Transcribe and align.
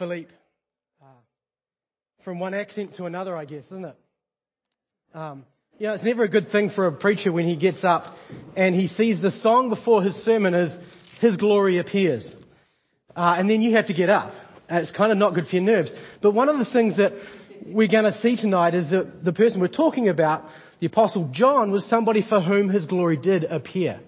Philippe. 0.00 0.32
Uh, 1.02 1.04
from 2.24 2.40
one 2.40 2.54
accent 2.54 2.96
to 2.96 3.04
another, 3.04 3.36
I 3.36 3.44
guess, 3.44 3.66
isn't 3.66 3.84
it? 3.84 3.96
Um, 5.12 5.44
you 5.78 5.88
know, 5.88 5.92
it's 5.92 6.02
never 6.02 6.24
a 6.24 6.28
good 6.28 6.50
thing 6.50 6.70
for 6.70 6.86
a 6.86 6.92
preacher 6.92 7.30
when 7.30 7.46
he 7.46 7.54
gets 7.54 7.84
up 7.84 8.16
and 8.56 8.74
he 8.74 8.86
sees 8.86 9.20
the 9.20 9.30
song 9.30 9.68
before 9.68 10.02
his 10.02 10.14
sermon 10.24 10.54
is 10.54 10.72
His 11.20 11.36
Glory 11.36 11.76
Appears. 11.76 12.26
Uh, 13.14 13.36
and 13.38 13.50
then 13.50 13.60
you 13.60 13.76
have 13.76 13.88
to 13.88 13.92
get 13.92 14.08
up. 14.08 14.32
Uh, 14.70 14.76
it's 14.76 14.90
kind 14.90 15.12
of 15.12 15.18
not 15.18 15.34
good 15.34 15.46
for 15.46 15.56
your 15.56 15.64
nerves. 15.64 15.92
But 16.22 16.32
one 16.32 16.48
of 16.48 16.58
the 16.58 16.72
things 16.72 16.96
that 16.96 17.12
we're 17.66 17.88
going 17.88 18.10
to 18.10 18.18
see 18.20 18.36
tonight 18.36 18.74
is 18.74 18.88
that 18.90 19.22
the 19.22 19.34
person 19.34 19.60
we're 19.60 19.68
talking 19.68 20.08
about, 20.08 20.44
the 20.80 20.86
Apostle 20.86 21.28
John, 21.30 21.70
was 21.70 21.84
somebody 21.90 22.24
for 22.26 22.40
whom 22.40 22.70
his 22.70 22.86
glory 22.86 23.18
did 23.18 23.44
appear. 23.44 24.00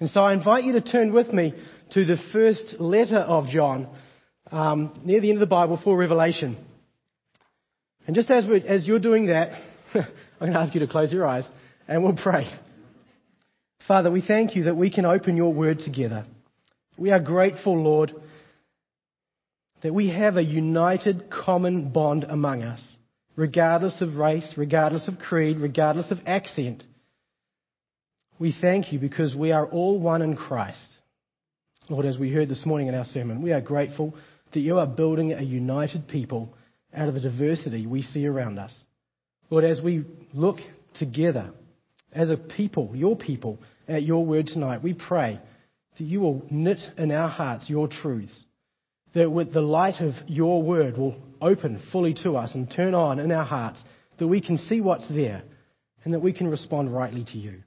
And 0.00 0.08
so 0.08 0.20
I 0.20 0.32
invite 0.32 0.64
you 0.64 0.72
to 0.72 0.80
turn 0.80 1.12
with 1.12 1.30
me 1.30 1.52
to 1.90 2.06
the 2.06 2.16
first 2.32 2.76
letter 2.80 3.18
of 3.18 3.48
John, 3.48 3.88
um, 4.50 4.98
near 5.04 5.20
the 5.20 5.30
end 5.30 5.36
of 5.36 5.40
the 5.40 5.46
Bible 5.46 5.80
for 5.82 5.96
Revelation. 5.96 6.56
And 8.06 8.14
just 8.14 8.30
as, 8.30 8.44
as 8.66 8.86
you're 8.86 8.98
doing 8.98 9.26
that, 9.26 9.52
I'm 9.94 10.06
going 10.40 10.52
to 10.52 10.58
ask 10.58 10.74
you 10.74 10.80
to 10.80 10.86
close 10.86 11.12
your 11.12 11.26
eyes 11.26 11.44
and 11.88 12.02
we'll 12.02 12.16
pray. 12.16 12.48
Father, 13.86 14.10
we 14.10 14.20
thank 14.20 14.56
you 14.56 14.64
that 14.64 14.76
we 14.76 14.90
can 14.90 15.04
open 15.04 15.36
your 15.36 15.52
word 15.52 15.80
together. 15.80 16.24
We 16.96 17.10
are 17.10 17.20
grateful, 17.20 17.80
Lord, 17.80 18.12
that 19.82 19.94
we 19.94 20.08
have 20.10 20.36
a 20.36 20.42
united 20.42 21.30
common 21.30 21.90
bond 21.90 22.24
among 22.24 22.62
us, 22.62 22.82
regardless 23.36 24.00
of 24.00 24.16
race, 24.16 24.54
regardless 24.56 25.06
of 25.08 25.18
creed, 25.18 25.58
regardless 25.58 26.10
of 26.10 26.18
accent. 26.26 26.82
We 28.38 28.54
thank 28.58 28.92
you 28.92 28.98
because 28.98 29.34
we 29.34 29.52
are 29.52 29.66
all 29.66 30.00
one 30.00 30.22
in 30.22 30.36
Christ. 30.36 30.88
Lord, 31.88 32.06
as 32.06 32.18
we 32.18 32.32
heard 32.32 32.48
this 32.48 32.66
morning 32.66 32.88
in 32.88 32.94
our 32.94 33.04
sermon, 33.04 33.42
we 33.42 33.52
are 33.52 33.60
grateful 33.60 34.14
that 34.56 34.62
you 34.62 34.78
are 34.78 34.86
building 34.86 35.32
a 35.32 35.42
united 35.42 36.08
people 36.08 36.54
out 36.94 37.08
of 37.08 37.14
the 37.14 37.20
diversity 37.20 37.86
we 37.86 38.02
see 38.02 38.26
around 38.26 38.58
us. 38.58 38.72
Lord, 39.50 39.64
as 39.64 39.82
we 39.82 40.04
look 40.32 40.58
together 40.98 41.50
as 42.12 42.30
a 42.30 42.36
people, 42.36 42.90
your 42.94 43.16
people, 43.16 43.58
at 43.86 44.02
your 44.02 44.24
word 44.24 44.46
tonight, 44.46 44.82
we 44.82 44.94
pray 44.94 45.38
that 45.98 46.04
you 46.04 46.20
will 46.20 46.42
knit 46.50 46.80
in 46.96 47.12
our 47.12 47.28
hearts 47.28 47.70
your 47.70 47.86
truths 47.86 48.32
that 49.16 49.30
with 49.30 49.52
the 49.52 49.62
light 49.62 50.00
of 50.00 50.14
your 50.26 50.62
word 50.62 50.98
will 50.98 51.16
open 51.40 51.82
fully 51.90 52.14
to 52.22 52.36
us 52.36 52.54
and 52.54 52.70
turn 52.70 52.94
on 52.94 53.18
in 53.18 53.32
our 53.32 53.46
hearts, 53.46 53.82
that 54.18 54.28
we 54.28 54.42
can 54.42 54.58
see 54.58 54.80
what's 54.80 55.08
there 55.08 55.42
and 56.04 56.12
that 56.12 56.20
we 56.20 56.34
can 56.34 56.48
respond 56.48 56.94
rightly 56.94 57.24
to 57.24 57.38
you. 57.38 57.62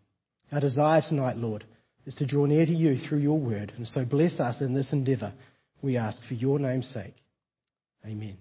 Our 0.51 0.59
desire 0.59 1.01
tonight, 1.01 1.37
Lord, 1.37 1.65
is 2.05 2.15
to 2.15 2.25
draw 2.25 2.45
near 2.45 2.65
to 2.65 2.73
you 2.73 2.97
through 2.97 3.19
your 3.19 3.39
word. 3.39 3.73
And 3.77 3.87
so 3.87 4.05
bless 4.05 4.39
us 4.39 4.61
in 4.61 4.73
this 4.73 4.91
endeavor, 4.91 5.33
we 5.81 5.97
ask 5.97 6.21
for 6.27 6.33
your 6.33 6.59
name's 6.59 6.87
sake. 6.93 7.15
Amen. 8.05 8.37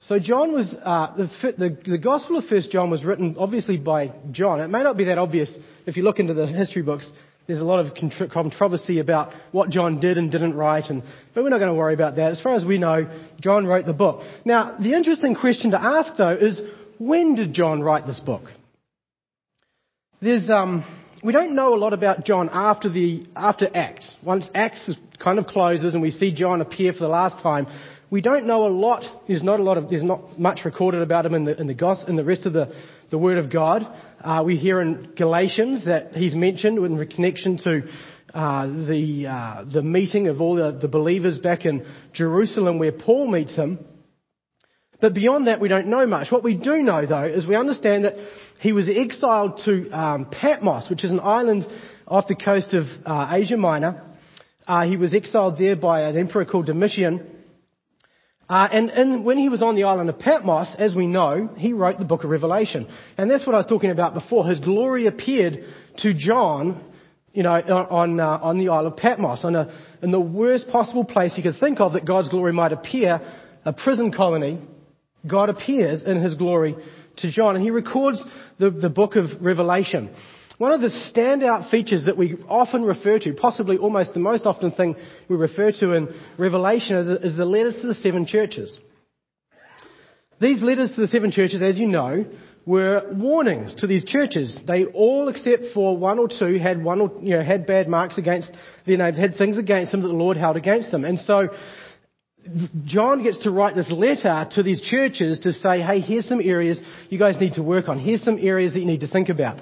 So 0.00 0.18
John 0.18 0.52
was, 0.52 0.72
uh, 0.82 1.16
the, 1.16 1.52
the, 1.58 1.90
the 1.90 1.98
Gospel 1.98 2.38
of 2.38 2.44
First 2.44 2.70
John 2.70 2.88
was 2.88 3.04
written 3.04 3.36
obviously 3.38 3.76
by 3.76 4.12
John. 4.30 4.60
It 4.60 4.68
may 4.68 4.82
not 4.82 4.96
be 4.96 5.04
that 5.04 5.18
obvious 5.18 5.52
if 5.86 5.96
you 5.96 6.02
look 6.02 6.18
into 6.18 6.34
the 6.34 6.46
history 6.46 6.82
books, 6.82 7.06
there's 7.46 7.60
a 7.60 7.64
lot 7.64 7.84
of 7.84 7.94
controversy 8.30 9.00
about 9.00 9.32
what 9.52 9.70
John 9.70 10.00
did 10.00 10.18
and 10.18 10.30
didn't 10.30 10.54
write, 10.54 10.90
and, 10.90 11.02
but 11.34 11.42
we're 11.42 11.48
not 11.48 11.58
going 11.58 11.72
to 11.72 11.78
worry 11.78 11.94
about 11.94 12.16
that. 12.16 12.32
As 12.32 12.40
far 12.40 12.54
as 12.54 12.64
we 12.64 12.78
know, 12.78 13.10
John 13.40 13.66
wrote 13.66 13.86
the 13.86 13.94
book. 13.94 14.22
Now, 14.44 14.76
the 14.78 14.92
interesting 14.92 15.34
question 15.34 15.70
to 15.72 15.82
ask 15.82 16.12
though 16.16 16.36
is, 16.36 16.60
when 16.98 17.34
did 17.34 17.54
John 17.54 17.80
write 17.80 18.06
this 18.06 18.20
book? 18.20 18.42
There's, 20.20 20.48
um, 20.50 20.84
we 21.22 21.32
don't 21.32 21.54
know 21.54 21.74
a 21.74 21.76
lot 21.76 21.92
about 21.92 22.24
John 22.24 22.48
after 22.52 22.88
the, 22.88 23.24
after 23.34 23.68
Acts. 23.74 24.14
Once 24.22 24.48
Acts 24.54 24.90
kind 25.18 25.38
of 25.38 25.46
closes 25.46 25.94
and 25.94 26.02
we 26.02 26.10
see 26.10 26.32
John 26.32 26.60
appear 26.60 26.92
for 26.92 27.00
the 27.00 27.08
last 27.08 27.42
time, 27.42 27.66
we 28.10 28.20
don't 28.20 28.46
know 28.46 28.66
a 28.66 28.68
lot. 28.68 29.04
There's 29.26 29.42
not 29.42 29.60
a 29.60 29.62
lot 29.62 29.78
of, 29.78 29.90
there's 29.90 30.02
not 30.02 30.38
much 30.38 30.60
recorded 30.64 31.02
about 31.02 31.26
him 31.26 31.34
in 31.34 31.44
the, 31.44 31.60
in 31.60 31.66
the, 31.66 31.74
gospel, 31.74 32.08
in 32.08 32.16
the 32.16 32.24
rest 32.24 32.46
of 32.46 32.52
the, 32.52 32.72
the 33.10 33.18
Word 33.18 33.38
of 33.38 33.52
God. 33.52 33.86
Uh, 34.20 34.42
we 34.44 34.56
hear 34.56 34.80
in 34.80 35.12
Galatians 35.16 35.84
that 35.86 36.12
he's 36.14 36.34
mentioned 36.34 36.78
in 36.78 37.06
connection 37.08 37.58
to 37.58 37.82
uh, 38.32 38.66
the, 38.66 39.26
uh, 39.28 39.64
the 39.72 39.82
meeting 39.82 40.28
of 40.28 40.40
all 40.40 40.54
the, 40.54 40.78
the 40.80 40.88
believers 40.88 41.38
back 41.38 41.64
in 41.64 41.86
Jerusalem 42.12 42.78
where 42.78 42.92
Paul 42.92 43.30
meets 43.30 43.54
him. 43.56 43.78
But 45.00 45.14
beyond 45.14 45.46
that, 45.46 45.60
we 45.60 45.68
don't 45.68 45.86
know 45.86 46.06
much. 46.06 46.32
What 46.32 46.42
we 46.42 46.54
do 46.54 46.82
know, 46.82 47.06
though, 47.06 47.24
is 47.24 47.46
we 47.46 47.54
understand 47.54 48.04
that 48.04 48.16
he 48.60 48.72
was 48.72 48.88
exiled 48.88 49.60
to 49.64 49.90
um, 49.90 50.26
Patmos, 50.26 50.90
which 50.90 51.04
is 51.04 51.10
an 51.10 51.20
island 51.20 51.66
off 52.06 52.26
the 52.26 52.34
coast 52.34 52.74
of 52.74 52.86
uh, 53.06 53.30
Asia 53.32 53.56
Minor. 53.56 54.02
Uh, 54.66 54.86
he 54.86 54.96
was 54.96 55.14
exiled 55.14 55.56
there 55.56 55.76
by 55.76 56.02
an 56.02 56.16
emperor 56.18 56.44
called 56.44 56.66
Domitian. 56.66 57.26
Uh, 58.48 58.66
and, 58.72 58.90
and, 58.90 59.24
when 59.26 59.36
he 59.36 59.50
was 59.50 59.62
on 59.62 59.76
the 59.76 59.84
island 59.84 60.08
of 60.08 60.18
Patmos, 60.18 60.74
as 60.78 60.94
we 60.94 61.06
know, 61.06 61.50
he 61.56 61.74
wrote 61.74 61.98
the 61.98 62.04
book 62.06 62.24
of 62.24 62.30
Revelation. 62.30 62.88
And 63.18 63.30
that's 63.30 63.46
what 63.46 63.54
I 63.54 63.58
was 63.58 63.66
talking 63.66 63.90
about 63.90 64.14
before. 64.14 64.46
His 64.46 64.58
glory 64.58 65.06
appeared 65.06 65.64
to 65.98 66.14
John, 66.14 66.82
you 67.34 67.42
know, 67.42 67.52
on, 67.52 68.18
uh, 68.18 68.38
on 68.42 68.58
the 68.58 68.70
isle 68.70 68.86
of 68.86 68.96
Patmos, 68.96 69.44
on 69.44 69.54
a, 69.54 69.78
in 70.02 70.10
the 70.10 70.20
worst 70.20 70.68
possible 70.68 71.04
place 71.04 71.34
he 71.34 71.42
could 71.42 71.58
think 71.60 71.78
of 71.78 71.92
that 71.92 72.06
God's 72.06 72.30
glory 72.30 72.54
might 72.54 72.72
appear, 72.72 73.20
a 73.66 73.72
prison 73.74 74.12
colony. 74.12 74.62
God 75.26 75.48
appears 75.48 76.02
in 76.02 76.22
his 76.22 76.34
glory 76.34 76.76
to 77.18 77.30
John, 77.30 77.56
and 77.56 77.64
he 77.64 77.70
records 77.70 78.22
the, 78.58 78.70
the 78.70 78.90
book 78.90 79.16
of 79.16 79.24
Revelation. 79.40 80.10
One 80.58 80.72
of 80.72 80.80
the 80.80 80.88
standout 80.88 81.70
features 81.70 82.04
that 82.06 82.16
we 82.16 82.36
often 82.48 82.82
refer 82.82 83.18
to, 83.20 83.32
possibly 83.32 83.78
almost 83.78 84.12
the 84.12 84.20
most 84.20 84.44
often 84.44 84.72
thing 84.72 84.96
we 85.28 85.36
refer 85.36 85.70
to 85.72 85.92
in 85.92 86.08
Revelation, 86.36 86.96
is, 86.96 87.08
is 87.32 87.36
the 87.36 87.44
letters 87.44 87.76
to 87.80 87.86
the 87.86 87.94
seven 87.94 88.26
churches. 88.26 88.76
These 90.40 90.62
letters 90.62 90.94
to 90.94 91.00
the 91.00 91.08
seven 91.08 91.30
churches, 91.30 91.62
as 91.62 91.78
you 91.78 91.86
know, 91.86 92.24
were 92.66 93.02
warnings 93.12 93.74
to 93.76 93.86
these 93.86 94.04
churches. 94.04 94.58
They 94.66 94.84
all, 94.84 95.28
except 95.28 95.72
for 95.74 95.96
one 95.96 96.18
or 96.18 96.28
two, 96.28 96.58
had 96.58 96.82
one 96.84 97.00
or, 97.00 97.12
you 97.22 97.36
know, 97.36 97.42
had 97.42 97.66
bad 97.66 97.88
marks 97.88 98.18
against 98.18 98.52
their 98.86 98.98
names, 98.98 99.16
had 99.16 99.36
things 99.36 99.56
against 99.56 99.92
them 99.92 100.02
that 100.02 100.08
the 100.08 100.14
Lord 100.14 100.36
held 100.36 100.56
against 100.56 100.90
them. 100.90 101.04
And 101.04 101.18
so, 101.20 101.48
John 102.84 103.22
gets 103.22 103.42
to 103.44 103.50
write 103.50 103.76
this 103.76 103.90
letter 103.90 104.48
to 104.52 104.62
these 104.62 104.80
churches 104.82 105.40
to 105.40 105.52
say, 105.52 105.80
hey, 105.80 106.00
here's 106.00 106.26
some 106.26 106.40
areas 106.40 106.80
you 107.08 107.18
guys 107.18 107.40
need 107.40 107.54
to 107.54 107.62
work 107.62 107.88
on. 107.88 107.98
Here's 107.98 108.22
some 108.22 108.38
areas 108.40 108.74
that 108.74 108.80
you 108.80 108.86
need 108.86 109.00
to 109.00 109.08
think 109.08 109.28
about. 109.28 109.60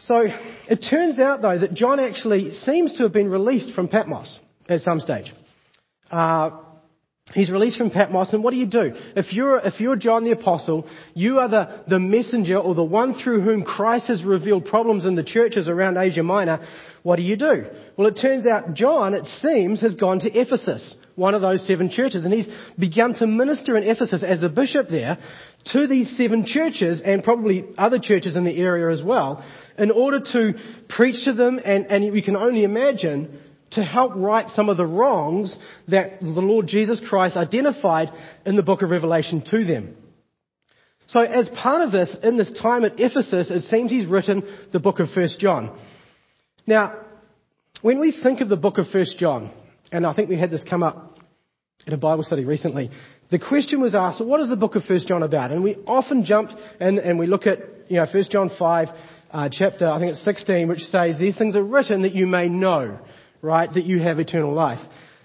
So 0.00 0.26
it 0.68 0.86
turns 0.88 1.18
out, 1.18 1.42
though, 1.42 1.58
that 1.58 1.74
John 1.74 1.98
actually 1.98 2.52
seems 2.52 2.96
to 2.96 3.02
have 3.04 3.12
been 3.12 3.30
released 3.30 3.74
from 3.74 3.88
Patmos 3.88 4.38
at 4.68 4.82
some 4.82 5.00
stage. 5.00 5.32
Uh, 6.10 6.50
he's 7.34 7.50
released 7.50 7.78
from 7.78 7.90
Patmos, 7.90 8.32
and 8.32 8.42
what 8.42 8.52
do 8.52 8.56
you 8.56 8.66
do? 8.66 8.94
If 9.16 9.32
you're, 9.32 9.58
if 9.58 9.80
you're 9.80 9.96
John 9.96 10.24
the 10.24 10.32
Apostle, 10.32 10.86
you 11.14 11.38
are 11.38 11.48
the, 11.48 11.82
the 11.88 11.98
messenger 11.98 12.58
or 12.58 12.74
the 12.74 12.84
one 12.84 13.14
through 13.14 13.42
whom 13.42 13.62
Christ 13.62 14.08
has 14.08 14.24
revealed 14.24 14.64
problems 14.64 15.04
in 15.04 15.14
the 15.14 15.22
churches 15.22 15.68
around 15.68 15.96
Asia 15.96 16.22
Minor. 16.22 16.66
What 17.02 17.16
do 17.16 17.22
you 17.22 17.36
do? 17.36 17.66
Well, 17.96 18.08
it 18.08 18.18
turns 18.20 18.46
out 18.46 18.74
John, 18.74 19.14
it 19.14 19.26
seems, 19.40 19.80
has 19.80 19.94
gone 19.94 20.20
to 20.20 20.30
Ephesus, 20.30 20.96
one 21.16 21.34
of 21.34 21.40
those 21.40 21.66
seven 21.66 21.90
churches, 21.90 22.24
and 22.24 22.32
he's 22.32 22.48
begun 22.78 23.14
to 23.14 23.26
minister 23.26 23.76
in 23.76 23.84
Ephesus 23.84 24.22
as 24.22 24.42
a 24.42 24.48
bishop 24.48 24.88
there 24.88 25.18
to 25.72 25.86
these 25.86 26.16
seven 26.16 26.44
churches 26.44 27.00
and 27.04 27.22
probably 27.22 27.64
other 27.76 27.98
churches 27.98 28.36
in 28.36 28.44
the 28.44 28.56
area 28.56 28.90
as 28.90 29.02
well 29.02 29.44
in 29.76 29.90
order 29.90 30.20
to 30.20 30.54
preach 30.88 31.24
to 31.24 31.32
them 31.32 31.60
and, 31.64 31.86
and 31.86 32.12
we 32.12 32.22
can 32.22 32.36
only 32.36 32.64
imagine 32.64 33.40
to 33.72 33.82
help 33.82 34.12
right 34.16 34.48
some 34.50 34.68
of 34.68 34.76
the 34.76 34.86
wrongs 34.86 35.56
that 35.88 36.20
the 36.20 36.26
Lord 36.26 36.66
Jesus 36.66 37.00
Christ 37.06 37.36
identified 37.36 38.10
in 38.46 38.56
the 38.56 38.62
book 38.62 38.82
of 38.82 38.90
Revelation 38.90 39.42
to 39.50 39.64
them. 39.64 39.96
So 41.08 41.20
as 41.20 41.48
part 41.48 41.82
of 41.82 41.92
this, 41.92 42.14
in 42.22 42.36
this 42.36 42.52
time 42.52 42.84
at 42.84 43.00
Ephesus, 43.00 43.50
it 43.50 43.64
seems 43.64 43.90
he's 43.90 44.06
written 44.06 44.42
the 44.72 44.80
book 44.80 45.00
of 45.00 45.08
1 45.14 45.28
John. 45.38 45.78
Now, 46.66 47.00
when 47.80 47.98
we 47.98 48.12
think 48.12 48.40
of 48.40 48.48
the 48.48 48.56
book 48.56 48.76
of 48.78 48.86
1 48.92 49.06
John, 49.18 49.50
and 49.90 50.06
I 50.06 50.12
think 50.12 50.28
we 50.28 50.38
had 50.38 50.50
this 50.50 50.64
come 50.64 50.82
up 50.82 51.18
in 51.86 51.94
a 51.94 51.96
Bible 51.96 52.24
study 52.24 52.44
recently, 52.44 52.90
the 53.30 53.38
question 53.38 53.80
was 53.80 53.94
asked, 53.94 54.22
what 54.22 54.40
is 54.40 54.48
the 54.48 54.56
book 54.56 54.74
of 54.74 54.82
1 54.86 55.00
John 55.06 55.22
about? 55.22 55.50
And 55.50 55.62
we 55.62 55.76
often 55.86 56.24
jump 56.24 56.50
and, 56.80 56.98
and 56.98 57.18
we 57.18 57.26
look 57.26 57.46
at, 57.46 57.58
you 57.88 57.96
know, 57.96 58.06
1 58.06 58.24
John 58.30 58.50
5, 58.58 58.88
uh, 59.30 59.48
chapter, 59.50 59.86
I 59.86 59.98
think 59.98 60.12
it's 60.12 60.24
16, 60.24 60.68
which 60.68 60.80
says, 60.80 61.18
these 61.18 61.36
things 61.36 61.56
are 61.56 61.62
written 61.62 62.02
that 62.02 62.14
you 62.14 62.26
may 62.26 62.48
know, 62.48 62.98
right, 63.42 63.72
that 63.72 63.84
you 63.84 64.00
have 64.02 64.18
eternal 64.18 64.54
life. 64.54 64.80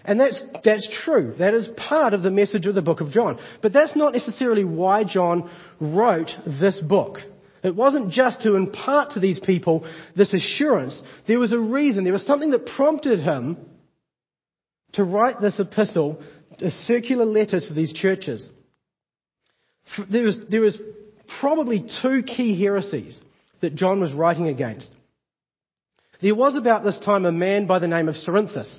And 0.05 0.19
that's, 0.19 0.41
that's 0.63 0.87
true. 1.05 1.33
That 1.39 1.53
is 1.53 1.67
part 1.77 2.13
of 2.13 2.23
the 2.23 2.31
message 2.31 2.65
of 2.65 2.75
the 2.75 2.81
book 2.81 3.01
of 3.01 3.11
John. 3.11 3.39
But 3.61 3.71
that's 3.71 3.95
not 3.95 4.13
necessarily 4.13 4.65
why 4.65 5.05
John 5.05 5.49
wrote 5.79 6.29
this 6.45 6.79
book. 6.79 7.19
It 7.63 7.75
wasn't 7.75 8.11
just 8.11 8.41
to 8.41 8.55
impart 8.55 9.11
to 9.11 9.21
these 9.21 9.39
people 9.39 9.89
this 10.15 10.33
assurance. 10.33 11.01
There 11.27 11.39
was 11.39 11.53
a 11.53 11.59
reason. 11.59 12.03
There 12.03 12.11
was 12.11 12.25
something 12.25 12.51
that 12.51 12.65
prompted 12.65 13.19
him 13.19 13.57
to 14.93 15.05
write 15.05 15.39
this 15.39 15.59
epistle, 15.59 16.21
a 16.59 16.69
circular 16.69 17.25
letter 17.25 17.61
to 17.61 17.73
these 17.73 17.93
churches. 17.93 18.49
There 20.11 20.23
was, 20.23 20.39
there 20.49 20.61
was 20.61 20.77
probably 21.39 21.87
two 22.01 22.23
key 22.23 22.59
heresies 22.61 23.19
that 23.61 23.75
John 23.75 24.01
was 24.01 24.11
writing 24.11 24.49
against. 24.49 24.89
There 26.23 26.33
was 26.33 26.55
about 26.55 26.85
this 26.85 26.97
time 26.99 27.25
a 27.25 27.33
man 27.33 27.67
by 27.67 27.79
the 27.79 27.87
name 27.87 28.07
of 28.07 28.15
Cerinthus. 28.15 28.69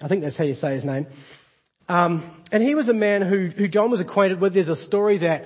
I 0.00 0.08
think 0.08 0.22
that's 0.22 0.38
how 0.38 0.44
you 0.44 0.54
say 0.54 0.72
his 0.72 0.86
name. 0.86 1.06
Um, 1.86 2.42
and 2.50 2.62
he 2.62 2.74
was 2.74 2.88
a 2.88 2.94
man 2.94 3.20
who, 3.20 3.48
who 3.48 3.68
John 3.68 3.90
was 3.90 4.00
acquainted 4.00 4.40
with. 4.40 4.54
There's 4.54 4.68
a 4.68 4.76
story 4.84 5.18
that 5.18 5.44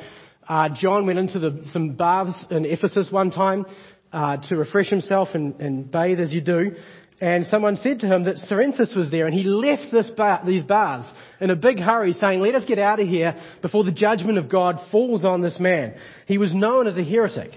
uh, 0.48 0.68
John 0.72 1.06
went 1.06 1.18
into 1.18 1.40
the, 1.40 1.62
some 1.72 1.96
baths 1.96 2.46
in 2.52 2.64
Ephesus 2.64 3.10
one 3.10 3.32
time 3.32 3.66
uh, 4.12 4.36
to 4.50 4.56
refresh 4.56 4.88
himself 4.88 5.30
and, 5.34 5.60
and 5.60 5.90
bathe 5.90 6.20
as 6.20 6.30
you 6.30 6.42
do. 6.42 6.76
And 7.20 7.44
someone 7.46 7.74
said 7.74 7.98
to 8.00 8.06
him 8.06 8.22
that 8.24 8.36
Cerinthus 8.48 8.96
was 8.96 9.10
there 9.10 9.26
and 9.26 9.34
he 9.34 9.42
left 9.42 9.90
this 9.90 10.08
bar, 10.10 10.42
these 10.46 10.62
baths 10.62 11.12
in 11.40 11.50
a 11.50 11.56
big 11.56 11.80
hurry 11.80 12.12
saying, 12.12 12.38
let 12.38 12.54
us 12.54 12.64
get 12.66 12.78
out 12.78 13.00
of 13.00 13.08
here 13.08 13.34
before 13.62 13.82
the 13.82 13.90
judgment 13.90 14.38
of 14.38 14.48
God 14.48 14.78
falls 14.92 15.24
on 15.24 15.42
this 15.42 15.58
man. 15.58 15.96
He 16.26 16.38
was 16.38 16.54
known 16.54 16.86
as 16.86 16.96
a 16.96 17.02
heretic. 17.02 17.50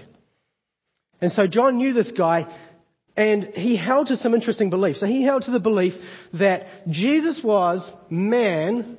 And 1.20 1.30
so 1.30 1.46
John 1.46 1.76
knew 1.76 1.92
this 1.92 2.10
guy 2.10 2.52
and 3.16 3.44
he 3.54 3.76
held 3.76 4.08
to 4.08 4.16
some 4.16 4.34
interesting 4.34 4.70
beliefs. 4.70 5.00
So 5.00 5.06
he 5.06 5.22
held 5.22 5.42
to 5.42 5.50
the 5.50 5.60
belief 5.60 5.94
that 6.34 6.66
Jesus 6.88 7.40
was 7.42 7.88
man, 8.10 8.98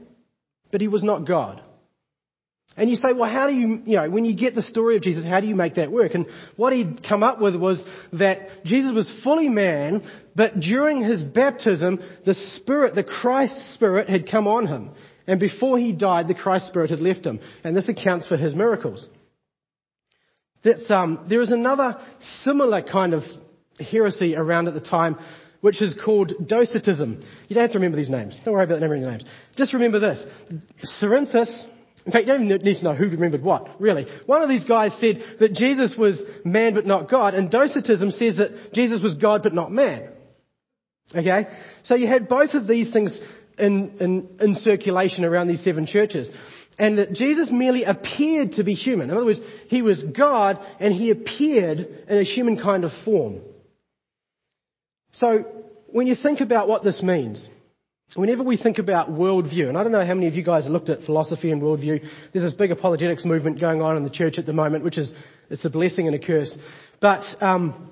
but 0.71 0.81
he 0.81 0.87
was 0.87 1.03
not 1.03 1.27
God. 1.27 1.61
And 2.77 2.89
you 2.89 2.97
say, 2.97 3.13
well, 3.13 3.29
how 3.29 3.47
do 3.47 3.55
you, 3.55 3.81
you 3.85 3.95
know, 3.95 4.09
when 4.09 4.25
you 4.25 4.35
get 4.35 4.53
the 4.53 4.61
story 4.61 4.97
of 4.97 5.01
Jesus, 5.01 5.25
how 5.25 5.39
do 5.39 5.47
you 5.47 5.55
make 5.55 5.75
that 5.75 5.91
work? 5.91 6.13
And 6.13 6.25
what 6.57 6.73
he'd 6.73 7.03
come 7.07 7.23
up 7.23 7.39
with 7.39 7.55
was 7.55 7.81
that 8.13 8.65
Jesus 8.65 8.93
was 8.93 9.21
fully 9.23 9.47
man, 9.47 10.03
but 10.35 10.59
during 10.59 11.01
his 11.01 11.23
baptism, 11.23 11.99
the 12.25 12.35
Spirit, 12.57 12.95
the 12.95 13.03
Christ 13.03 13.73
Spirit 13.75 14.09
had 14.09 14.29
come 14.29 14.47
on 14.47 14.67
him. 14.67 14.91
And 15.25 15.39
before 15.39 15.79
he 15.79 15.93
died, 15.93 16.27
the 16.27 16.35
Christ 16.35 16.67
Spirit 16.67 16.89
had 16.89 16.99
left 16.99 17.25
him. 17.25 17.39
And 17.63 17.75
this 17.75 17.87
accounts 17.87 18.27
for 18.27 18.35
his 18.35 18.55
miracles. 18.55 19.07
Um, 20.89 21.25
there 21.29 21.41
is 21.41 21.51
another 21.51 21.97
similar 22.41 22.81
kind 22.81 23.13
of 23.13 23.23
heresy 23.79 24.35
around 24.35 24.67
at 24.67 24.73
the 24.73 24.79
time, 24.79 25.17
which 25.61 25.81
is 25.81 25.97
called 26.03 26.33
Docetism. 26.47 27.23
You 27.47 27.53
don't 27.53 27.63
have 27.63 27.71
to 27.71 27.79
remember 27.79 27.97
these 27.97 28.09
names. 28.09 28.39
Don't 28.45 28.53
worry 28.53 28.63
about 28.63 28.75
remembering 28.75 29.03
the 29.03 29.11
names. 29.11 29.25
Just 29.55 29.73
remember 29.73 29.99
this. 29.99 30.23
Cerinthus, 31.01 31.65
in 32.05 32.11
fact, 32.11 32.27
you 32.27 32.33
don't 32.33 32.45
even 32.45 32.61
need 32.63 32.77
to 32.77 32.83
know 32.83 32.93
who 32.93 33.09
remembered 33.09 33.41
what, 33.41 33.81
really. 33.81 34.05
One 34.25 34.41
of 34.41 34.49
these 34.49 34.65
guys 34.65 34.95
said 34.99 35.23
that 35.39 35.53
Jesus 35.53 35.95
was 35.97 36.21
man 36.43 36.75
but 36.75 36.85
not 36.85 37.09
God, 37.09 37.33
and 37.33 37.49
Docetism 37.49 38.11
says 38.11 38.37
that 38.37 38.73
Jesus 38.73 39.01
was 39.01 39.15
God 39.15 39.43
but 39.43 39.53
not 39.53 39.71
man. 39.71 40.09
Okay? 41.13 41.47
So 41.83 41.95
you 41.95 42.07
had 42.07 42.27
both 42.27 42.53
of 42.53 42.67
these 42.67 42.91
things 42.93 43.17
in, 43.57 43.97
in, 43.99 44.29
in 44.39 44.55
circulation 44.55 45.25
around 45.25 45.47
these 45.47 45.63
seven 45.63 45.85
churches. 45.85 46.29
And 46.77 46.97
that 46.97 47.13
Jesus 47.13 47.49
merely 47.51 47.85
appeared 47.85 48.53
to 48.53 48.63
be 48.63 48.73
human. 48.73 49.09
In 49.09 49.15
other 49.15 49.25
words, 49.25 49.39
he 49.67 49.81
was 49.81 50.03
God 50.03 50.59
and 50.79 50.93
he 50.93 51.09
appeared 51.09 51.79
in 51.79 52.17
a 52.17 52.23
human 52.23 52.61
kind 52.61 52.83
of 52.83 52.91
form. 53.05 53.39
So, 55.19 55.45
when 55.87 56.07
you 56.07 56.15
think 56.15 56.41
about 56.41 56.67
what 56.67 56.83
this 56.83 57.01
means, 57.01 57.47
whenever 58.15 58.43
we 58.43 58.57
think 58.57 58.79
about 58.79 59.09
worldview, 59.09 59.69
and 59.69 59.77
I 59.77 59.83
don't 59.83 59.93
know 59.93 60.05
how 60.05 60.13
many 60.13 60.27
of 60.27 60.35
you 60.35 60.43
guys 60.43 60.63
have 60.63 60.73
looked 60.73 60.89
at 60.89 61.03
philosophy 61.03 61.51
and 61.51 61.61
worldview, 61.61 62.03
there's 62.33 62.43
this 62.43 62.53
big 62.53 62.71
apologetics 62.71 63.23
movement 63.23 63.61
going 63.61 63.81
on 63.81 63.95
in 63.95 64.03
the 64.03 64.09
church 64.09 64.37
at 64.37 64.45
the 64.45 64.51
moment, 64.51 64.83
which 64.83 64.97
is, 64.97 65.13
it's 65.49 65.63
a 65.63 65.69
blessing 65.69 66.07
and 66.07 66.15
a 66.15 66.19
curse. 66.19 66.53
But, 66.99 67.23
um, 67.41 67.91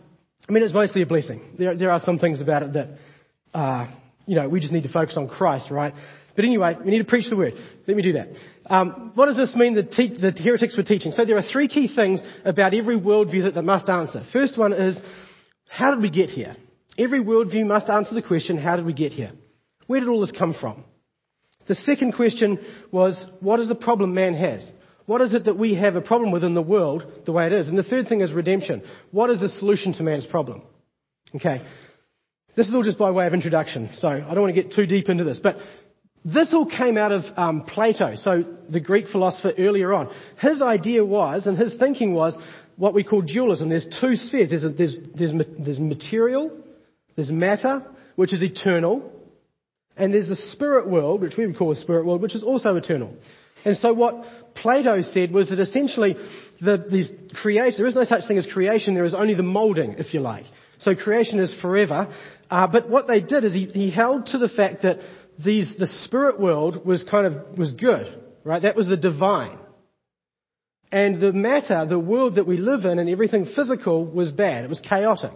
I 0.49 0.51
mean, 0.51 0.63
it's 0.63 0.73
mostly 0.73 1.01
a 1.01 1.05
blessing. 1.05 1.55
There, 1.57 1.77
there 1.77 1.91
are 1.91 2.01
some 2.01 2.19
things 2.19 2.41
about 2.41 2.63
it 2.63 2.73
that, 2.73 2.87
uh, 3.53 3.87
you 4.25 4.35
know, 4.35 4.49
we 4.49 4.59
just 4.59 4.73
need 4.73 4.83
to 4.83 4.91
focus 4.91 5.15
on 5.15 5.29
Christ, 5.29 5.71
right? 5.71 5.93
But 6.35 6.43
anyway, 6.43 6.75
we 6.83 6.91
need 6.91 6.97
to 6.97 7.05
preach 7.05 7.29
the 7.29 7.37
word. 7.37 7.53
Let 7.87 7.95
me 7.95 8.03
do 8.03 8.13
that. 8.13 8.27
Um, 8.65 9.11
what 9.15 9.27
does 9.27 9.37
this 9.37 9.55
mean 9.55 9.75
that 9.75 9.91
te- 9.91 10.17
the 10.19 10.31
heretics 10.31 10.75
were 10.75 10.83
teaching? 10.83 11.13
So 11.13 11.23
there 11.23 11.37
are 11.37 11.43
three 11.43 11.69
key 11.69 11.93
things 11.93 12.19
about 12.43 12.73
every 12.73 12.99
worldview 12.99 13.43
that 13.43 13.55
they 13.55 13.61
must 13.61 13.87
answer. 13.87 14.23
First 14.33 14.57
one 14.57 14.73
is, 14.73 14.97
how 15.69 15.91
did 15.91 16.01
we 16.01 16.09
get 16.09 16.29
here? 16.29 16.57
Every 16.97 17.21
worldview 17.21 17.65
must 17.65 17.89
answer 17.89 18.13
the 18.13 18.21
question, 18.21 18.57
how 18.57 18.75
did 18.75 18.85
we 18.85 18.93
get 18.93 19.11
here? 19.11 19.31
Where 19.87 19.99
did 19.99 20.09
all 20.09 20.21
this 20.21 20.31
come 20.31 20.53
from? 20.53 20.83
The 21.67 21.75
second 21.75 22.13
question 22.13 22.59
was, 22.91 23.21
what 23.39 23.59
is 23.59 23.67
the 23.67 23.75
problem 23.75 24.13
man 24.13 24.35
has? 24.35 24.65
What 25.05 25.21
is 25.21 25.33
it 25.33 25.45
that 25.45 25.57
we 25.57 25.75
have 25.75 25.95
a 25.95 26.01
problem 26.01 26.31
with 26.31 26.43
in 26.43 26.53
the 26.53 26.61
world 26.61 27.05
the 27.25 27.31
way 27.31 27.47
it 27.47 27.53
is? 27.53 27.67
And 27.67 27.77
the 27.77 27.83
third 27.83 28.07
thing 28.07 28.21
is 28.21 28.31
redemption. 28.31 28.83
What 29.11 29.29
is 29.29 29.39
the 29.39 29.49
solution 29.49 29.93
to 29.93 30.03
man's 30.03 30.25
problem? 30.25 30.61
Okay. 31.35 31.61
This 32.55 32.67
is 32.67 32.75
all 32.75 32.83
just 32.83 32.97
by 32.97 33.11
way 33.11 33.25
of 33.25 33.33
introduction, 33.33 33.89
so 33.95 34.07
I 34.07 34.19
don't 34.19 34.41
want 34.41 34.55
to 34.55 34.61
get 34.61 34.73
too 34.73 34.85
deep 34.85 35.09
into 35.09 35.23
this. 35.23 35.39
But 35.41 35.57
this 36.23 36.53
all 36.53 36.67
came 36.67 36.97
out 36.97 37.11
of 37.11 37.23
um, 37.35 37.63
Plato, 37.63 38.15
so 38.15 38.43
the 38.69 38.79
Greek 38.79 39.07
philosopher 39.07 39.53
earlier 39.57 39.93
on. 39.93 40.13
His 40.39 40.61
idea 40.61 41.03
was, 41.03 41.47
and 41.47 41.57
his 41.57 41.75
thinking 41.75 42.13
was, 42.13 42.35
what 42.75 42.93
we 42.93 43.03
call 43.03 43.21
dualism. 43.21 43.69
There's 43.69 43.87
two 43.99 44.15
spheres. 44.15 44.51
There's, 44.51 44.63
a, 44.63 44.69
there's, 44.69 44.95
there's, 45.15 45.33
there's 45.59 45.79
material 45.79 46.62
there's 47.15 47.31
matter, 47.31 47.83
which 48.15 48.33
is 48.33 48.41
eternal, 48.41 49.11
and 49.95 50.13
there's 50.13 50.27
the 50.27 50.35
spirit 50.35 50.87
world, 50.87 51.21
which 51.21 51.37
we 51.37 51.45
would 51.45 51.57
call 51.57 51.69
the 51.69 51.79
spirit 51.79 52.05
world, 52.05 52.21
which 52.21 52.35
is 52.35 52.43
also 52.43 52.75
eternal. 52.75 53.13
And 53.65 53.77
so 53.77 53.93
what 53.93 54.55
Plato 54.55 55.01
said 55.01 55.31
was 55.31 55.49
that 55.49 55.59
essentially 55.59 56.15
the, 56.59 56.85
these 56.89 57.09
creation, 57.33 57.77
there 57.77 57.87
is 57.87 57.95
no 57.95 58.05
such 58.05 58.27
thing 58.27 58.37
as 58.37 58.47
creation, 58.47 58.93
there 58.95 59.05
is 59.05 59.13
only 59.13 59.35
the 59.35 59.43
molding, 59.43 59.93
if 59.93 60.13
you 60.13 60.19
like. 60.19 60.45
So 60.79 60.95
creation 60.95 61.39
is 61.39 61.53
forever. 61.61 62.13
Uh, 62.49 62.67
but 62.67 62.89
what 62.89 63.07
they 63.07 63.21
did 63.21 63.45
is 63.45 63.53
he, 63.53 63.65
he 63.67 63.89
held 63.89 64.27
to 64.27 64.37
the 64.37 64.49
fact 64.49 64.81
that 64.83 64.99
these, 65.43 65.75
the 65.77 65.87
spirit 65.87 66.39
world 66.39 66.85
was 66.85 67.03
kind 67.03 67.25
of, 67.27 67.57
was 67.57 67.71
good, 67.73 68.21
right? 68.43 68.61
That 68.61 68.75
was 68.75 68.87
the 68.87 68.97
divine. 68.97 69.57
And 70.91 71.19
the 71.21 71.33
matter, 71.33 71.85
the 71.87 71.97
world 71.97 72.35
that 72.35 72.45
we 72.45 72.57
live 72.57 72.85
in 72.85 72.99
and 72.99 73.09
everything 73.09 73.45
physical 73.45 74.05
was 74.05 74.31
bad. 74.31 74.63
It 74.63 74.69
was 74.69 74.79
chaotic. 74.79 75.33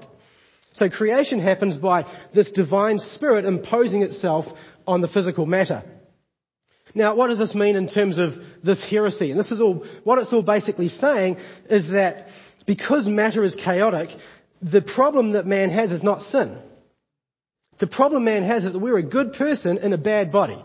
So 0.77 0.89
creation 0.89 1.39
happens 1.39 1.77
by 1.77 2.05
this 2.35 2.51
divine 2.51 2.99
spirit 2.99 3.45
imposing 3.45 4.03
itself 4.03 4.45
on 4.85 5.01
the 5.01 5.07
physical 5.07 5.45
matter. 5.45 5.83
Now, 6.93 7.15
what 7.15 7.27
does 7.27 7.39
this 7.39 7.55
mean 7.55 7.75
in 7.75 7.87
terms 7.87 8.17
of 8.17 8.33
this 8.63 8.83
heresy? 8.89 9.31
And 9.31 9.39
this 9.39 9.51
is 9.51 9.59
all, 9.59 9.85
what 10.03 10.19
it's 10.19 10.31
all 10.31 10.43
basically 10.43 10.89
saying 10.89 11.37
is 11.69 11.89
that 11.89 12.27
because 12.65 13.07
matter 13.07 13.43
is 13.43 13.55
chaotic, 13.55 14.09
the 14.61 14.81
problem 14.81 15.33
that 15.33 15.45
man 15.45 15.69
has 15.69 15.91
is 15.91 16.03
not 16.03 16.21
sin. 16.31 16.57
The 17.79 17.87
problem 17.87 18.23
man 18.23 18.43
has 18.43 18.63
is 18.63 18.73
that 18.73 18.79
we're 18.79 18.97
a 18.97 19.03
good 19.03 19.33
person 19.33 19.77
in 19.77 19.93
a 19.93 19.97
bad 19.97 20.31
body. 20.31 20.63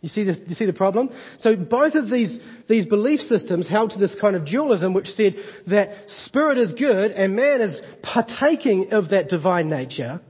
You 0.00 0.08
see, 0.08 0.24
the, 0.24 0.32
you 0.46 0.54
see 0.54 0.64
the 0.64 0.72
problem? 0.72 1.10
So 1.40 1.56
both 1.56 1.94
of 1.94 2.08
these, 2.08 2.38
these 2.68 2.86
belief 2.86 3.20
systems 3.20 3.68
held 3.68 3.90
to 3.90 3.98
this 3.98 4.14
kind 4.18 4.34
of 4.34 4.46
dualism 4.46 4.94
which 4.94 5.08
said 5.08 5.34
that 5.66 5.90
spirit 6.24 6.56
is 6.56 6.72
good 6.72 7.10
and 7.10 7.36
man 7.36 7.60
is 7.60 7.80
partaking 8.02 8.92
of 8.92 9.10
that 9.10 9.28
divine 9.28 9.68
nature, 9.68 10.20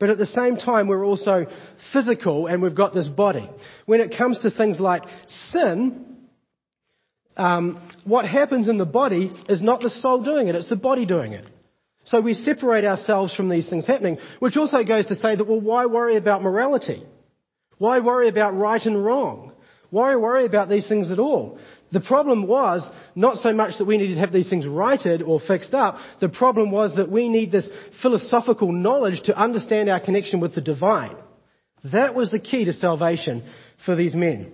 but 0.00 0.10
at 0.10 0.18
the 0.18 0.26
same 0.26 0.56
time 0.56 0.88
we're 0.88 1.06
also 1.06 1.46
physical 1.92 2.48
and 2.48 2.60
we've 2.60 2.74
got 2.74 2.92
this 2.92 3.06
body. 3.06 3.48
When 3.86 4.00
it 4.00 4.16
comes 4.18 4.40
to 4.40 4.50
things 4.50 4.80
like 4.80 5.04
sin, 5.50 6.16
um, 7.36 7.80
what 8.04 8.24
happens 8.26 8.66
in 8.66 8.78
the 8.78 8.84
body 8.84 9.30
is 9.48 9.62
not 9.62 9.80
the 9.80 9.90
soul 9.90 10.24
doing 10.24 10.48
it, 10.48 10.56
it's 10.56 10.68
the 10.68 10.76
body 10.76 11.06
doing 11.06 11.34
it. 11.34 11.46
So 12.02 12.20
we 12.20 12.34
separate 12.34 12.84
ourselves 12.84 13.32
from 13.34 13.48
these 13.48 13.68
things 13.68 13.86
happening, 13.86 14.18
which 14.40 14.56
also 14.56 14.82
goes 14.82 15.06
to 15.06 15.14
say 15.14 15.36
that, 15.36 15.46
well, 15.46 15.60
why 15.60 15.86
worry 15.86 16.16
about 16.16 16.42
morality? 16.42 17.04
Why 17.78 18.00
worry 18.00 18.28
about 18.28 18.56
right 18.56 18.84
and 18.84 19.04
wrong? 19.04 19.52
Why 19.90 20.16
worry 20.16 20.44
about 20.44 20.68
these 20.68 20.86
things 20.86 21.10
at 21.10 21.18
all? 21.18 21.58
The 21.92 22.00
problem 22.00 22.46
was 22.46 22.82
not 23.14 23.38
so 23.38 23.52
much 23.54 23.78
that 23.78 23.86
we 23.86 23.96
needed 23.96 24.16
to 24.16 24.20
have 24.20 24.32
these 24.32 24.50
things 24.50 24.66
righted 24.66 25.22
or 25.22 25.40
fixed 25.40 25.72
up. 25.72 25.96
The 26.20 26.28
problem 26.28 26.70
was 26.70 26.94
that 26.96 27.10
we 27.10 27.28
need 27.28 27.50
this 27.50 27.68
philosophical 28.02 28.70
knowledge 28.70 29.22
to 29.24 29.36
understand 29.36 29.88
our 29.88 30.00
connection 30.00 30.40
with 30.40 30.54
the 30.54 30.60
divine. 30.60 31.16
That 31.84 32.14
was 32.14 32.30
the 32.30 32.38
key 32.38 32.66
to 32.66 32.74
salvation 32.74 33.44
for 33.86 33.96
these 33.96 34.14
men. 34.14 34.52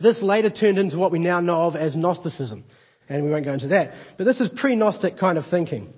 This 0.00 0.22
later 0.22 0.48
turned 0.48 0.78
into 0.78 0.96
what 0.96 1.12
we 1.12 1.18
now 1.18 1.40
know 1.40 1.62
of 1.62 1.76
as 1.76 1.96
Gnosticism. 1.96 2.64
And 3.08 3.24
we 3.24 3.30
won't 3.30 3.44
go 3.44 3.52
into 3.52 3.68
that. 3.68 3.92
But 4.16 4.24
this 4.24 4.40
is 4.40 4.48
pre-Gnostic 4.56 5.18
kind 5.18 5.36
of 5.36 5.44
thinking. 5.50 5.92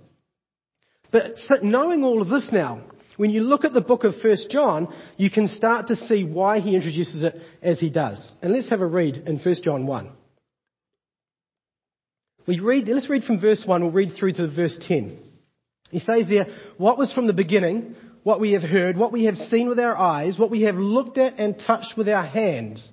But 1.13 1.37
knowing 1.63 2.03
all 2.03 2.23
of 2.23 2.29
this 2.29 2.49
now, 2.53 2.83
when 3.21 3.29
you 3.29 3.43
look 3.43 3.67
at 3.67 3.75
the 3.75 3.83
book 3.83 4.05
of 4.05 4.15
1 4.25 4.37
John, 4.49 4.89
you 5.19 5.29
can 5.29 5.49
start 5.49 5.89
to 5.89 5.97
see 6.07 6.25
why 6.25 6.61
he 6.61 6.75
introduces 6.75 7.23
it 7.23 7.37
as 7.61 7.79
he 7.79 7.91
does. 7.91 8.27
And 8.41 8.51
let's 8.51 8.71
have 8.71 8.81
a 8.81 8.87
read 8.87 9.25
in 9.27 9.39
1 9.39 9.57
John 9.63 9.87
1. 9.87 10.11
We 12.47 12.61
read, 12.61 12.89
let's 12.89 13.11
read 13.11 13.25
from 13.25 13.39
verse 13.39 13.63
1, 13.67 13.83
we'll 13.83 13.93
read 13.93 14.15
through 14.19 14.33
to 14.33 14.49
verse 14.49 14.79
10. 14.89 15.19
He 15.91 15.99
says 15.99 16.29
there, 16.31 16.47
what 16.79 16.97
was 16.97 17.13
from 17.13 17.27
the 17.27 17.35
beginning, 17.35 17.95
what 18.23 18.41
we 18.41 18.53
have 18.53 18.63
heard, 18.63 18.97
what 18.97 19.13
we 19.13 19.25
have 19.25 19.37
seen 19.37 19.69
with 19.69 19.79
our 19.79 19.99
eyes, 19.99 20.39
what 20.39 20.51
we 20.51 20.63
have 20.63 20.77
looked 20.77 21.19
at 21.19 21.39
and 21.39 21.59
touched 21.59 21.99
with 21.99 22.09
our 22.09 22.25
hands, 22.25 22.91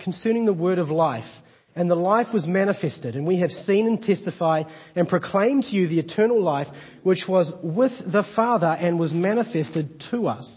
concerning 0.00 0.46
the 0.46 0.54
word 0.54 0.78
of 0.78 0.88
life. 0.88 1.30
And 1.76 1.90
the 1.90 1.94
life 1.94 2.28
was 2.32 2.46
manifested, 2.46 3.16
and 3.16 3.26
we 3.26 3.40
have 3.40 3.50
seen 3.50 3.86
and 3.86 4.02
testify 4.02 4.62
and 4.94 5.06
proclaim 5.06 5.60
to 5.60 5.68
you 5.68 5.86
the 5.86 5.98
eternal 5.98 6.42
life 6.42 6.68
which 7.02 7.26
was 7.28 7.52
with 7.62 7.92
the 8.10 8.24
Father 8.34 8.66
and 8.66 8.98
was 8.98 9.12
manifested 9.12 10.02
to 10.10 10.26
us. 10.26 10.50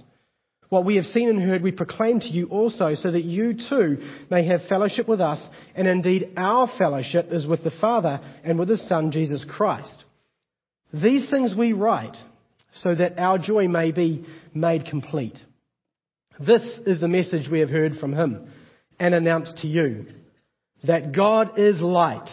What 0.70 0.86
we 0.86 0.96
have 0.96 1.06
seen 1.06 1.30
and 1.30 1.42
heard 1.42 1.62
we 1.62 1.74
proclaim 1.74 2.22
to 2.22 2.30
you 2.30 2.48
also, 2.48 2.96
so 2.96 3.12
that 3.12 3.26
you 3.26 3.54
too 3.54 3.98
may 4.32 4.46
have 4.46 4.62
fellowship 4.70 5.10
with 5.10 5.20
us, 5.20 5.46
and 5.76 5.88
indeed 5.88 6.32
our 6.38 6.72
fellowship 6.78 7.28
is 7.32 7.46
with 7.46 7.64
the 7.66 7.72
Father 7.82 8.22
and 8.46 8.58
with 8.58 8.70
His 8.70 8.88
Son 8.88 9.12
Jesus 9.12 9.44
Christ. 9.44 10.06
These 10.94 11.30
things 11.30 11.54
we 11.54 11.74
write, 11.74 12.16
so 12.72 12.96
that 12.96 13.20
our 13.20 13.38
joy 13.38 13.68
may 13.68 13.92
be 13.92 14.26
made 14.54 14.86
complete. 14.86 15.38
This 16.40 16.64
is 16.86 17.02
the 17.02 17.10
message 17.10 17.50
we 17.50 17.60
have 17.60 17.70
heard 17.70 17.98
from 17.98 18.14
him 18.14 18.50
and 19.00 19.14
announced 19.14 19.58
to 19.58 19.68
you. 19.68 20.06
That 20.84 21.12
God 21.12 21.60
is 21.60 21.82
light 21.82 22.30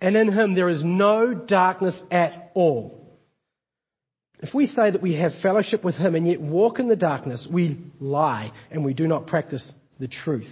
and 0.00 0.16
in 0.16 0.30
him 0.30 0.54
there 0.54 0.68
is 0.68 0.84
no 0.84 1.32
darkness 1.32 1.98
at 2.10 2.50
all. 2.54 3.00
If 4.40 4.52
we 4.52 4.66
say 4.66 4.90
that 4.90 5.00
we 5.00 5.14
have 5.14 5.32
fellowship 5.42 5.82
with 5.82 5.94
him 5.94 6.14
and 6.14 6.28
yet 6.28 6.42
walk 6.42 6.78
in 6.78 6.88
the 6.88 6.96
darkness, 6.96 7.48
we 7.50 7.80
lie 7.98 8.52
and 8.70 8.84
we 8.84 8.92
do 8.92 9.08
not 9.08 9.26
practice 9.26 9.72
the 9.98 10.08
truth. 10.08 10.50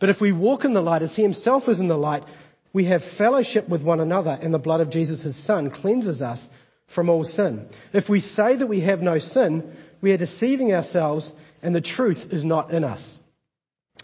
But 0.00 0.08
if 0.08 0.22
we 0.22 0.32
walk 0.32 0.64
in 0.64 0.72
the 0.72 0.80
light 0.80 1.02
as 1.02 1.14
he 1.14 1.20
himself 1.20 1.64
is 1.68 1.78
in 1.78 1.88
the 1.88 1.98
light, 1.98 2.22
we 2.72 2.86
have 2.86 3.02
fellowship 3.18 3.68
with 3.68 3.82
one 3.82 4.00
another 4.00 4.30
and 4.30 4.54
the 4.54 4.58
blood 4.58 4.80
of 4.80 4.90
Jesus 4.90 5.20
his 5.20 5.36
son 5.44 5.70
cleanses 5.70 6.22
us 6.22 6.40
from 6.94 7.10
all 7.10 7.24
sin. 7.24 7.68
If 7.92 8.08
we 8.08 8.20
say 8.20 8.56
that 8.56 8.68
we 8.68 8.80
have 8.80 9.00
no 9.00 9.18
sin, 9.18 9.76
we 10.00 10.12
are 10.12 10.16
deceiving 10.16 10.72
ourselves 10.72 11.30
and 11.62 11.74
the 11.74 11.82
truth 11.82 12.32
is 12.32 12.42
not 12.42 12.72
in 12.72 12.84
us. 12.84 13.02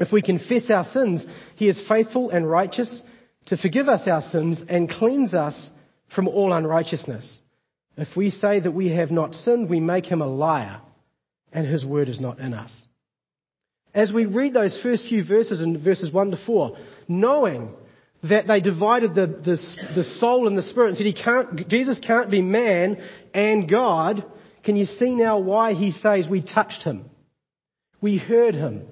If 0.01 0.13
we 0.13 0.23
confess 0.23 0.71
our 0.71 0.85
sins, 0.85 1.25
he 1.57 1.69
is 1.69 1.81
faithful 1.89 2.31
and 2.31 2.49
righteous 2.49 3.03
to 3.47 3.57
forgive 3.57 3.89
us 3.89 4.09
our 4.09 4.23
sins 4.23 4.63
and 4.69 4.91
cleanse 4.91 5.35
us 5.35 5.71
from 6.15 6.29
all 6.29 6.53
unrighteousness. 6.53 7.39
If 7.97 8.17
we 8.17 8.31
say 8.31 8.61
that 8.61 8.73
we 8.73 8.91
have 8.91 9.11
not 9.11 9.35
sinned, 9.35 9.69
we 9.69 9.81
make 9.81 10.07
him 10.07 10.21
a 10.21 10.27
liar 10.27 10.81
and 11.53 11.67
his 11.67 11.85
word 11.85 12.09
is 12.09 12.21
not 12.21 12.41
in 12.41 12.53
us. 12.53 12.73
As 13.95 14.13
we 14.13 14.27
read 14.27 14.53
those 14.53 14.79
first 14.83 15.07
few 15.07 15.25
verses 15.25 15.61
in 15.61 15.83
verses 15.83 16.13
1 16.13 16.33
to 16.33 16.39
4, 16.45 16.77
knowing 17.07 17.71
that 18.25 18.49
they 18.49 18.61
divided 18.61 19.15
the, 19.15 19.27
the, 19.27 19.59
the 19.95 20.05
soul 20.19 20.49
and 20.49 20.59
the 20.59 20.63
spirit 20.63 20.89
and 20.89 20.97
said 20.97 21.07
he 21.07 21.13
can't, 21.13 21.69
Jesus 21.69 22.01
can't 22.05 22.31
be 22.31 22.43
man 22.43 22.97
and 23.33 23.71
God, 23.71 24.25
can 24.65 24.75
you 24.75 24.87
see 24.87 25.15
now 25.15 25.39
why 25.39 25.75
he 25.75 25.93
says 25.93 26.27
we 26.29 26.43
touched 26.43 26.83
him? 26.83 27.05
We 28.01 28.19
heard 28.19 28.55
him. 28.55 28.87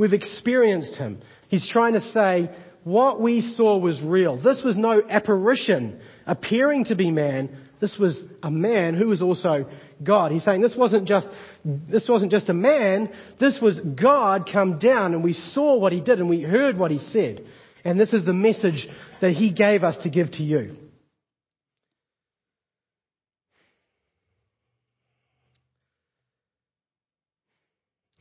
We've 0.00 0.14
experienced 0.14 0.94
him. 0.94 1.20
He's 1.48 1.68
trying 1.68 1.92
to 1.92 2.00
say 2.00 2.50
what 2.84 3.20
we 3.20 3.42
saw 3.42 3.76
was 3.76 4.00
real. 4.00 4.40
This 4.40 4.62
was 4.64 4.78
no 4.78 5.02
apparition 5.06 6.00
appearing 6.26 6.86
to 6.86 6.94
be 6.94 7.10
man. 7.10 7.54
This 7.82 7.98
was 7.98 8.16
a 8.42 8.50
man 8.50 8.94
who 8.94 9.08
was 9.08 9.20
also 9.20 9.66
God. 10.02 10.32
He's 10.32 10.42
saying 10.42 10.62
this 10.62 10.74
wasn't 10.74 11.06
just, 11.06 11.26
this 11.66 12.08
wasn't 12.08 12.30
just 12.30 12.48
a 12.48 12.54
man. 12.54 13.12
This 13.38 13.58
was 13.60 13.78
God 13.78 14.48
come 14.50 14.78
down 14.78 15.12
and 15.12 15.22
we 15.22 15.34
saw 15.34 15.76
what 15.76 15.92
he 15.92 16.00
did 16.00 16.18
and 16.18 16.30
we 16.30 16.40
heard 16.40 16.78
what 16.78 16.90
he 16.90 16.98
said. 16.98 17.44
And 17.84 18.00
this 18.00 18.14
is 18.14 18.24
the 18.24 18.32
message 18.32 18.88
that 19.20 19.32
he 19.32 19.52
gave 19.52 19.84
us 19.84 20.02
to 20.04 20.08
give 20.08 20.30
to 20.30 20.42
you. 20.42 20.78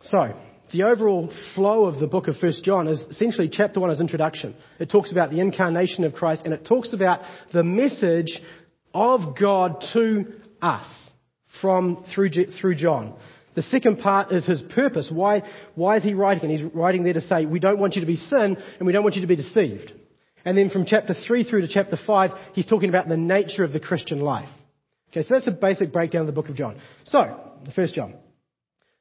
So, 0.02 0.34
the 0.72 0.84
overall 0.84 1.32
flow 1.56 1.86
of 1.86 2.00
the 2.00 2.08
book 2.08 2.28
of 2.28 2.36
1 2.42 2.54
John 2.64 2.88
is 2.88 3.00
essentially 3.10 3.50
chapter 3.50 3.80
1 3.80 3.92
is 3.92 4.00
introduction. 4.00 4.56
It 4.80 4.90
talks 4.90 5.12
about 5.12 5.32
the 5.32 5.40
incarnation 5.40 6.04
of 6.04 6.14
Christ 6.14 6.44
and 6.46 6.54
it 6.54 6.66
talks 6.66 6.94
about 6.94 7.22
the 7.52 7.64
message 7.64 8.42
of 8.94 9.38
God 9.40 9.84
to 9.94 10.34
us 10.62 10.88
from 11.62 12.06
through, 12.14 12.30
through 12.60 12.76
John. 12.76 13.16
The 13.56 13.64
second 13.64 14.00
part 14.00 14.32
is 14.32 14.46
his 14.46 14.62
purpose. 14.62 15.10
Why, 15.12 15.44
why 15.76 15.98
is 15.98 16.04
he 16.04 16.14
writing? 16.14 16.50
And 16.50 16.60
he's 16.60 16.74
writing 16.74 17.04
there 17.04 17.14
to 17.14 17.22
say, 17.22 17.46
we 17.46 17.60
don't 17.60 17.80
want 17.80 17.96
you 17.96 18.02
to 18.02 18.08
be 18.08 18.16
sin 18.16 18.58
and 18.78 18.86
we 18.86 18.94
don't 18.94 19.04
want 19.04 19.16
you 19.16 19.22
to 19.22 19.28
be 19.28 19.36
deceived. 19.36 19.94
And 20.46 20.58
then 20.58 20.70
from 20.70 20.86
chapter 20.86 21.14
3 21.14 21.44
through 21.44 21.62
to 21.62 21.68
chapter 21.68 21.98
5, 21.98 22.32
he's 22.54 22.66
talking 22.66 22.90
about 22.90 23.10
the 23.10 23.18
nature 23.18 23.64
of 23.64 23.74
the 23.74 23.80
Christian 23.80 24.22
life. 24.22 24.50
Okay, 25.12 25.24
so 25.24 25.34
that's 25.34 25.48
a 25.48 25.52
basic 25.52 25.92
breakdown 25.92 26.22
of 26.22 26.28
the 26.28 26.34
book 26.34 26.50
of 26.50 26.56
John. 26.56 26.80
So, 27.04 27.40
the 27.66 27.72
first 27.72 27.96
John. 27.96 28.14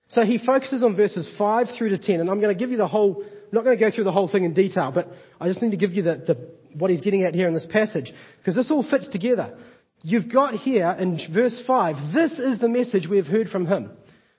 So 0.09 0.23
he 0.23 0.39
focuses 0.39 0.83
on 0.83 0.97
verses 0.97 1.29
5 1.37 1.69
through 1.77 1.91
to 1.91 1.99
10, 1.99 2.21
and 2.21 2.31
I'm 2.31 2.41
going 2.41 2.55
to 2.55 2.59
give 2.59 2.71
you 2.71 2.79
the 2.79 2.89
whole, 2.89 3.23
I'm 3.23 3.53
not 3.53 3.65
going 3.65 3.79
to 3.79 3.85
go 3.85 3.91
through 3.91 4.05
the 4.05 4.13
whole 4.13 4.29
thing 4.29 4.45
in 4.45 4.55
detail, 4.55 4.91
but 4.91 5.09
I 5.39 5.49
just 5.49 5.61
need 5.61 5.73
to 5.73 5.77
give 5.77 5.93
you 5.93 6.03
the, 6.03 6.17
the, 6.17 6.49
what 6.75 6.91
he's 6.91 7.03
getting 7.03 7.25
at 7.25 7.35
here 7.35 7.47
in 7.47 7.55
this 7.55 7.67
passage, 7.67 8.13
because 8.39 8.55
this 8.55 8.71
all 8.71 8.83
fits 8.83 9.07
together. 9.09 9.59
You've 10.03 10.33
got 10.33 10.55
here 10.55 10.97
in 10.99 11.21
verse 11.33 11.63
5, 11.67 12.15
this 12.15 12.39
is 12.39 12.59
the 12.59 12.69
message 12.69 13.07
we 13.07 13.19
have 13.19 13.27
heard 13.27 13.51
from 13.51 13.67
him. 13.67 13.91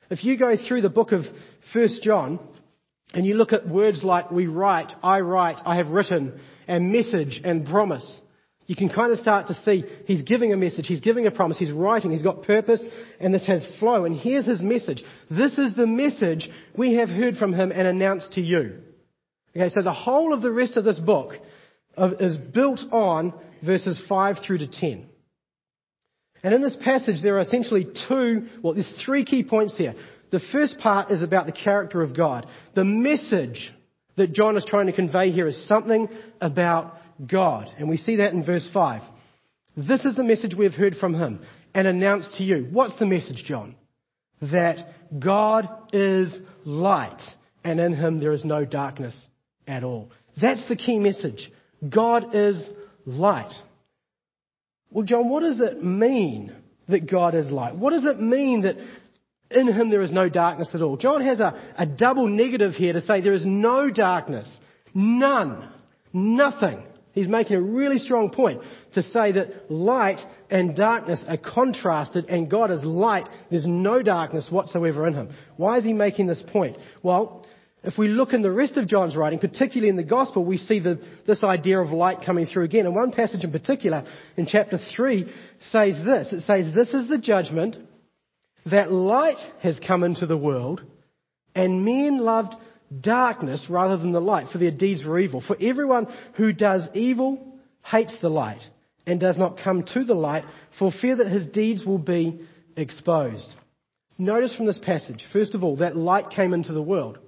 If 0.09 0.23
you 0.23 0.37
go 0.37 0.55
through 0.57 0.81
the 0.81 0.89
book 0.89 1.11
of 1.11 1.25
1 1.73 1.89
John, 2.01 2.39
and 3.13 3.25
you 3.25 3.35
look 3.35 3.53
at 3.53 3.67
words 3.67 4.03
like 4.03 4.31
we 4.31 4.47
write, 4.47 4.91
I 5.03 5.19
write, 5.21 5.57
I 5.65 5.75
have 5.75 5.89
written, 5.89 6.39
and 6.67 6.91
message 6.91 7.41
and 7.43 7.65
promise, 7.67 8.21
you 8.69 8.75
can 8.75 8.87
kind 8.87 9.11
of 9.11 9.17
start 9.17 9.47
to 9.47 9.55
see 9.65 9.83
he's 10.05 10.21
giving 10.21 10.53
a 10.53 10.57
message, 10.57 10.85
he's 10.85 10.99
giving 10.99 11.25
a 11.25 11.31
promise, 11.31 11.57
he's 11.57 11.71
writing, 11.71 12.11
he's 12.11 12.21
got 12.21 12.43
purpose, 12.43 12.79
and 13.19 13.33
this 13.33 13.43
has 13.47 13.65
flow. 13.79 14.05
And 14.05 14.15
here's 14.15 14.45
his 14.45 14.61
message. 14.61 15.03
This 15.27 15.57
is 15.57 15.75
the 15.75 15.87
message 15.87 16.47
we 16.77 16.93
have 16.97 17.09
heard 17.09 17.37
from 17.37 17.51
him 17.51 17.71
and 17.71 17.87
announced 17.87 18.33
to 18.33 18.41
you. 18.41 18.77
Okay, 19.57 19.73
so 19.73 19.81
the 19.81 19.91
whole 19.91 20.35
of 20.35 20.43
the 20.43 20.51
rest 20.51 20.77
of 20.77 20.83
this 20.83 20.99
book 20.99 21.33
is 21.97 22.37
built 22.37 22.81
on 22.91 23.33
verses 23.65 23.99
5 24.07 24.37
through 24.45 24.59
to 24.59 24.67
10. 24.67 25.07
And 26.43 26.53
in 26.53 26.61
this 26.61 26.77
passage, 26.79 27.23
there 27.23 27.37
are 27.37 27.41
essentially 27.41 27.87
two, 28.07 28.49
well, 28.61 28.75
there's 28.75 29.01
three 29.03 29.25
key 29.25 29.43
points 29.43 29.75
here. 29.77 29.95
The 30.29 30.41
first 30.51 30.77
part 30.77 31.09
is 31.09 31.23
about 31.23 31.47
the 31.47 31.53
character 31.53 32.03
of 32.03 32.15
God. 32.15 32.45
The 32.75 32.85
message 32.85 33.73
that 34.15 34.31
John 34.31 34.57
is 34.57 34.65
trying 34.65 34.85
to 34.85 34.93
convey 34.93 35.31
here 35.31 35.47
is 35.47 35.67
something 35.67 36.07
about 36.39 36.98
God. 37.25 37.69
And 37.77 37.89
we 37.89 37.97
see 37.97 38.17
that 38.17 38.33
in 38.33 38.45
verse 38.45 38.67
5. 38.73 39.01
This 39.75 40.05
is 40.05 40.15
the 40.15 40.23
message 40.23 40.55
we 40.55 40.65
have 40.65 40.73
heard 40.73 40.95
from 40.95 41.13
him 41.13 41.41
and 41.73 41.87
announced 41.87 42.35
to 42.35 42.43
you. 42.43 42.67
What's 42.71 42.97
the 42.99 43.05
message, 43.05 43.43
John? 43.45 43.75
That 44.41 44.77
God 45.19 45.67
is 45.93 46.33
light 46.65 47.21
and 47.63 47.79
in 47.79 47.93
him 47.93 48.19
there 48.19 48.31
is 48.31 48.45
no 48.45 48.65
darkness 48.65 49.15
at 49.67 49.83
all. 49.83 50.09
That's 50.39 50.67
the 50.67 50.75
key 50.75 50.99
message. 50.99 51.51
God 51.87 52.35
is 52.35 52.63
light. 53.05 53.53
Well, 54.91 55.05
John, 55.05 55.29
what 55.29 55.41
does 55.41 55.59
it 55.59 55.83
mean 55.83 56.53
that 56.87 57.09
God 57.09 57.35
is 57.35 57.51
light? 57.51 57.75
What 57.75 57.91
does 57.91 58.05
it 58.05 58.19
mean 58.19 58.61
that 58.61 58.77
in 59.51 59.67
him 59.67 59.89
there 59.89 60.01
is 60.01 60.11
no 60.11 60.29
darkness 60.29 60.69
at 60.73 60.81
all? 60.81 60.97
John 60.97 61.21
has 61.21 61.39
a, 61.39 61.59
a 61.77 61.85
double 61.85 62.27
negative 62.27 62.73
here 62.73 62.93
to 62.93 63.01
say 63.01 63.21
there 63.21 63.33
is 63.33 63.45
no 63.45 63.89
darkness. 63.89 64.49
None. 64.93 65.69
Nothing. 66.11 66.83
He's 67.13 67.27
making 67.27 67.55
a 67.55 67.61
really 67.61 67.97
strong 67.97 68.29
point 68.29 68.61
to 68.93 69.03
say 69.03 69.31
that 69.31 69.71
light 69.71 70.19
and 70.49 70.75
darkness 70.75 71.23
are 71.27 71.37
contrasted 71.37 72.29
and 72.29 72.49
God 72.49 72.71
is 72.71 72.83
light. 72.83 73.27
There's 73.49 73.65
no 73.65 74.03
darkness 74.03 74.47
whatsoever 74.49 75.07
in 75.07 75.13
him. 75.13 75.29
Why 75.57 75.77
is 75.77 75.83
he 75.83 75.93
making 75.93 76.27
this 76.27 76.43
point? 76.51 76.77
Well, 77.01 77.45
if 77.83 77.97
we 77.97 78.09
look 78.09 78.33
in 78.33 78.41
the 78.41 78.51
rest 78.51 78.77
of 78.77 78.87
John's 78.87 79.15
writing, 79.15 79.39
particularly 79.39 79.89
in 79.89 79.95
the 79.95 80.03
Gospel, 80.03 80.43
we 80.43 80.57
see 80.57 80.79
the, 80.79 81.01
this 81.25 81.43
idea 81.43 81.79
of 81.79 81.91
light 81.91 82.19
coming 82.25 82.45
through 82.45 82.65
again. 82.65 82.85
And 82.85 82.93
one 82.93 83.11
passage 83.11 83.43
in 83.43 83.51
particular, 83.51 84.05
in 84.35 84.45
chapter 84.45 84.77
3, 84.95 85.31
says 85.71 85.95
this. 86.03 86.33
It 86.33 86.41
says, 86.41 86.75
This 86.75 86.93
is 86.93 87.07
the 87.07 87.17
judgment 87.17 87.77
that 88.65 88.91
light 88.91 89.37
has 89.61 89.79
come 89.79 90.03
into 90.03 90.25
the 90.25 90.37
world, 90.37 90.83
and 91.55 91.85
men 91.85 92.17
loved 92.17 92.55
darkness 93.01 93.65
rather 93.69 93.97
than 93.97 94.11
the 94.11 94.21
light, 94.21 94.47
for 94.51 94.57
their 94.57 94.71
deeds 94.71 95.03
were 95.03 95.19
evil. 95.19 95.41
For 95.41 95.57
everyone 95.61 96.07
who 96.35 96.53
does 96.53 96.87
evil 96.93 97.59
hates 97.83 98.19
the 98.21 98.29
light 98.29 98.61
and 99.05 99.19
does 99.19 99.37
not 99.37 99.59
come 99.63 99.83
to 99.93 100.03
the 100.03 100.13
light 100.13 100.43
for 100.77 100.91
fear 100.91 101.15
that 101.17 101.27
his 101.27 101.45
deeds 101.47 101.85
will 101.85 101.97
be 101.97 102.41
exposed. 102.75 103.47
Notice 104.17 104.55
from 104.55 104.65
this 104.65 104.79
passage, 104.79 105.25
first 105.31 105.55
of 105.55 105.63
all, 105.63 105.77
that 105.77 105.95
light 105.95 106.29
came 106.29 106.53
into 106.53 106.73
the 106.73 106.81
world. 106.81 107.19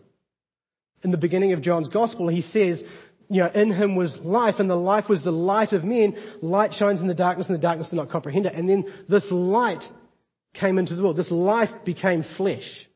In 1.04 1.12
the 1.12 1.18
beginning 1.18 1.54
of 1.54 1.62
John's 1.62 1.88
Gospel, 1.88 2.28
he 2.28 2.42
says, 2.42 2.84
you 3.30 3.42
know, 3.42 3.50
in 3.50 3.72
him 3.72 3.96
was 3.96 4.16
life, 4.22 4.56
and 4.60 4.70
the 4.70 4.76
life 4.76 5.08
was 5.08 5.24
the 5.24 5.32
light 5.32 5.72
of 5.72 5.86
men. 5.86 6.18
Light 6.42 6.74
shines 6.74 7.00
in 7.00 7.08
the 7.08 7.14
darkness, 7.14 7.48
and 7.48 7.56
the 7.56 7.62
darkness 7.62 7.88
did 7.88 7.96
not 7.96 8.10
comprehend 8.10 8.46
it. 8.46 8.54
And 8.54 8.68
then 8.68 8.94
this 9.08 9.26
light 9.32 9.84
came 10.54 10.78
into 10.78 10.96
the 10.96 11.02
world. 11.02 11.16
This 11.16 11.32
life 11.32 11.70
became 11.86 12.26
flesh. 12.36 12.88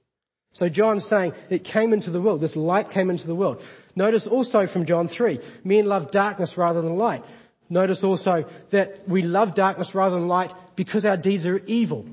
So 0.56 0.70
John's 0.70 1.06
saying 1.10 1.34
it 1.50 1.66
came 1.66 1.92
into 1.92 2.12
the 2.12 2.22
world. 2.22 2.42
This 2.42 2.56
light 2.56 2.90
came 2.90 3.10
into 3.10 3.28
the 3.28 3.36
world. 3.36 3.62
Notice 3.96 4.26
also 4.26 4.68
from 4.68 4.86
John 4.86 5.10
3, 5.10 5.40
men 5.64 5.86
love 5.86 6.12
darkness 6.12 6.54
rather 6.58 6.82
than 6.82 6.96
light. 6.96 7.24
Notice 7.70 8.04
also 8.04 8.46
that 8.72 9.08
we 9.08 9.22
love 9.22 9.56
darkness 9.56 9.92
rather 9.94 10.16
than 10.16 10.28
light 10.28 10.52
because 10.76 11.04
our 11.04 11.18
deeds 11.18 11.46
are 11.46 11.58
evil. 11.60 12.06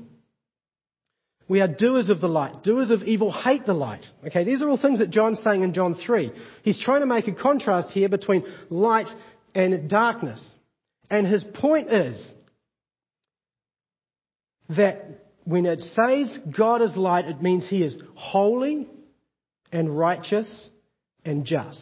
We 1.47 1.61
are 1.61 1.67
doers 1.67 2.09
of 2.09 2.19
the 2.19 2.27
light. 2.27 2.63
Doers 2.63 2.89
of 2.89 3.03
evil 3.03 3.31
hate 3.31 3.65
the 3.65 3.73
light. 3.73 4.05
Okay, 4.27 4.43
these 4.43 4.61
are 4.61 4.69
all 4.69 4.77
things 4.77 4.99
that 4.99 5.09
John's 5.09 5.41
saying 5.43 5.61
in 5.61 5.73
John 5.73 5.95
3. 5.95 6.31
He's 6.63 6.81
trying 6.81 7.01
to 7.01 7.05
make 7.05 7.27
a 7.27 7.33
contrast 7.33 7.91
here 7.91 8.09
between 8.09 8.43
light 8.69 9.07
and 9.53 9.89
darkness. 9.89 10.41
And 11.09 11.27
his 11.27 11.43
point 11.43 11.91
is 11.91 12.33
that 14.69 15.23
when 15.45 15.65
it 15.65 15.81
says 15.81 16.37
God 16.55 16.81
is 16.81 16.95
light, 16.95 17.25
it 17.25 17.41
means 17.41 17.67
he 17.67 17.83
is 17.83 17.95
holy 18.15 18.87
and 19.71 19.97
righteous 19.97 20.47
and 21.25 21.45
just. 21.45 21.79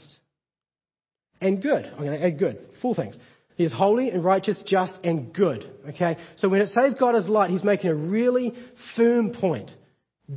And 1.40 1.62
good. 1.62 1.86
I'm 1.86 2.04
going 2.04 2.20
to 2.20 2.26
add 2.26 2.40
good. 2.40 2.60
Four 2.82 2.96
things. 2.96 3.16
He 3.56 3.64
is 3.64 3.74
holy 3.74 4.10
and 4.10 4.24
righteous, 4.24 4.62
just 4.66 4.94
and 5.04 5.34
good. 5.34 5.70
Okay? 5.90 6.18
So 6.38 6.50
when 6.50 6.62
it 6.62 6.70
says 6.70 6.96
God 7.00 7.16
is 7.16 7.28
light, 7.28 7.50
he's 7.50 7.64
making 7.64 7.90
a 7.90 7.96
really 7.96 8.54
firm 8.96 9.32
point. 9.32 9.70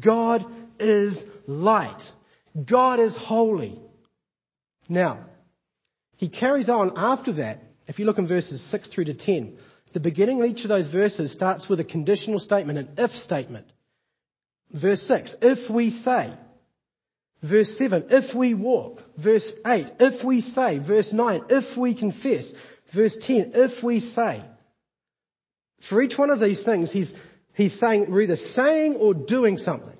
God 0.04 0.44
is 0.78 1.16
light. 1.46 2.02
God 2.68 3.00
is 3.00 3.14
holy. 3.16 3.78
Now, 4.88 5.26
he 6.16 6.28
carries 6.28 6.68
on 6.68 6.92
after 6.96 7.34
that. 7.34 7.62
If 7.86 7.98
you 7.98 8.04
look 8.04 8.18
in 8.18 8.26
verses 8.26 8.62
6 8.70 8.88
through 8.88 9.06
to 9.06 9.14
10, 9.14 9.58
the 9.94 10.00
beginning 10.00 10.42
of 10.42 10.50
each 10.50 10.64
of 10.64 10.68
those 10.68 10.88
verses 10.88 11.32
starts 11.32 11.68
with 11.68 11.78
a 11.78 11.84
conditional 11.84 12.40
statement, 12.40 12.78
an 12.78 12.88
if 12.98 13.12
statement. 13.12 13.66
Verse 14.72 15.00
6, 15.06 15.36
if 15.40 15.70
we 15.70 15.90
say. 15.90 16.34
Verse 17.48 17.72
7, 17.78 18.06
if 18.10 18.34
we 18.34 18.54
walk. 18.54 18.98
Verse 19.16 19.48
8, 19.64 19.86
if 20.00 20.24
we 20.24 20.40
say. 20.40 20.78
Verse 20.78 21.12
9, 21.12 21.42
if 21.48 21.78
we 21.78 21.94
confess. 21.94 22.44
Verse 22.92 23.16
10, 23.20 23.52
if 23.54 23.84
we 23.84 24.00
say. 24.00 24.42
For 25.88 26.02
each 26.02 26.18
one 26.18 26.30
of 26.30 26.40
these 26.40 26.64
things, 26.64 26.90
he's, 26.90 27.12
he's 27.52 27.78
saying 27.78 28.06
we're 28.08 28.22
either 28.22 28.36
saying 28.36 28.96
or 28.96 29.14
doing 29.14 29.58
something. 29.58 29.96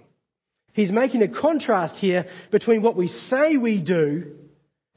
He's 0.72 0.90
making 0.90 1.22
a 1.22 1.28
contrast 1.28 1.98
here 1.98 2.26
between 2.50 2.82
what 2.82 2.96
we 2.96 3.06
say 3.06 3.58
we 3.58 3.80
do 3.80 4.32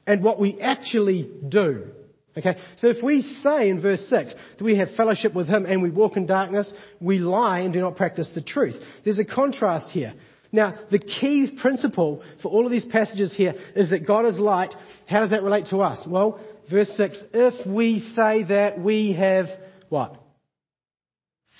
and 0.08 0.24
what 0.24 0.40
we 0.40 0.60
actually 0.60 1.30
do. 1.48 1.92
Okay? 2.38 2.56
So 2.78 2.88
if 2.88 3.02
we 3.02 3.22
say 3.42 3.68
in 3.68 3.80
verse 3.80 4.04
6 4.08 4.34
that 4.58 4.64
we 4.64 4.76
have 4.76 4.88
fellowship 4.96 5.34
with 5.34 5.48
Him 5.48 5.66
and 5.66 5.82
we 5.82 5.90
walk 5.90 6.16
in 6.16 6.26
darkness, 6.26 6.72
we 7.00 7.18
lie 7.18 7.60
and 7.60 7.72
do 7.72 7.80
not 7.80 7.96
practice 7.96 8.30
the 8.34 8.40
truth. 8.40 8.76
There's 9.04 9.18
a 9.18 9.24
contrast 9.24 9.90
here. 9.90 10.14
Now, 10.50 10.78
the 10.90 10.98
key 10.98 11.58
principle 11.60 12.22
for 12.42 12.48
all 12.48 12.64
of 12.64 12.72
these 12.72 12.84
passages 12.84 13.34
here 13.34 13.54
is 13.76 13.90
that 13.90 14.06
God 14.06 14.26
is 14.26 14.38
light. 14.38 14.74
How 15.06 15.20
does 15.20 15.30
that 15.30 15.42
relate 15.42 15.66
to 15.66 15.78
us? 15.78 16.06
Well, 16.06 16.40
verse 16.70 16.90
6, 16.96 17.18
if 17.34 17.66
we 17.66 18.00
say 18.14 18.44
that 18.44 18.80
we 18.80 19.12
have 19.12 19.46
what? 19.88 20.16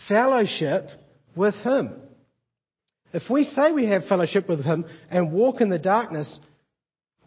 Fellowship 0.09 0.89
with 1.37 1.55
Him. 1.57 1.93
If 3.13 3.29
we 3.31 3.45
say 3.45 3.73
we 3.73 3.87
have 3.87 4.07
fellowship 4.07 4.49
with 4.49 4.65
Him 4.65 4.85
and 5.11 5.33
walk 5.33 5.61
in 5.61 5.69
the 5.69 5.79
darkness, 5.79 6.39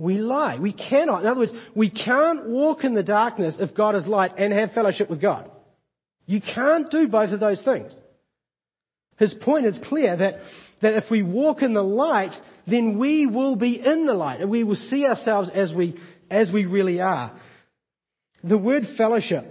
we 0.01 0.17
lie. 0.17 0.58
We 0.58 0.74
cannot. 0.74 1.24
In 1.24 1.29
other 1.29 1.41
words, 1.41 1.53
we 1.75 1.89
can't 1.89 2.50
walk 2.50 2.84
in 2.84 2.96
the 2.96 3.03
darkness 3.03 3.55
if 3.60 3.75
God 3.75 3.96
is 3.96 4.08
light 4.08 4.34
and 4.38 4.51
have 4.51 4.72
fellowship 4.72 5.10
with 5.10 5.22
God. 5.22 5.50
You 6.25 6.41
can't 6.41 6.89
do 6.89 7.08
both 7.08 7.31
of 7.31 7.39
those 7.39 7.62
things. 7.63 7.93
His 9.17 9.34
point 9.34 9.67
is 9.67 9.77
clear 9.84 10.17
that, 10.17 10.36
that 10.81 10.96
if 10.96 11.12
we 11.12 11.22
walk 11.22 11.62
in 11.62 11.74
the 11.74 11.84
light, 11.84 12.31
then 12.65 12.98
we 12.98 13.27
will 13.27 13.55
be 13.55 13.79
in 13.79 14.08
the 14.08 14.13
light 14.13 14.41
and 14.41 14.50
we 14.50 14.63
will 14.63 14.75
see 14.75 15.05
ourselves 15.05 15.50
as 15.53 15.74
we, 15.74 16.00
as 16.29 16.51
we 16.51 16.65
really 16.65 17.00
are. 17.00 17.39
The 18.43 18.58
word 18.58 18.84
fellowship, 18.98 19.46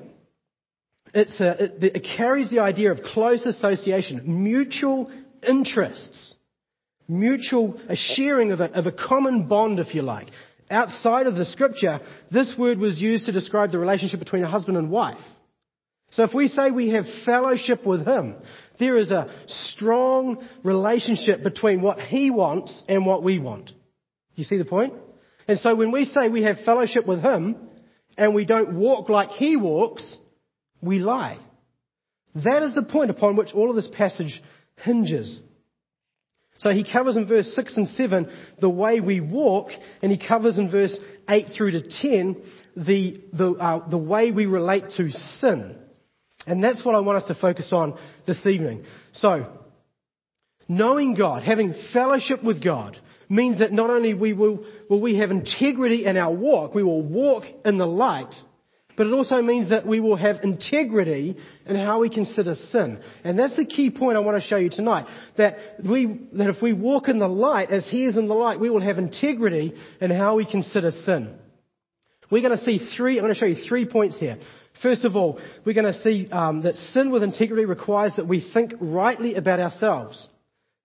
it's 1.14 1.38
a, 1.40 1.64
it, 1.64 1.84
it 1.96 2.06
carries 2.16 2.50
the 2.50 2.58
idea 2.60 2.90
of 2.90 3.02
close 3.02 3.46
association, 3.46 4.42
mutual 4.42 5.10
interests, 5.46 6.34
mutual, 7.10 7.78
a 7.88 7.96
sharing 7.96 8.52
of 8.52 8.60
a, 8.60 8.72
of 8.72 8.86
a 8.86 8.92
common 8.92 9.48
bond, 9.48 9.78
if 9.78 9.94
you 9.94 10.02
like. 10.02 10.28
Outside 10.70 11.26
of 11.26 11.34
the 11.34 11.44
scripture, 11.44 12.00
this 12.30 12.54
word 12.56 12.78
was 12.78 13.00
used 13.00 13.26
to 13.26 13.32
describe 13.32 13.72
the 13.72 13.78
relationship 13.78 14.20
between 14.20 14.44
a 14.44 14.50
husband 14.50 14.76
and 14.76 14.90
wife. 14.90 15.18
So 16.12 16.24
if 16.24 16.34
we 16.34 16.48
say 16.48 16.70
we 16.70 16.90
have 16.90 17.04
fellowship 17.24 17.84
with 17.84 18.06
Him, 18.06 18.36
there 18.78 18.96
is 18.96 19.10
a 19.10 19.28
strong 19.46 20.46
relationship 20.64 21.42
between 21.42 21.82
what 21.82 22.00
He 22.00 22.30
wants 22.30 22.80
and 22.88 23.06
what 23.06 23.22
we 23.22 23.38
want. 23.38 23.70
You 24.34 24.44
see 24.44 24.58
the 24.58 24.64
point? 24.64 24.94
And 25.46 25.58
so 25.58 25.74
when 25.74 25.92
we 25.92 26.04
say 26.04 26.28
we 26.28 26.44
have 26.44 26.60
fellowship 26.64 27.06
with 27.06 27.20
Him 27.20 27.56
and 28.16 28.34
we 28.34 28.44
don't 28.44 28.74
walk 28.74 29.08
like 29.08 29.30
He 29.30 29.56
walks, 29.56 30.04
we 30.80 30.98
lie. 30.98 31.38
That 32.34 32.62
is 32.62 32.74
the 32.74 32.82
point 32.82 33.10
upon 33.10 33.36
which 33.36 33.52
all 33.52 33.70
of 33.70 33.76
this 33.76 33.90
passage 33.92 34.40
hinges. 34.76 35.40
So 36.60 36.70
he 36.70 36.84
covers 36.84 37.16
in 37.16 37.26
verse 37.26 37.50
6 37.54 37.76
and 37.76 37.88
7 37.88 38.30
the 38.60 38.68
way 38.68 39.00
we 39.00 39.20
walk, 39.20 39.70
and 40.02 40.12
he 40.12 40.18
covers 40.18 40.58
in 40.58 40.70
verse 40.70 40.94
8 41.28 41.46
through 41.56 41.70
to 41.72 41.82
10 41.82 42.36
the, 42.76 43.18
the, 43.32 43.50
uh, 43.52 43.88
the 43.88 43.98
way 43.98 44.30
we 44.30 44.44
relate 44.44 44.84
to 44.98 45.10
sin. 45.40 45.76
And 46.46 46.62
that's 46.62 46.84
what 46.84 46.94
I 46.94 47.00
want 47.00 47.22
us 47.22 47.28
to 47.28 47.34
focus 47.34 47.70
on 47.72 47.98
this 48.26 48.44
evening. 48.46 48.84
So, 49.12 49.46
knowing 50.68 51.14
God, 51.14 51.42
having 51.42 51.74
fellowship 51.94 52.44
with 52.44 52.62
God, 52.62 52.98
means 53.30 53.60
that 53.60 53.72
not 53.72 53.88
only 53.88 54.12
we 54.12 54.34
will, 54.34 54.64
will 54.90 55.00
we 55.00 55.16
have 55.18 55.30
integrity 55.30 56.04
in 56.04 56.18
our 56.18 56.32
walk, 56.32 56.74
we 56.74 56.82
will 56.82 57.02
walk 57.02 57.44
in 57.64 57.78
the 57.78 57.86
light, 57.86 58.34
but 59.00 59.06
it 59.06 59.14
also 59.14 59.40
means 59.40 59.70
that 59.70 59.86
we 59.86 59.98
will 59.98 60.16
have 60.16 60.40
integrity 60.42 61.34
in 61.64 61.74
how 61.74 62.00
we 62.00 62.10
consider 62.10 62.54
sin. 62.54 63.00
And 63.24 63.38
that's 63.38 63.56
the 63.56 63.64
key 63.64 63.90
point 63.90 64.18
I 64.18 64.20
want 64.20 64.36
to 64.36 64.46
show 64.46 64.58
you 64.58 64.68
tonight. 64.68 65.06
That 65.38 65.56
we, 65.82 66.04
that 66.34 66.48
if 66.48 66.60
we 66.60 66.74
walk 66.74 67.08
in 67.08 67.18
the 67.18 67.26
light 67.26 67.70
as 67.70 67.86
He 67.86 68.04
is 68.04 68.18
in 68.18 68.26
the 68.26 68.34
light, 68.34 68.60
we 68.60 68.68
will 68.68 68.82
have 68.82 68.98
integrity 68.98 69.72
in 70.02 70.10
how 70.10 70.36
we 70.36 70.44
consider 70.44 70.90
sin. 70.90 71.34
We're 72.30 72.42
going 72.42 72.58
to 72.58 72.62
see 72.62 72.90
three, 72.94 73.16
I'm 73.16 73.24
going 73.24 73.32
to 73.32 73.40
show 73.40 73.46
you 73.46 73.66
three 73.66 73.86
points 73.86 74.20
here. 74.20 74.36
First 74.82 75.06
of 75.06 75.16
all, 75.16 75.40
we're 75.64 75.72
going 75.72 75.90
to 75.90 76.02
see 76.02 76.28
um, 76.30 76.60
that 76.64 76.74
sin 76.74 77.10
with 77.10 77.22
integrity 77.22 77.64
requires 77.64 78.16
that 78.16 78.28
we 78.28 78.46
think 78.52 78.74
rightly 78.82 79.34
about 79.34 79.60
ourselves. 79.60 80.28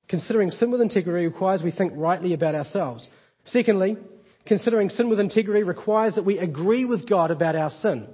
Considering 0.07 0.51
sin 0.51 0.71
with 0.71 0.79
integrity 0.79 1.25
requires 1.25 1.61
we 1.61 1.71
think 1.71 1.91
rightly 1.97 2.33
about 2.33 2.55
ourselves. 2.55 3.05
Secondly, 3.43 3.97
Considering 4.45 4.89
sin 4.89 5.09
with 5.09 5.19
integrity 5.19 5.63
requires 5.63 6.15
that 6.15 6.25
we 6.25 6.37
agree 6.37 6.85
with 6.85 7.09
God 7.09 7.31
about 7.31 7.55
our 7.55 7.71
sin. 7.81 8.07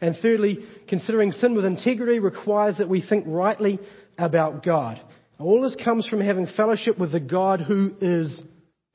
And 0.00 0.16
thirdly, 0.20 0.58
considering 0.88 1.32
sin 1.32 1.54
with 1.54 1.64
integrity 1.64 2.18
requires 2.18 2.78
that 2.78 2.88
we 2.88 3.00
think 3.00 3.24
rightly 3.26 3.78
about 4.18 4.62
God. 4.64 5.00
All 5.38 5.62
this 5.62 5.76
comes 5.82 6.06
from 6.06 6.20
having 6.20 6.46
fellowship 6.46 6.98
with 6.98 7.12
the 7.12 7.20
God 7.20 7.60
who 7.60 7.94
is 8.00 8.42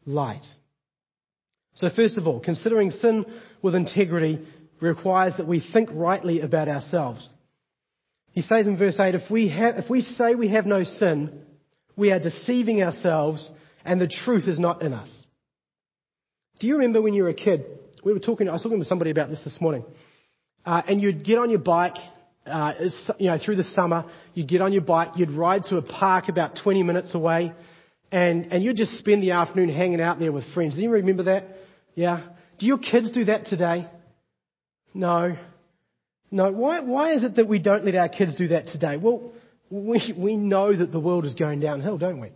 light. 0.06 0.46
So 1.76 1.90
first 1.90 2.18
of 2.18 2.28
all, 2.28 2.40
considering 2.40 2.92
sin 2.92 3.26
with 3.62 3.76
integrity 3.76 4.46
requires 4.82 5.36
that 5.38 5.48
we 5.48 5.60
think 5.74 5.90
rightly 5.94 6.42
about 6.42 6.70
ourselves. 6.70 7.28
He 8.32 8.42
says 8.42 8.68
in 8.68 8.78
verse 8.78 8.98
8, 9.00 9.16
if 9.16 9.30
we, 9.30 9.50
have, 9.50 9.78
if 9.78 9.90
we 9.90 10.02
say 10.02 10.36
we 10.36 10.50
have 10.50 10.66
no 10.66 10.84
sin, 10.84 11.42
we 11.96 12.12
are 12.12 12.20
deceiving 12.20 12.82
ourselves 12.84 13.50
and 13.84 14.00
the 14.00 14.08
truth 14.08 14.48
is 14.48 14.60
not 14.60 14.82
in 14.82 14.94
us. 14.94 15.10
Do 16.60 16.68
you 16.68 16.76
remember 16.76 17.02
when 17.02 17.14
you 17.14 17.24
were 17.24 17.30
a 17.30 17.34
kid? 17.34 17.66
We 18.04 18.12
were 18.12 18.20
talking, 18.20 18.50
I 18.50 18.52
was 18.52 18.62
talking 18.62 18.80
with 18.80 18.88
somebody 18.88 19.12
about 19.12 19.30
this 19.30 19.42
this 19.44 19.60
morning. 19.62 19.86
Uh, 20.66 20.82
and 20.88 21.02
you'd 21.02 21.24
get 21.24 21.38
on 21.38 21.50
your 21.50 21.60
bike, 21.60 21.96
uh, 22.46 22.74
you 23.18 23.28
know, 23.28 23.38
through 23.44 23.56
the 23.56 23.64
summer, 23.64 24.06
you'd 24.34 24.50
get 24.50 24.62
on 24.62 24.74
your 24.74 24.82
bike, 24.82 25.12
you'd 25.16 25.32
ride 25.32 25.66
to 25.66 25.78
a 25.78 25.82
park 25.82 26.28
about 26.28 26.60
20 26.62 26.84
minutes 26.84 27.16
away, 27.16 27.54
and, 28.12 28.52
and 28.52 28.62
you'd 28.62 28.76
just 28.76 28.98
spend 28.98 29.24
the 29.24 29.32
afternoon 29.32 29.70
hanging 29.70 30.02
out 30.02 30.20
there 30.20 30.34
with 30.34 30.44
friends. 30.54 30.76
Do 30.76 30.82
you 30.82 30.90
remember 30.90 31.24
that? 31.24 31.48
Yeah? 31.96 32.28
Do 32.60 32.66
your 32.66 32.78
kids 32.78 33.12
do 33.14 33.26
that 33.26 33.46
today? 33.46 33.88
No. 34.94 35.38
No. 36.30 36.52
Why, 36.52 36.82
why 36.82 37.14
is 37.14 37.24
it 37.24 37.36
that 37.36 37.48
we 37.48 37.60
don't 37.60 37.86
let 37.86 37.96
our 37.96 38.10
kids 38.10 38.36
do 38.36 38.50
that 38.50 38.68
today? 38.68 38.98
Well, 38.98 39.32
we, 39.70 40.14
we 40.18 40.36
know 40.36 40.76
that 40.76 40.92
the 40.92 41.00
world 41.00 41.26
is 41.26 41.36
going 41.36 41.62
downhill, 41.62 41.98
don't 41.98 42.20
we? 42.20 42.32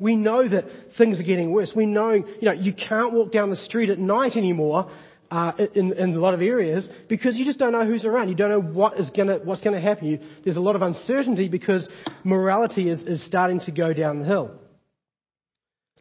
We 0.00 0.16
know 0.16 0.48
that 0.48 0.64
things 0.96 1.20
are 1.20 1.22
getting 1.22 1.52
worse. 1.52 1.72
We 1.76 1.86
know, 1.86 2.12
you 2.12 2.24
know, 2.42 2.52
you 2.52 2.72
can't 2.72 3.12
walk 3.12 3.30
down 3.30 3.50
the 3.50 3.56
street 3.56 3.90
at 3.90 3.98
night 3.98 4.34
anymore 4.34 4.90
uh, 5.30 5.52
in, 5.74 5.92
in, 5.92 6.14
a 6.14 6.18
lot 6.18 6.34
of 6.34 6.40
areas 6.40 6.88
because 7.08 7.36
you 7.36 7.44
just 7.44 7.58
don't 7.58 7.72
know 7.72 7.86
who's 7.86 8.04
around. 8.04 8.30
You 8.30 8.34
don't 8.34 8.50
know 8.50 8.62
what 8.62 8.98
is 8.98 9.10
gonna, 9.10 9.38
what's 9.44 9.60
going 9.60 9.74
to 9.74 9.80
happen. 9.80 10.06
You, 10.06 10.18
there's 10.42 10.56
a 10.56 10.60
lot 10.60 10.74
of 10.74 10.82
uncertainty 10.82 11.48
because 11.48 11.88
morality 12.24 12.88
is, 12.88 13.02
is 13.02 13.24
starting 13.24 13.60
to 13.60 13.72
go 13.72 13.92
down 13.92 14.20
the 14.20 14.24
hill. 14.24 14.50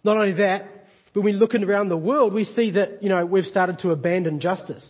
Not 0.04 0.16
only 0.16 0.34
that, 0.34 0.66
but 1.14 1.22
when 1.22 1.34
we 1.34 1.40
look 1.40 1.54
around 1.54 1.90
the 1.90 1.98
world, 1.98 2.34
we 2.34 2.46
see 2.46 2.72
that, 2.72 3.04
you 3.04 3.10
know, 3.10 3.26
we've 3.26 3.46
started 3.46 3.80
to 3.80 3.92
abandon 3.92 4.40
justice. 4.40 4.88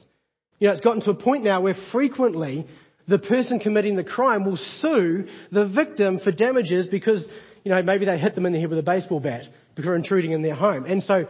You 0.60 0.68
know, 0.68 0.74
it's 0.74 0.82
gotten 0.82 1.02
to 1.02 1.12
a 1.12 1.16
point 1.16 1.44
now 1.44 1.62
where 1.62 1.76
frequently 1.92 2.68
the 3.08 3.18
person 3.18 3.60
committing 3.60 3.96
the 3.96 4.04
crime 4.04 4.46
will 4.46 4.58
sue 4.58 5.28
the 5.52 5.66
victim 5.66 6.20
for 6.20 6.32
damages 6.32 6.88
because 6.88 7.26
you 7.64 7.72
know, 7.72 7.82
maybe 7.84 8.06
they 8.06 8.18
hit 8.18 8.36
them 8.36 8.46
in 8.46 8.54
the 8.54 8.60
head 8.60 8.70
with 8.70 8.80
a 8.80 8.84
baseball 8.84 9.20
bat 9.20 9.46
before 9.76 9.96
intruding 9.96 10.32
in 10.32 10.42
their 10.42 10.56
home. 10.56 10.86
And 10.86 11.04
so 11.04 11.28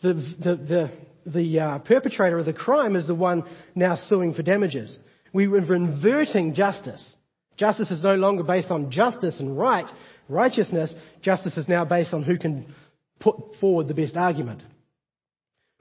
the, 0.00 0.14
the, 0.14 0.90
the, 1.24 1.30
the 1.30 1.60
uh, 1.60 1.78
perpetrator 1.78 2.38
of 2.38 2.46
the 2.46 2.52
crime 2.52 2.96
is 2.96 3.06
the 3.06 3.14
one 3.14 3.44
now 3.74 3.96
suing 3.96 4.34
for 4.34 4.42
damages. 4.42 4.96
We 5.32 5.48
were 5.48 5.74
inverting 5.74 6.54
justice. 6.54 7.14
Justice 7.56 7.90
is 7.90 8.02
no 8.02 8.16
longer 8.16 8.42
based 8.42 8.70
on 8.70 8.90
justice 8.90 9.38
and 9.38 9.56
right, 9.56 9.86
righteousness. 10.28 10.92
Justice 11.20 11.56
is 11.56 11.68
now 11.68 11.84
based 11.84 12.12
on 12.12 12.22
who 12.22 12.38
can 12.38 12.74
put 13.20 13.36
forward 13.60 13.88
the 13.88 13.94
best 13.94 14.16
argument. 14.16 14.62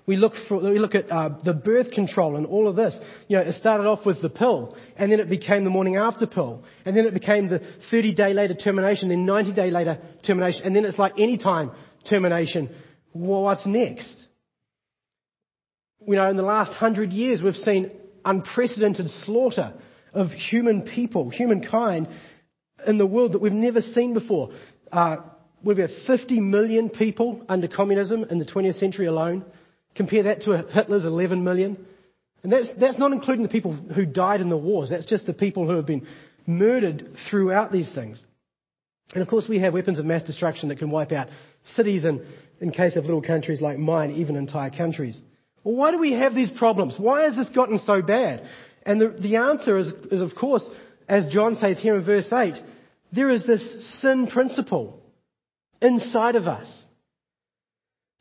We 0.06 0.18
look, 0.18 0.34
for, 0.48 0.58
we 0.60 0.80
look 0.80 0.96
at 0.96 1.12
uh, 1.12 1.30
the 1.44 1.54
birth 1.54 1.92
control 1.92 2.36
and 2.36 2.46
all 2.46 2.68
of 2.68 2.76
this. 2.76 2.96
You 3.28 3.38
know, 3.38 3.44
it 3.44 3.56
started 3.56 3.86
off 3.86 4.06
with 4.06 4.22
the 4.22 4.30
pill, 4.30 4.76
and 4.96 5.12
then 5.12 5.20
it 5.20 5.30
became 5.30 5.64
the 5.64 5.70
morning 5.70 5.96
after 5.96 6.26
pill, 6.26 6.64
and 6.86 6.98
then 6.98 7.06
it 7.06 7.14
became 7.14 7.48
the 7.48 7.62
30 7.92 8.14
day 8.14 8.34
later 8.34 8.56
termination, 8.56 9.10
then 9.10 9.26
90 9.26 9.54
day 9.54 9.70
later 9.70 10.00
termination, 10.26 10.64
and 10.66 10.76
then 10.76 10.86
it's 10.86 10.98
like 10.98 11.14
any 11.18 11.38
time 11.38 11.72
termination. 12.10 12.70
Well, 13.14 13.44
what's 13.44 13.66
next? 13.66 14.16
You 16.08 16.16
know, 16.16 16.30
in 16.30 16.38
the 16.38 16.44
last 16.44 16.74
hundred 16.74 17.14
years, 17.14 17.44
we've 17.44 17.56
seen 17.56 17.92
unprecedented 18.26 19.10
slaughter 19.26 19.74
of 20.14 20.30
human 20.30 20.82
people, 20.82 21.30
humankind, 21.30 22.08
in 22.88 22.98
the 22.98 23.06
world 23.06 23.34
that 23.34 23.42
we've 23.42 23.52
never 23.52 23.82
seen 23.82 24.14
before. 24.14 24.52
Uh, 24.92 25.18
we 25.64 25.76
have 25.76 25.90
had 25.90 26.08
50 26.08 26.40
million 26.40 26.90
people 26.90 27.46
under 27.48 27.68
communism 27.68 28.24
in 28.24 28.40
the 28.40 28.46
20th 28.46 28.80
century 28.80 29.06
alone. 29.06 29.46
Compare 29.96 30.24
that 30.24 30.42
to 30.44 30.66
Hitler's 30.72 31.04
11 31.04 31.44
million. 31.44 31.78
And 32.44 32.52
that's, 32.52 32.70
that's 32.80 32.98
not 32.98 33.12
including 33.12 33.44
the 33.44 33.50
people 33.50 33.74
who 33.74 34.06
died 34.06 34.42
in 34.42 34.50
the 34.50 34.58
wars. 34.58 34.90
That's 34.90 35.06
just 35.06 35.26
the 35.26 35.34
people 35.34 35.68
who 35.68 35.76
have 35.76 35.86
been 35.86 36.08
murdered 36.48 37.16
throughout 37.30 37.72
these 37.72 37.94
things. 37.94 38.20
And 39.14 39.22
of 39.22 39.28
course, 39.28 39.48
we 39.48 39.60
have 39.60 39.74
weapons 39.74 40.00
of 40.00 40.06
mass 40.06 40.24
destruction 40.24 40.70
that 40.70 40.80
can 40.80 40.90
wipe 40.90 41.12
out 41.12 41.28
cities 41.76 42.06
and, 42.06 42.22
in 42.60 42.72
case 42.72 42.96
of 42.96 43.04
little 43.04 43.22
countries 43.22 43.62
like 43.62 43.78
mine, 43.78 44.12
even 44.12 44.36
entire 44.36 44.70
countries. 44.70 45.20
Well, 45.64 45.76
why 45.76 45.92
do 45.92 46.00
we 46.00 46.14
have 46.14 46.34
these 46.34 46.52
problems? 46.52 46.96
Why 46.98 47.24
has 47.24 47.36
this 47.36 47.50
gotten 47.50 47.78
so 47.80 48.02
bad? 48.02 48.48
And 48.84 49.00
the, 49.00 49.10
the 49.10 49.36
answer 49.36 49.78
is, 49.78 49.88
is, 50.12 50.22
of 50.22 50.34
course, 50.36 50.66
as 51.08 51.28
John 51.28 51.58
says 51.58 51.78
here 51.78 51.96
in 51.96 52.04
verse 52.04 52.32
8, 52.32 52.54
there 53.12 53.30
is 53.30 53.46
this 53.46 54.02
sin 54.02 54.28
principle 54.28 55.00
inside 55.82 56.36
of 56.36 56.48
us. 56.48 56.86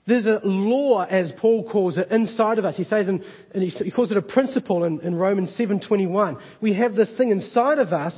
There's 0.06 0.26
a 0.26 0.40
law, 0.42 1.04
as 1.04 1.32
Paul 1.38 1.70
calls 1.70 1.98
it, 1.98 2.10
inside 2.10 2.58
of 2.58 2.64
us. 2.64 2.76
He 2.76 2.84
says, 2.84 3.08
in, 3.08 3.22
and 3.54 3.62
he 3.62 3.90
calls 3.90 4.10
it 4.10 4.16
a 4.16 4.22
principle 4.22 4.84
in, 4.84 5.00
in 5.00 5.14
Romans 5.14 5.54
7.21. 5.58 6.40
We 6.60 6.74
have 6.74 6.94
this 6.94 7.14
thing 7.16 7.30
inside 7.30 7.78
of 7.78 7.92
us, 7.92 8.14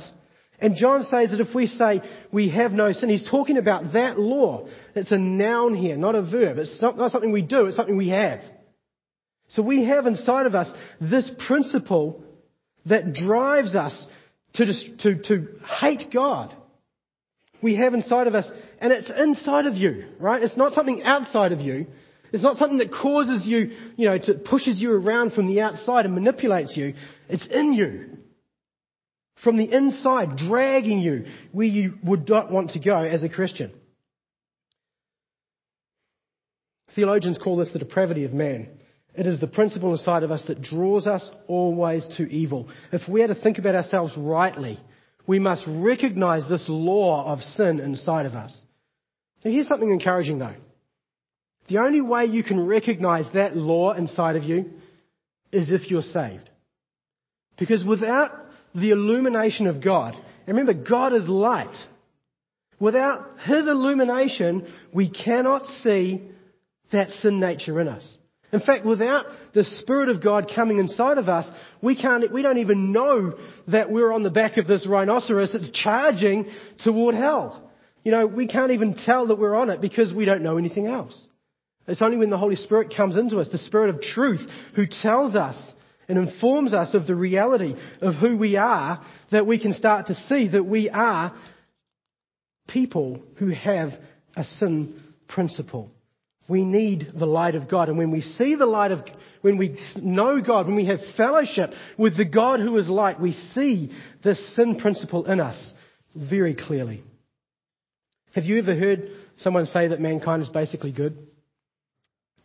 and 0.59 0.75
John 0.75 1.03
says 1.03 1.31
that 1.31 1.41
if 1.41 1.53
we 1.53 1.67
say 1.67 2.01
we 2.31 2.49
have 2.49 2.71
no 2.71 2.93
sin, 2.93 3.09
he's 3.09 3.29
talking 3.29 3.57
about 3.57 3.93
that 3.93 4.17
law. 4.17 4.67
It's 4.95 5.11
a 5.11 5.17
noun 5.17 5.75
here, 5.75 5.97
not 5.97 6.15
a 6.15 6.21
verb. 6.21 6.57
It's 6.57 6.81
not, 6.81 6.97
not 6.97 7.11
something 7.11 7.31
we 7.31 7.41
do, 7.41 7.65
it's 7.65 7.75
something 7.75 7.97
we 7.97 8.09
have. 8.09 8.39
So 9.49 9.61
we 9.61 9.83
have 9.85 10.07
inside 10.07 10.45
of 10.45 10.55
us 10.55 10.69
this 11.01 11.29
principle 11.47 12.23
that 12.85 13.13
drives 13.13 13.75
us 13.75 13.93
to, 14.53 14.65
to, 14.99 15.21
to 15.23 15.47
hate 15.79 16.11
God 16.13 16.55
we 17.63 17.75
have 17.77 17.93
inside 17.93 18.27
of 18.27 18.35
us, 18.35 18.45
and 18.79 18.91
it's 18.91 19.09
inside 19.09 19.65
of 19.65 19.75
you, 19.75 20.05
right? 20.19 20.43
It's 20.43 20.57
not 20.57 20.73
something 20.73 21.01
outside 21.01 21.53
of 21.53 21.61
you. 21.61 21.87
It's 22.33 22.43
not 22.43 22.57
something 22.57 22.79
that 22.79 22.91
causes 22.91 23.47
you, 23.47 23.71
you 23.95 24.09
know, 24.09 24.17
to 24.17 24.33
pushes 24.33 24.81
you 24.81 24.91
around 24.91 25.33
from 25.33 25.47
the 25.47 25.61
outside 25.61 26.05
and 26.05 26.13
manipulates 26.13 26.75
you. 26.75 26.93
It's 27.29 27.47
in 27.47 27.73
you. 27.73 28.17
From 29.43 29.57
the 29.57 29.71
inside, 29.71 30.37
dragging 30.37 30.99
you 30.99 31.25
where 31.51 31.67
you 31.67 31.95
would 32.03 32.27
not 32.27 32.51
want 32.51 32.71
to 32.71 32.79
go 32.79 32.97
as 32.97 33.23
a 33.23 33.29
Christian. 33.29 33.71
Theologians 36.95 37.37
call 37.37 37.57
this 37.57 37.71
the 37.71 37.79
depravity 37.79 38.25
of 38.25 38.33
man. 38.33 38.67
It 39.15 39.27
is 39.27 39.39
the 39.39 39.47
principle 39.47 39.91
inside 39.91 40.23
of 40.23 40.31
us 40.31 40.41
that 40.47 40.61
draws 40.61 41.05
us 41.05 41.29
always 41.47 42.07
to 42.17 42.23
evil. 42.31 42.67
If 42.91 43.07
we 43.07 43.21
are 43.21 43.27
to 43.27 43.35
think 43.35 43.59
about 43.59 43.75
ourselves 43.75 44.13
rightly, 44.17 44.79
we 45.25 45.39
must 45.39 45.63
recognize 45.67 46.47
this 46.47 46.65
law 46.67 47.31
of 47.31 47.41
sin 47.41 47.79
inside 47.79 48.25
of 48.25 48.33
us. 48.33 48.57
Now 49.43 49.51
here's 49.51 49.67
something 49.67 49.89
encouraging 49.89 50.39
though. 50.39 50.55
The 51.67 51.77
only 51.77 52.01
way 52.01 52.25
you 52.25 52.43
can 52.43 52.65
recognize 52.65 53.25
that 53.33 53.55
law 53.55 53.93
inside 53.93 54.35
of 54.35 54.43
you 54.43 54.71
is 55.51 55.69
if 55.69 55.89
you're 55.89 56.01
saved. 56.01 56.49
Because 57.57 57.85
without 57.85 58.31
the 58.75 58.89
illumination 58.89 59.67
of 59.67 59.81
God, 59.81 60.15
and 60.45 60.57
remember, 60.57 60.73
God 60.73 61.13
is 61.13 61.27
light. 61.27 61.75
Without 62.79 63.39
His 63.45 63.65
illumination, 63.67 64.67
we 64.91 65.09
cannot 65.09 65.65
see 65.83 66.21
that 66.91 67.11
sin 67.11 67.39
nature 67.39 67.79
in 67.79 67.87
us. 67.87 68.17
In 68.53 68.59
fact, 68.59 68.85
without 68.85 69.25
the 69.53 69.63
Spirit 69.63 70.09
of 70.09 70.23
God 70.23 70.51
coming 70.55 70.77
inside 70.77 71.17
of 71.17 71.27
us, 71.27 71.45
we 71.81 71.99
can't, 71.99 72.31
we 72.31 72.43
don't 72.43 72.59
even 72.59 72.91
know 72.91 73.33
that 73.69 73.89
we're 73.89 74.13
on 74.13 74.21
the 74.21 74.29
back 74.29 74.57
of 74.57 74.67
this 74.67 74.85
rhinoceros 74.85 75.51
that's 75.51 75.71
charging 75.71 76.45
toward 76.83 77.15
hell. 77.15 77.71
You 78.03 78.11
know, 78.11 78.27
we 78.27 78.47
can't 78.47 78.71
even 78.71 78.93
tell 78.93 79.27
that 79.27 79.39
we're 79.39 79.55
on 79.55 79.71
it 79.71 79.81
because 79.81 80.13
we 80.13 80.25
don't 80.25 80.43
know 80.43 80.57
anything 80.57 80.85
else. 80.85 81.19
It's 81.87 82.01
only 82.03 82.17
when 82.17 82.29
the 82.29 82.37
Holy 82.37 82.55
Spirit 82.55 82.93
comes 82.95 83.17
into 83.17 83.39
us, 83.39 83.49
the 83.51 83.57
Spirit 83.57 83.89
of 83.89 84.01
truth, 84.01 84.47
who 84.75 84.85
tells 84.85 85.35
us 85.35 85.55
and 86.07 86.19
informs 86.19 86.75
us 86.75 86.93
of 86.93 87.07
the 87.07 87.15
reality 87.15 87.75
of 88.01 88.13
who 88.13 88.37
we 88.37 88.55
are, 88.55 89.03
that 89.31 89.47
we 89.47 89.57
can 89.57 89.73
start 89.73 90.07
to 90.07 90.15
see 90.29 90.49
that 90.49 90.63
we 90.63 90.91
are 90.91 91.33
people 92.67 93.19
who 93.37 93.49
have 93.49 93.89
a 94.35 94.43
sin 94.43 95.01
principle. 95.27 95.89
We 96.47 96.65
need 96.65 97.11
the 97.15 97.25
light 97.25 97.55
of 97.55 97.69
God. 97.69 97.89
And 97.89 97.97
when 97.97 98.11
we 98.11 98.21
see 98.21 98.55
the 98.55 98.65
light 98.65 98.91
of, 98.91 99.01
when 99.41 99.57
we 99.57 99.79
know 100.01 100.41
God, 100.41 100.67
when 100.67 100.75
we 100.75 100.87
have 100.87 100.99
fellowship 101.15 101.71
with 101.97 102.17
the 102.17 102.25
God 102.25 102.59
who 102.59 102.77
is 102.77 102.89
light, 102.89 103.19
we 103.19 103.33
see 103.53 103.91
this 104.23 104.55
sin 104.55 104.77
principle 104.77 105.25
in 105.25 105.39
us 105.39 105.57
very 106.15 106.53
clearly. 106.53 107.03
Have 108.35 108.45
you 108.45 108.57
ever 108.59 108.75
heard 108.75 109.09
someone 109.37 109.67
say 109.67 109.87
that 109.87 110.01
mankind 110.01 110.41
is 110.41 110.49
basically 110.49 110.91
good? 110.91 111.17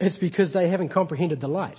It's 0.00 0.16
because 0.16 0.52
they 0.52 0.68
haven't 0.68 0.90
comprehended 0.90 1.40
the 1.40 1.48
light. 1.48 1.76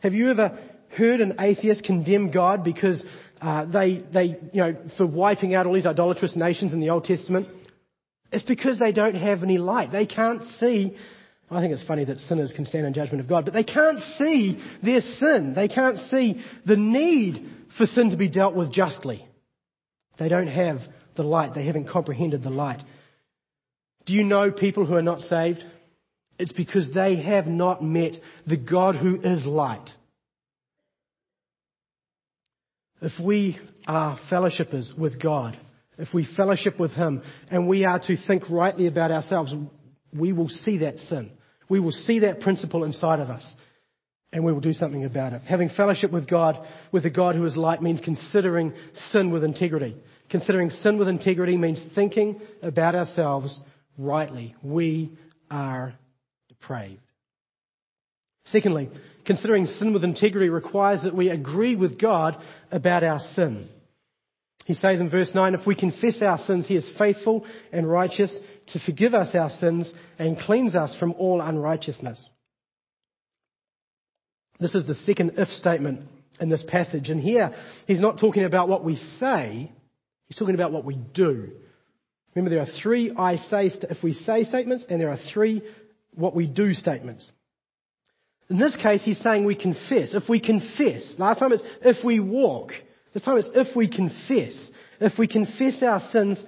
Have 0.00 0.14
you 0.14 0.30
ever 0.30 0.58
heard 0.96 1.20
an 1.20 1.34
atheist 1.38 1.84
condemn 1.84 2.30
God 2.30 2.64
because 2.64 3.02
uh, 3.40 3.66
they, 3.66 4.02
they, 4.12 4.38
you 4.52 4.60
know, 4.60 4.76
for 4.96 5.06
wiping 5.06 5.54
out 5.54 5.66
all 5.66 5.74
these 5.74 5.84
idolatrous 5.84 6.36
nations 6.36 6.72
in 6.72 6.80
the 6.80 6.90
Old 6.90 7.04
Testament? 7.04 7.48
It's 8.32 8.44
because 8.44 8.78
they 8.78 8.92
don't 8.92 9.14
have 9.14 9.42
any 9.42 9.58
light. 9.58 9.92
They 9.92 10.06
can't 10.06 10.42
see 10.60 10.96
I 11.50 11.60
think 11.60 11.72
it's 11.72 11.86
funny 11.86 12.04
that 12.04 12.18
sinners 12.18 12.52
can 12.54 12.66
stand 12.66 12.86
in 12.86 12.92
judgment 12.92 13.20
of 13.22 13.28
God, 13.28 13.46
but 13.46 13.54
they 13.54 13.64
can't 13.64 14.00
see 14.18 14.62
their 14.82 15.00
sin. 15.00 15.54
They 15.54 15.68
can't 15.68 15.98
see 16.10 16.42
the 16.66 16.76
need 16.76 17.48
for 17.78 17.86
sin 17.86 18.10
to 18.10 18.18
be 18.18 18.28
dealt 18.28 18.54
with 18.54 18.70
justly. 18.70 19.26
They 20.18 20.28
don't 20.28 20.48
have 20.48 20.80
the 21.16 21.22
light. 21.22 21.54
They 21.54 21.64
haven't 21.64 21.88
comprehended 21.88 22.42
the 22.42 22.50
light. 22.50 22.82
Do 24.04 24.12
you 24.12 24.24
know 24.24 24.50
people 24.50 24.84
who 24.84 24.94
are 24.94 25.02
not 25.02 25.20
saved? 25.22 25.64
It's 26.38 26.52
because 26.52 26.92
they 26.92 27.16
have 27.16 27.46
not 27.46 27.82
met 27.82 28.12
the 28.46 28.56
God 28.56 28.96
who 28.96 29.20
is 29.20 29.44
light. 29.46 29.88
If 33.00 33.12
we 33.22 33.58
are 33.86 34.18
fellowshippers 34.30 34.96
with 34.98 35.20
God, 35.20 35.58
if 35.98 36.12
we 36.12 36.28
fellowship 36.36 36.78
with 36.78 36.92
Him, 36.92 37.22
and 37.50 37.68
we 37.68 37.84
are 37.84 37.98
to 37.98 38.16
think 38.26 38.48
rightly 38.50 38.86
about 38.86 39.10
ourselves, 39.10 39.54
we 40.12 40.32
will 40.32 40.48
see 40.48 40.78
that 40.78 40.98
sin. 40.98 41.30
We 41.68 41.80
will 41.80 41.92
see 41.92 42.20
that 42.20 42.40
principle 42.40 42.84
inside 42.84 43.20
of 43.20 43.28
us 43.28 43.44
and 44.32 44.44
we 44.44 44.52
will 44.52 44.60
do 44.60 44.72
something 44.72 45.04
about 45.04 45.32
it. 45.32 45.42
Having 45.42 45.70
fellowship 45.70 46.10
with 46.10 46.28
God, 46.28 46.58
with 46.92 47.04
a 47.06 47.10
God 47.10 47.34
who 47.34 47.44
is 47.46 47.56
light, 47.56 47.82
means 47.82 48.00
considering 48.00 48.74
sin 49.10 49.30
with 49.30 49.42
integrity. 49.42 49.96
Considering 50.28 50.70
sin 50.70 50.98
with 50.98 51.08
integrity 51.08 51.56
means 51.56 51.80
thinking 51.94 52.40
about 52.62 52.94
ourselves 52.94 53.58
rightly. 53.96 54.54
We 54.62 55.16
are 55.50 55.94
depraved. 56.48 57.00
Secondly, 58.46 58.90
considering 59.24 59.66
sin 59.66 59.92
with 59.92 60.04
integrity 60.04 60.48
requires 60.50 61.02
that 61.02 61.14
we 61.14 61.30
agree 61.30 61.76
with 61.76 62.00
God 62.00 62.36
about 62.70 63.04
our 63.04 63.20
sin. 63.34 63.68
He 64.68 64.74
says 64.74 65.00
in 65.00 65.08
verse 65.08 65.30
9, 65.34 65.54
if 65.54 65.66
we 65.66 65.74
confess 65.74 66.20
our 66.20 66.36
sins, 66.36 66.66
He 66.66 66.76
is 66.76 66.86
faithful 66.98 67.46
and 67.72 67.90
righteous 67.90 68.38
to 68.74 68.78
forgive 68.80 69.14
us 69.14 69.34
our 69.34 69.48
sins 69.48 69.90
and 70.18 70.38
cleanse 70.38 70.76
us 70.76 70.94
from 70.98 71.14
all 71.14 71.40
unrighteousness. 71.40 72.22
This 74.60 74.74
is 74.74 74.86
the 74.86 74.94
second 74.94 75.32
if 75.38 75.48
statement 75.48 76.02
in 76.38 76.50
this 76.50 76.62
passage. 76.68 77.08
And 77.08 77.18
here, 77.18 77.54
he's 77.86 78.02
not 78.02 78.20
talking 78.20 78.44
about 78.44 78.68
what 78.68 78.84
we 78.84 78.96
say, 79.18 79.72
he's 80.26 80.36
talking 80.36 80.54
about 80.54 80.72
what 80.72 80.84
we 80.84 80.96
do. 81.14 81.52
Remember, 82.34 82.50
there 82.54 82.62
are 82.62 82.80
three 82.82 83.10
I 83.16 83.36
say, 83.36 83.70
if 83.88 84.02
we 84.02 84.12
say 84.12 84.44
statements, 84.44 84.84
and 84.90 85.00
there 85.00 85.10
are 85.10 85.18
three 85.32 85.62
what 86.14 86.34
we 86.34 86.46
do 86.46 86.74
statements. 86.74 87.26
In 88.50 88.58
this 88.58 88.76
case, 88.76 89.02
he's 89.02 89.20
saying 89.20 89.46
we 89.46 89.56
confess. 89.56 90.12
If 90.12 90.28
we 90.28 90.40
confess, 90.40 91.14
last 91.16 91.38
time 91.38 91.52
it's 91.52 91.62
if 91.80 92.04
we 92.04 92.20
walk. 92.20 92.72
This 93.14 93.22
time 93.22 93.38
it's 93.38 93.48
if 93.54 93.74
we 93.76 93.88
confess. 93.88 94.56
If 95.00 95.18
we 95.18 95.28
confess 95.28 95.82
our 95.82 96.00
sins, 96.12 96.42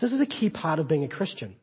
this 0.00 0.12
is 0.12 0.20
a 0.20 0.26
key 0.26 0.50
part 0.50 0.78
of 0.78 0.88
being 0.88 1.04
a 1.04 1.08
Christian. 1.08 1.56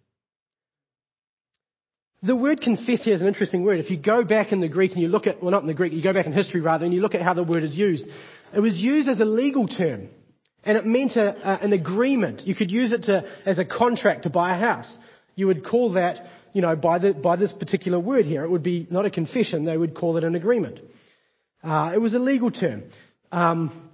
The 2.23 2.36
word 2.36 2.62
confess 2.62 3.04
here 3.04 3.13
is 3.13 3.21
an 3.21 3.28
interesting 3.28 3.63
word. 3.63 3.80
If 3.80 3.91
you 3.91 3.97
go 3.97 4.23
back 4.23 4.54
in 4.54 4.62
the 4.62 4.69
Greek 4.69 4.93
and 4.93 5.02
you 5.02 5.10
look 5.10 5.28
at, 5.28 5.41
well 5.41 5.52
not 5.52 5.62
in 5.62 5.67
the 5.67 5.73
Greek, 5.73 5.91
you 5.91 6.02
go 6.02 6.13
back 6.13 6.26
in 6.26 6.32
history 6.32 6.62
rather, 6.62 6.86
and 6.86 6.93
you 6.93 7.02
look 7.02 7.15
at 7.15 7.21
how 7.21 7.34
the 7.34 7.43
word 7.43 7.63
is 7.63 7.76
used. 7.76 8.08
It 8.56 8.62
was 8.62 8.80
used 8.80 9.10
as 9.10 9.19
a 9.19 9.26
legal 9.26 9.67
term. 9.67 10.08
And 10.63 10.78
it 10.78 10.86
meant 10.86 11.17
a, 11.17 11.28
a, 11.28 11.63
an 11.63 11.73
agreement. 11.73 12.43
You 12.47 12.56
could 12.56 12.71
use 12.71 12.93
it 12.93 13.04
to, 13.04 13.23
as 13.45 13.60
a 13.60 13.65
contract 13.65 14.23
to 14.23 14.30
buy 14.30 14.56
a 14.56 14.60
house. 14.60 14.88
You 15.36 15.47
would 15.47 15.65
call 15.65 15.93
that, 15.93 16.26
you 16.54 16.62
know, 16.62 16.78
by, 16.78 16.99
the, 16.99 17.13
by 17.13 17.36
this 17.36 17.52
particular 17.52 17.99
word 17.99 18.26
here. 18.26 18.45
It 18.45 18.49
would 18.49 18.63
be 18.63 18.88
not 18.89 19.06
a 19.06 19.10
confession, 19.10 19.65
they 19.65 19.78
would 19.78 19.93
call 19.93 20.15
it 20.15 20.23
an 20.23 20.36
agreement. 20.36 20.80
Uh, 21.62 21.91
it 21.93 21.97
was 21.97 22.13
a 22.13 22.19
legal 22.19 22.52
term. 22.52 22.84
Um, 23.33 23.89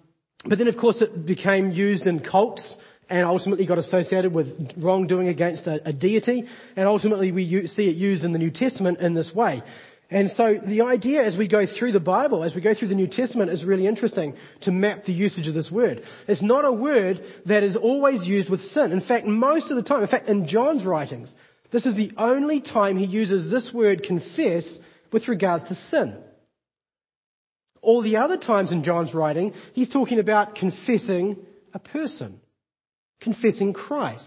but 0.45 0.57
then, 0.57 0.67
of 0.67 0.77
course, 0.77 1.01
it 1.01 1.25
became 1.25 1.71
used 1.71 2.05
in 2.05 2.19
cults 2.19 2.75
and 3.09 3.25
ultimately 3.25 3.65
got 3.65 3.77
associated 3.77 4.33
with 4.33 4.73
wrongdoing 4.77 5.29
against 5.29 5.65
a, 5.65 5.87
a 5.87 5.93
deity. 5.93 6.45
And 6.75 6.87
ultimately, 6.87 7.31
we 7.31 7.67
see 7.67 7.83
it 7.83 7.95
used 7.95 8.23
in 8.23 8.33
the 8.33 8.37
New 8.37 8.51
Testament 8.51 8.99
in 8.99 9.13
this 9.13 9.33
way. 9.33 9.63
And 10.11 10.29
so 10.31 10.59
the 10.63 10.81
idea 10.81 11.23
as 11.23 11.37
we 11.37 11.47
go 11.47 11.65
through 11.67 11.91
the 11.91 11.99
Bible, 11.99 12.43
as 12.43 12.53
we 12.53 12.61
go 12.61 12.73
through 12.73 12.87
the 12.89 12.95
New 12.95 13.07
Testament 13.07 13.51
is 13.51 13.63
really 13.63 13.87
interesting 13.87 14.35
to 14.61 14.71
map 14.71 15.05
the 15.05 15.13
usage 15.13 15.47
of 15.47 15.53
this 15.53 15.71
word. 15.71 16.01
It's 16.27 16.41
not 16.41 16.65
a 16.65 16.71
word 16.71 17.21
that 17.45 17.63
is 17.63 17.75
always 17.75 18.25
used 18.25 18.49
with 18.49 18.59
sin. 18.59 18.91
In 18.91 19.01
fact, 19.01 19.25
most 19.25 19.69
of 19.69 19.77
the 19.77 19.83
time, 19.83 20.01
in 20.01 20.09
fact, 20.09 20.27
in 20.27 20.47
John's 20.47 20.83
writings, 20.83 21.31
this 21.71 21.85
is 21.85 21.95
the 21.95 22.11
only 22.17 22.59
time 22.59 22.97
he 22.97 23.05
uses 23.05 23.49
this 23.49 23.71
word 23.71 24.03
confess 24.03 24.67
with 25.11 25.27
regards 25.27 25.69
to 25.69 25.75
sin. 25.89 26.17
All 27.81 28.01
the 28.01 28.17
other 28.17 28.37
times 28.37 28.71
in 28.71 28.83
John's 28.83 29.13
writing, 29.13 29.53
he's 29.73 29.89
talking 29.89 30.19
about 30.19 30.55
confessing 30.55 31.37
a 31.73 31.79
person, 31.79 32.39
confessing 33.21 33.73
Christ. 33.73 34.25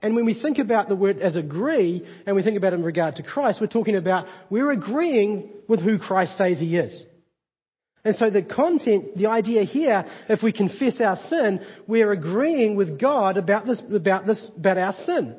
And 0.00 0.14
when 0.14 0.24
we 0.24 0.40
think 0.40 0.58
about 0.58 0.88
the 0.88 0.94
word 0.94 1.18
as 1.18 1.34
agree, 1.34 2.06
and 2.24 2.36
we 2.36 2.42
think 2.42 2.56
about 2.56 2.72
it 2.72 2.76
in 2.76 2.84
regard 2.84 3.16
to 3.16 3.24
Christ, 3.24 3.60
we're 3.60 3.66
talking 3.66 3.96
about 3.96 4.26
we're 4.48 4.70
agreeing 4.70 5.50
with 5.66 5.80
who 5.80 5.98
Christ 5.98 6.36
says 6.38 6.58
he 6.58 6.76
is. 6.76 7.04
And 8.04 8.14
so 8.16 8.30
the 8.30 8.42
content, 8.42 9.16
the 9.16 9.26
idea 9.26 9.64
here, 9.64 10.04
if 10.28 10.42
we 10.42 10.52
confess 10.52 11.00
our 11.00 11.16
sin, 11.28 11.60
we're 11.88 12.12
agreeing 12.12 12.76
with 12.76 13.00
God 13.00 13.36
about 13.36 13.66
this, 13.66 13.82
about 13.92 14.24
this, 14.24 14.50
about 14.56 14.78
our 14.78 14.92
sin. 15.04 15.34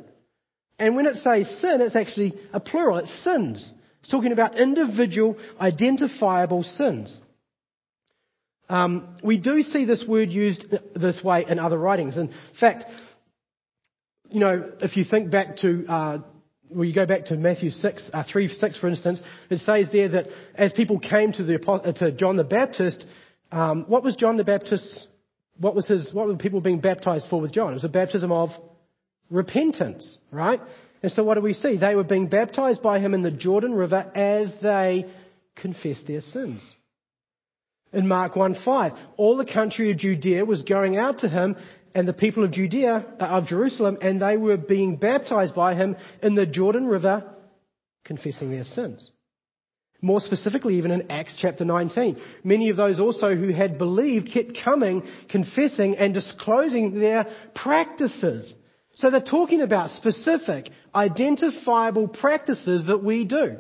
And 0.78 0.95
when 0.95 1.06
it 1.06 1.15
says 1.17 1.47
sin, 1.62 1.82
it's 1.82 1.95
actually 1.95 2.34
a 2.54 2.60
plural. 2.60 2.97
It's 2.97 3.23
sins. 3.23 3.71
It's 4.02 4.10
talking 4.10 4.34
about 4.34 4.60
individual, 4.60 5.38
identifiable 5.60 6.63
sins. 6.63 7.17
Um, 8.69 9.15
we 9.23 9.39
do 9.39 9.62
see 9.63 9.86
this 9.86 10.05
word 10.08 10.29
used 10.29 10.65
this 10.95 11.23
way 11.23 11.45
in 11.49 11.58
other 11.58 11.77
writings. 11.77 12.17
In 12.17 12.32
fact, 12.60 12.86
you 14.29 14.39
know, 14.39 14.71
if 14.82 14.95
you 14.95 15.03
think 15.03 15.32
back 15.32 15.58
to, 15.58 15.86
uh, 15.89 16.17
well, 16.69 16.86
you 16.86 16.93
go 16.93 17.08
back 17.08 17.25
to 17.25 17.36
Matthew 17.36 17.71
6, 17.71 18.03
uh, 18.13 18.23
3, 18.32 18.47
6, 18.47 18.77
for 18.77 18.88
instance, 18.88 19.19
it 19.49 19.60
says 19.62 19.88
there 19.91 20.10
that 20.10 20.27
as 20.53 20.71
people 20.73 20.99
came 20.99 21.32
to, 21.34 21.43
the, 21.43 21.60
uh, 21.67 21.91
to 21.93 22.12
John 22.12 22.38
the 22.38 22.43
Baptist, 22.43 23.03
um, 23.51 23.86
what 23.88 24.03
was 24.03 24.15
John 24.15 24.38
the 24.38 24.43
Baptist, 24.43 25.08
what 25.58 25.73
was 25.73 25.88
his, 25.88 26.13
what 26.13 26.27
were 26.27 26.36
people 26.36 26.62
being 26.62 26.79
baptized 26.79 27.25
for 27.27 27.41
with 27.41 27.51
John? 27.51 27.71
It 27.71 27.75
was 27.75 27.84
a 27.86 27.89
baptism 27.89 28.32
of 28.32 28.49
repentance, 29.32 30.17
right? 30.32 30.62
And 31.01 31.12
so 31.12 31.23
what 31.23 31.36
do 31.36 31.41
we 31.41 31.53
see? 31.53 31.77
They 31.77 31.95
were 31.95 32.03
being 32.03 32.27
baptized 32.27 32.84
by 32.84 32.99
him 32.99 33.15
in 33.15 33.23
the 33.23 33.32
Jordan 33.32 33.73
River 33.73 34.12
as 34.13 34.53
they 34.62 35.05
confessed 35.55 36.05
their 36.05 36.21
sins. 36.21 36.62
In 37.91 38.08
Mark 38.08 38.36
1:5, 38.36 38.95
all 39.17 39.38
the 39.38 39.45
country 39.45 39.91
of 39.91 39.97
Judea 39.97 40.45
was 40.45 40.62
going 40.62 40.97
out 40.97 41.19
to 41.19 41.30
him 41.30 41.56
and 41.95 42.08
the 42.08 42.13
people 42.13 42.43
of 42.43 42.52
Judea, 42.52 43.04
uh, 43.19 43.23
of 43.23 43.47
Jerusalem, 43.47 43.97
and 44.02 44.21
they 44.21 44.38
were 44.38 44.58
being 44.58 44.97
baptized 44.97 45.56
by 45.56 45.73
him 45.73 45.95
in 46.21 46.36
the 46.36 46.45
Jordan 46.45 46.86
River, 46.86 47.23
confessing 48.04 48.52
their 48.52 48.63
sins. 48.63 49.12
More 50.02 50.21
specifically, 50.21 50.78
even 50.78 50.91
in 50.91 51.12
Acts 51.12 51.36
chapter 51.38 51.65
19, 51.65 52.17
many 52.43 52.69
of 52.69 52.78
those 52.78 52.99
also 52.99 53.36
who 53.36 53.49
had 53.49 53.78
believed 53.78 54.32
kept 54.32 54.58
coming, 54.63 55.04
confessing 55.28 55.97
and 55.97 56.13
disclosing 56.13 56.99
their 56.99 57.25
practices. 57.54 58.54
So 58.93 59.10
they're 59.10 59.19
talking 59.19 59.62
about 59.62 59.89
specific, 59.91 60.69
identifiable 60.95 62.08
practices 62.08 62.86
that 62.86 63.04
we 63.04 63.25
do. 63.25 63.58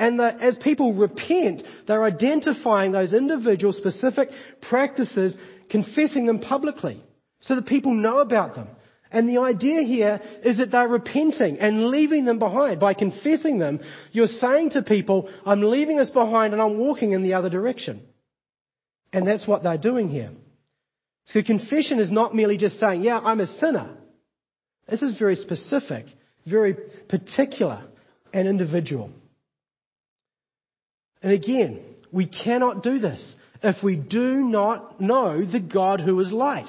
And 0.00 0.18
the, 0.18 0.34
as 0.34 0.56
people 0.56 0.94
repent, 0.94 1.62
they're 1.86 2.02
identifying 2.02 2.90
those 2.90 3.12
individual 3.12 3.74
specific 3.74 4.30
practices, 4.62 5.36
confessing 5.68 6.24
them 6.24 6.38
publicly 6.38 7.04
so 7.40 7.54
that 7.54 7.66
people 7.66 7.92
know 7.92 8.20
about 8.20 8.54
them. 8.54 8.68
And 9.10 9.28
the 9.28 9.42
idea 9.42 9.82
here 9.82 10.22
is 10.42 10.56
that 10.56 10.70
they're 10.70 10.88
repenting 10.88 11.58
and 11.58 11.88
leaving 11.88 12.24
them 12.24 12.38
behind. 12.38 12.80
By 12.80 12.94
confessing 12.94 13.58
them, 13.58 13.80
you're 14.10 14.26
saying 14.26 14.70
to 14.70 14.82
people, 14.82 15.28
I'm 15.44 15.60
leaving 15.60 15.98
this 15.98 16.08
behind 16.08 16.54
and 16.54 16.62
I'm 16.62 16.78
walking 16.78 17.12
in 17.12 17.22
the 17.22 17.34
other 17.34 17.50
direction. 17.50 18.00
And 19.12 19.28
that's 19.28 19.46
what 19.46 19.62
they're 19.62 19.76
doing 19.76 20.08
here. 20.08 20.30
So 21.26 21.42
confession 21.42 21.98
is 21.98 22.10
not 22.10 22.34
merely 22.34 22.56
just 22.56 22.80
saying, 22.80 23.02
yeah, 23.02 23.18
I'm 23.18 23.40
a 23.40 23.54
sinner. 23.58 23.98
This 24.88 25.02
is 25.02 25.18
very 25.18 25.36
specific, 25.36 26.06
very 26.46 26.74
particular 27.06 27.84
and 28.32 28.48
individual. 28.48 29.10
And 31.22 31.32
again, 31.32 31.80
we 32.12 32.26
cannot 32.26 32.82
do 32.82 32.98
this 32.98 33.22
if 33.62 33.82
we 33.82 33.96
do 33.96 34.36
not 34.36 35.00
know 35.00 35.44
the 35.44 35.60
God 35.60 36.00
who 36.00 36.18
is 36.20 36.32
light. 36.32 36.68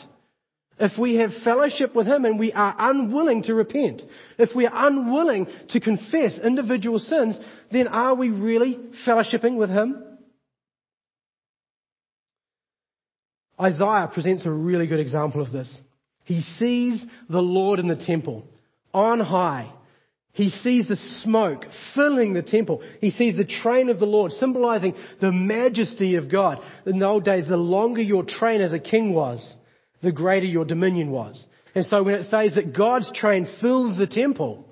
If 0.79 0.97
we 0.97 1.15
have 1.15 1.29
fellowship 1.43 1.93
with 1.95 2.07
Him 2.07 2.25
and 2.25 2.39
we 2.39 2.51
are 2.53 2.75
unwilling 2.77 3.43
to 3.43 3.53
repent, 3.53 4.01
if 4.37 4.55
we 4.55 4.65
are 4.65 4.87
unwilling 4.87 5.47
to 5.69 5.79
confess 5.79 6.37
individual 6.43 6.97
sins, 6.97 7.37
then 7.71 7.87
are 7.87 8.15
we 8.15 8.29
really 8.29 8.79
fellowshipping 9.05 9.57
with 9.57 9.69
Him? 9.69 10.03
Isaiah 13.59 14.09
presents 14.11 14.45
a 14.47 14.51
really 14.51 14.87
good 14.87 14.99
example 14.99 15.41
of 15.41 15.51
this. 15.51 15.71
He 16.23 16.41
sees 16.41 17.03
the 17.29 17.41
Lord 17.41 17.79
in 17.79 17.87
the 17.87 17.95
temple, 17.95 18.45
on 18.91 19.19
high. 19.19 19.71
He 20.33 20.49
sees 20.49 20.87
the 20.87 20.95
smoke 20.95 21.65
filling 21.93 22.33
the 22.33 22.41
temple. 22.41 22.81
He 23.01 23.11
sees 23.11 23.35
the 23.35 23.45
train 23.45 23.89
of 23.89 23.99
the 23.99 24.05
Lord, 24.05 24.31
symbolizing 24.31 24.95
the 25.19 25.31
majesty 25.31 26.15
of 26.15 26.31
God. 26.31 26.59
In 26.85 26.99
the 26.99 27.05
old 27.05 27.25
days, 27.25 27.47
the 27.47 27.57
longer 27.57 28.01
your 28.01 28.23
train 28.23 28.61
as 28.61 28.71
a 28.71 28.79
king 28.79 29.13
was, 29.13 29.55
the 30.01 30.11
greater 30.11 30.45
your 30.45 30.65
dominion 30.65 31.11
was. 31.11 31.43
And 31.75 31.85
so 31.85 32.03
when 32.03 32.15
it 32.15 32.29
says 32.29 32.55
that 32.55 32.75
God's 32.75 33.11
train 33.13 33.47
fills 33.59 33.97
the 33.97 34.07
temple, 34.07 34.67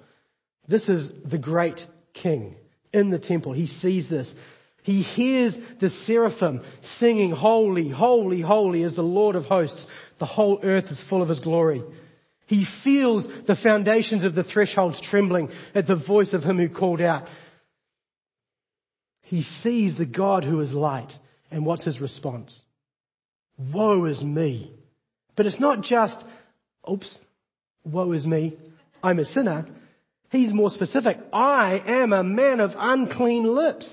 this 0.67 0.87
is 0.87 1.11
the 1.29 1.37
great 1.37 1.79
king 2.13 2.55
in 2.93 3.09
the 3.09 3.19
temple. 3.19 3.53
He 3.53 3.67
sees 3.67 4.09
this. 4.09 4.33
He 4.83 5.01
hears 5.03 5.57
the 5.81 5.89
seraphim 5.89 6.61
singing, 6.99 7.31
Holy, 7.31 7.89
holy, 7.89 8.41
holy 8.41 8.83
is 8.83 8.95
the 8.95 9.01
Lord 9.01 9.35
of 9.35 9.43
hosts. 9.45 9.85
The 10.19 10.25
whole 10.25 10.59
earth 10.63 10.85
is 10.85 11.03
full 11.09 11.21
of 11.21 11.29
his 11.29 11.39
glory. 11.39 11.83
He 12.49 12.65
feels 12.83 13.27
the 13.45 13.55
foundations 13.55 14.23
of 14.23 14.33
the 14.33 14.43
thresholds 14.43 14.99
trembling 14.99 15.49
at 15.75 15.85
the 15.85 15.95
voice 15.95 16.33
of 16.33 16.41
him 16.41 16.57
who 16.57 16.67
called 16.67 16.99
out. 16.99 17.27
He 19.21 19.43
sees 19.61 19.95
the 19.95 20.07
God 20.07 20.43
who 20.43 20.59
is 20.61 20.73
light. 20.73 21.13
And 21.51 21.63
what's 21.63 21.85
his 21.85 22.01
response? 22.01 22.59
Woe 23.71 24.05
is 24.05 24.23
me. 24.23 24.73
But 25.35 25.45
it's 25.45 25.59
not 25.59 25.83
just, 25.83 26.17
oops, 26.91 27.19
woe 27.85 28.11
is 28.13 28.25
me, 28.25 28.57
I'm 29.03 29.19
a 29.19 29.25
sinner. 29.25 29.67
He's 30.31 30.51
more 30.51 30.71
specific. 30.71 31.17
I 31.31 31.79
am 31.85 32.13
a 32.13 32.23
man 32.23 32.61
of 32.61 32.71
unclean 32.75 33.43
lips, 33.43 33.87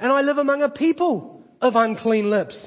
and 0.00 0.10
I 0.10 0.22
live 0.22 0.38
among 0.38 0.62
a 0.62 0.68
people 0.68 1.44
of 1.60 1.76
unclean 1.76 2.28
lips. 2.28 2.60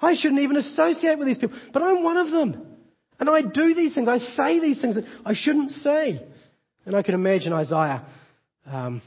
I 0.00 0.14
shouldn't 0.16 0.40
even 0.40 0.56
associate 0.56 1.16
with 1.16 1.28
these 1.28 1.38
people, 1.38 1.56
but 1.72 1.80
I'm 1.80 2.02
one 2.02 2.16
of 2.16 2.32
them. 2.32 2.73
And 3.18 3.30
I 3.30 3.42
do 3.42 3.74
these 3.74 3.94
things, 3.94 4.08
I 4.08 4.18
say 4.18 4.60
these 4.60 4.80
things 4.80 4.96
that 4.96 5.04
I 5.24 5.34
shouldn't 5.34 5.70
say. 5.70 6.20
And 6.84 6.94
I 6.94 7.02
can 7.02 7.14
imagine 7.14 7.52
Isaiah. 7.52 8.04
Um, 8.66 9.02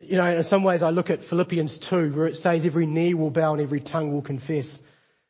you 0.00 0.16
know, 0.16 0.38
in 0.38 0.44
some 0.44 0.62
ways 0.62 0.82
I 0.82 0.90
look 0.90 1.10
at 1.10 1.24
Philippians 1.28 1.86
2 1.90 2.12
where 2.14 2.26
it 2.26 2.36
says 2.36 2.62
every 2.64 2.86
knee 2.86 3.14
will 3.14 3.30
bow 3.30 3.54
and 3.54 3.62
every 3.62 3.80
tongue 3.80 4.12
will 4.12 4.22
confess. 4.22 4.68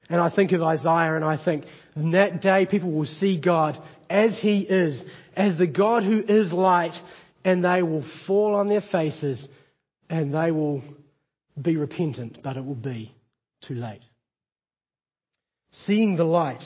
And 0.09 0.20
I 0.20 0.31
think 0.35 0.53
of 0.53 0.62
Isaiah 0.62 1.14
and 1.14 1.24
I 1.24 1.42
think, 1.42 1.64
in 1.94 2.12
that 2.12 2.40
day 2.40 2.66
people 2.66 2.92
will 2.92 3.07
see 3.07 3.40
God 3.40 3.79
as 4.09 4.38
He 4.40 4.61
is, 4.61 5.03
as 5.37 5.59
the 5.59 5.66
God 5.66 6.03
who 6.03 6.22
is 6.27 6.53
light, 6.53 6.94
and 7.44 7.64
they 7.64 7.83
will 7.83 8.05
fall 8.27 8.55
on 8.55 8.68
their 8.68 8.81
faces 8.81 9.46
and 10.11 10.35
they 10.35 10.51
will 10.51 10.83
be 11.61 11.77
repentant, 11.77 12.38
but 12.42 12.57
it 12.57 12.64
will 12.64 12.74
be 12.74 13.14
too 13.66 13.74
late. 13.74 14.01
Seeing 15.87 16.16
the 16.16 16.24
light, 16.24 16.62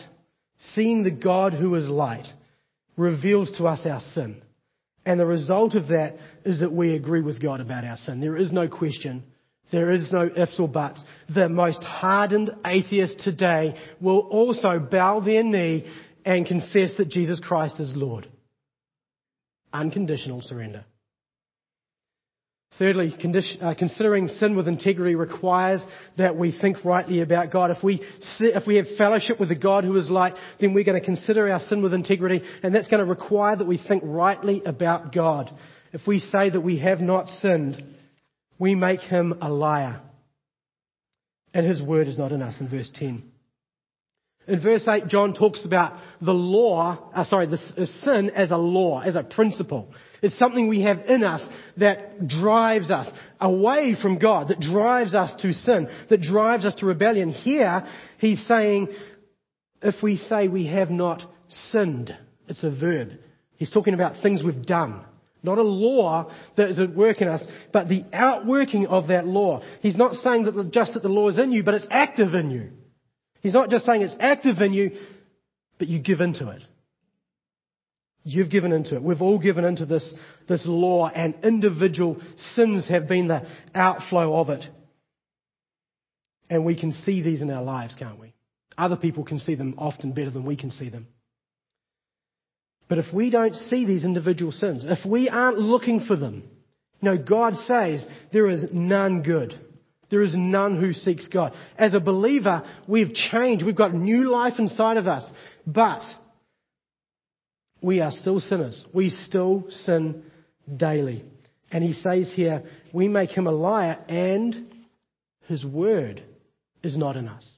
seeing 0.75 1.03
the 1.03 1.11
God 1.11 1.55
who 1.55 1.75
is 1.75 1.89
light, 1.89 2.27
reveals 2.97 3.51
to 3.59 3.67
us 3.67 3.87
our 3.87 4.03
sin. 4.15 4.43
And 5.05 5.19
the 5.19 5.27
result 5.27 5.75
of 5.75 5.89
that 5.89 6.17
is 6.45 6.61
that 6.61 6.73
we 6.73 6.95
agree 6.95 7.23
with 7.23 7.43
God 7.43 7.61
about 7.61 7.85
our 7.85 7.97
sin. 7.99 8.21
There 8.21 8.37
is 8.37 8.53
no 8.53 8.69
question 8.69 9.25
there 9.73 9.91
is 9.91 10.13
no 10.13 10.29
ifs 10.37 10.61
or 10.61 10.69
buts. 10.69 11.03
The 11.35 11.49
most 11.49 11.83
hardened 11.83 12.51
atheist 12.65 13.19
today 13.21 13.75
will 14.01 14.21
also 14.21 14.79
bow 14.79 15.21
their 15.21 15.43
knee 15.43 15.91
and 16.25 16.47
confess 16.47 16.95
that 16.99 17.09
Jesus 17.09 17.41
Christ 17.41 17.81
is 17.81 17.91
Lord. 17.95 18.29
Unconditional 19.73 20.43
surrender. 20.43 20.85
Thirdly, 22.83 23.15
uh, 23.61 23.75
considering 23.79 24.27
sin 24.27 24.57
with 24.57 24.67
integrity 24.67 25.15
requires 25.15 25.81
that 26.19 26.35
we 26.37 26.51
think 26.51 26.85
rightly 26.85 27.21
about 27.21 27.53
God. 27.53 27.71
If 27.71 27.81
we, 27.81 28.05
if 28.41 28.67
we 28.67 28.75
have 28.75 28.87
fellowship 28.99 29.39
with 29.39 29.51
the 29.51 29.55
God 29.55 29.85
who 29.85 29.97
is 29.99 30.11
light, 30.11 30.35
then 30.61 30.75
we're 30.75 30.83
going 30.83 30.99
to 30.99 31.05
consider 31.05 31.49
our 31.49 31.61
sin 31.61 31.81
with 31.81 31.95
integrity, 31.95 32.43
and 32.65 32.75
that's 32.75 32.89
going 32.89 32.99
to 32.99 33.09
require 33.09 33.55
that 33.55 33.69
we 33.69 33.79
think 33.79 34.03
rightly 34.05 34.65
about 34.67 35.13
God. 35.13 35.57
If 35.93 36.09
we 36.09 36.19
say 36.19 36.51
that 36.51 36.61
we 36.61 36.81
have 36.81 37.01
not 37.01 37.29
sinned, 37.29 37.85
we 38.59 38.75
make 38.75 38.99
him 38.99 39.35
a 39.41 39.49
liar. 39.49 40.01
And 41.55 41.65
his 41.65 41.81
word 41.81 42.09
is 42.09 42.19
not 42.19 42.33
in 42.33 42.43
us 42.43 42.57
in 42.59 42.69
verse 42.69 42.91
10. 42.97 43.23
In 44.49 44.61
verse 44.61 44.87
8, 44.89 45.07
John 45.07 45.35
talks 45.35 45.65
about 45.65 46.01
the 46.21 46.35
law, 46.35 47.11
uh, 47.15 47.25
sorry, 47.25 47.47
the 47.47 47.61
uh, 47.79 47.87
sin 48.05 48.31
as 48.31 48.51
a 48.51 48.57
law, 48.57 49.01
as 49.01 49.15
a 49.15 49.23
principle. 49.23 49.89
It's 50.21 50.37
something 50.39 50.67
we 50.67 50.83
have 50.83 50.99
in 51.07 51.23
us 51.23 51.47
that 51.77 52.27
drives 52.27 52.91
us. 52.91 53.09
away 53.41 53.97
from 54.01 54.19
God, 54.19 54.49
that 54.49 54.61
drives 54.61 55.15
us 55.15 55.33
to 55.43 55.53
sin, 55.53 55.89
that 56.09 56.21
drives 56.21 56.65
us 56.65 56.75
to 56.77 56.87
rebellion. 56.87 57.31
Here, 57.31 57.87
he's 58.19 58.45
saying, 58.47 58.89
if 59.81 60.03
we 60.03 60.17
say 60.17 60.49
we 60.49 60.67
have 60.67 60.91
not 60.91 61.23
sinned, 61.71 62.17
it's 62.49 62.65
a 62.65 62.71
verb. 62.71 63.13
He's 63.57 63.71
talking 63.71 63.95
about 63.95 64.23
things 64.23 64.43
we've 64.43 64.67
done. 64.67 65.05
Not 65.45 65.59
a 65.59 65.63
law 65.63 66.33
that 66.57 66.71
is 66.71 66.79
at 66.79 66.95
work 66.95 67.21
in 67.21 67.29
us, 67.29 67.43
but 67.73 67.89
the 67.89 68.05
outworking 68.13 68.87
of 68.87 69.09
that 69.09 69.27
law. 69.27 69.63
He's 69.81 69.97
not 69.97 70.15
saying 70.17 70.45
that 70.45 70.71
just 70.73 70.95
that 70.95 71.03
the 71.03 71.09
law 71.09 71.29
is 71.29 71.39
in 71.39 71.53
you, 71.53 71.63
but 71.63 71.75
it's 71.75 71.87
active 71.91 72.35
in 72.35 72.51
you. 72.51 72.71
He's 73.43 73.53
not 73.53 73.71
just 73.71 73.85
saying 73.85 74.03
it's 74.03 74.15
active 74.19 74.61
in 74.61 74.73
you, 74.73 74.93
but 75.79 75.89
you 75.89 75.99
give 75.99 76.21
into 76.21 76.49
it. 76.49 76.63
You've 78.25 78.51
given 78.51 78.73
into 78.73 78.95
it. 78.95 79.03
We've 79.03 79.21
all 79.21 79.41
given 79.41 79.65
into 79.65 79.85
this, 79.85 80.09
this 80.49 80.63
law 80.65 81.09
and 81.09 81.35
individual 81.43 82.21
sins 82.55 82.89
have 82.89 83.09
been 83.09 83.27
the 83.27 83.47
outflow 83.75 84.39
of 84.39 84.49
it. 84.51 84.65
And 86.49 86.65
we 86.65 86.79
can 86.79 86.93
see 86.93 87.21
these 87.21 87.43
in 87.43 87.51
our 87.51 87.63
lives, 87.63 87.97
can't 87.99 88.21
we? 88.21 88.33
Other 88.79 88.97
people 88.97 89.25
can 89.25 89.41
see 89.41 89.57
them 89.57 89.75
often 89.77 90.13
better 90.13 90.31
than 90.31 90.45
we 90.45 90.57
can 90.57 90.71
see 90.71 90.89
them. 90.89 91.09
But 92.89 92.99
if 92.99 93.13
we 93.13 93.31
don't 93.31 93.55
see 93.55 93.87
these 93.87 94.05
individual 94.05 94.53
sins, 94.53 94.85
if 94.87 95.05
we 95.05 95.29
aren't 95.29 95.59
looking 95.59 96.01
for 96.01 96.15
them, 96.15 96.45
you 97.01 97.11
know, 97.11 97.19
God 97.19 97.57
says 97.67 98.07
there 98.33 98.49
is 98.49 98.67
none 98.73 99.23
good. 99.23 99.59
There 100.13 100.21
is 100.21 100.35
none 100.37 100.79
who 100.79 100.93
seeks 100.93 101.27
God. 101.27 101.55
As 101.79 101.95
a 101.95 101.99
believer, 101.99 102.63
we've 102.87 103.15
changed. 103.15 103.65
We've 103.65 103.75
got 103.75 103.95
new 103.95 104.29
life 104.29 104.59
inside 104.59 104.99
of 104.99 105.09
us. 105.09 105.25
But 105.67 106.03
we 107.81 108.01
are 108.01 108.13
still 108.13 108.39
sinners. 108.39 108.85
We 108.93 109.09
still 109.09 109.65
sin 109.71 110.25
daily. 110.77 111.25
And 111.71 111.83
he 111.83 111.95
says 111.95 112.31
here, 112.31 112.63
we 112.93 113.09
make 113.09 113.31
him 113.31 113.47
a 113.47 113.53
liar 113.53 114.05
and 114.07 114.71
his 115.49 115.65
word 115.65 116.23
is 116.83 116.95
not 116.95 117.17
in 117.17 117.27
us. 117.27 117.51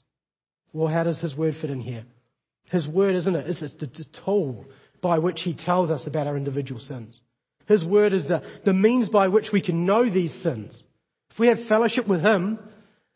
Well, 0.73 0.87
how 0.87 1.03
does 1.03 1.19
his 1.19 1.35
word 1.35 1.57
fit 1.61 1.71
in 1.71 1.81
here? 1.81 2.05
His 2.71 2.87
word, 2.87 3.17
isn't 3.17 3.35
it? 3.35 3.47
It's 3.49 3.75
the 3.81 4.07
tool 4.25 4.65
by 5.03 5.19
which 5.19 5.41
he 5.41 5.57
tells 5.57 5.91
us 5.91 6.07
about 6.07 6.29
our 6.29 6.37
individual 6.37 6.81
sins. 6.81 7.19
His 7.67 7.85
word 7.85 8.13
is 8.13 8.29
the, 8.29 8.43
the 8.65 8.73
means 8.73 9.09
by 9.09 9.27
which 9.27 9.51
we 9.53 9.61
can 9.61 9.87
know 9.87 10.09
these 10.09 10.33
sins. 10.41 10.81
If 11.35 11.41
we 11.41 11.49
have 11.49 11.67
fellowship 11.69 12.07
with 12.07 12.21
him 12.21 12.61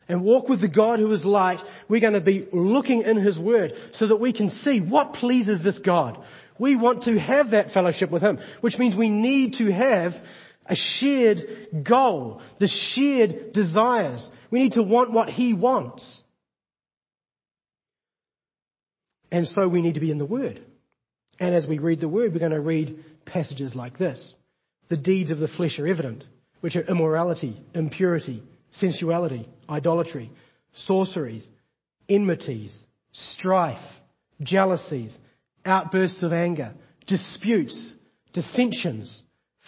and 0.09 0.23
walk 0.23 0.49
with 0.49 0.59
the 0.59 0.67
God 0.67 0.99
who 0.99 1.11
is 1.13 1.23
light, 1.23 1.59
we're 1.87 2.01
going 2.01 2.13
to 2.13 2.21
be 2.21 2.47
looking 2.51 3.03
in 3.03 3.15
his 3.17 3.39
word 3.39 3.71
so 3.93 4.07
that 4.07 4.17
we 4.17 4.33
can 4.33 4.49
see 4.49 4.81
what 4.81 5.13
pleases 5.13 5.63
this 5.63 5.79
God. 5.79 6.21
We 6.59 6.75
want 6.75 7.03
to 7.03 7.17
have 7.17 7.51
that 7.51 7.71
fellowship 7.71 8.11
with 8.11 8.21
him, 8.21 8.39
which 8.59 8.77
means 8.77 8.97
we 8.97 9.09
need 9.09 9.53
to 9.59 9.71
have 9.71 10.11
a 10.65 10.75
shared 10.75 11.85
goal, 11.87 12.41
the 12.59 12.67
shared 12.67 13.53
desires. 13.53 14.27
We 14.51 14.59
need 14.59 14.73
to 14.73 14.83
want 14.83 15.13
what 15.13 15.29
he 15.29 15.53
wants. 15.53 16.21
And 19.31 19.47
so 19.47 19.67
we 19.67 19.81
need 19.81 19.93
to 19.93 20.01
be 20.01 20.11
in 20.11 20.17
the 20.17 20.25
Word. 20.25 20.61
And 21.39 21.55
as 21.55 21.65
we 21.65 21.79
read 21.79 22.01
the 22.01 22.09
Word, 22.09 22.33
we're 22.33 22.39
going 22.39 22.51
to 22.51 22.59
read 22.59 23.01
passages 23.25 23.75
like 23.75 23.97
this. 23.97 24.33
The 24.89 24.97
deeds 24.97 25.31
of 25.31 25.37
the 25.37 25.47
flesh 25.47 25.79
are 25.79 25.87
evident, 25.87 26.25
which 26.61 26.75
are 26.75 26.81
immorality, 26.81 27.61
impurity, 27.73 28.43
sensuality, 28.71 29.47
idolatry, 29.69 30.31
sorceries, 30.73 31.43
enmities, 32.07 32.75
strife, 33.11 33.77
jealousies, 34.41 35.17
outbursts 35.65 36.23
of 36.23 36.33
anger, 36.33 36.73
disputes, 37.07 37.93
dissensions, 38.33 39.21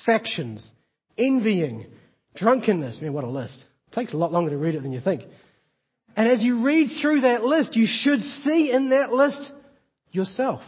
factions, 0.06 0.69
envying, 1.17 1.88
drunkenness. 2.36 2.97
I 2.99 3.04
mean, 3.04 3.13
what 3.13 3.23
a 3.23 3.30
list. 3.30 3.63
It 3.91 3.95
takes 3.95 4.13
a 4.13 4.17
lot 4.17 4.32
longer 4.32 4.51
to 4.51 4.58
read 4.58 4.75
it 4.75 4.84
than 4.84 4.91
you 4.91 5.01
think. 5.01 5.23
And 6.15 6.27
as 6.27 6.41
you 6.41 6.63
read 6.63 6.89
through 7.01 7.21
that 7.21 7.43
list, 7.43 7.75
you 7.75 7.88
should 7.88 8.21
see 8.21 8.71
in 8.71 8.89
that 8.89 9.13
list 9.13 9.51
yourself. 10.12 10.62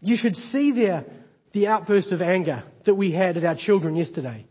You 0.00 0.16
should 0.16 0.36
see 0.36 0.72
there 0.72 1.04
the 1.52 1.66
outburst 1.66 2.12
of 2.12 2.22
anger 2.22 2.64
that 2.86 2.94
we 2.94 3.12
had 3.12 3.36
at 3.36 3.44
our 3.44 3.56
children 3.56 3.96
yesterday. 3.96 4.46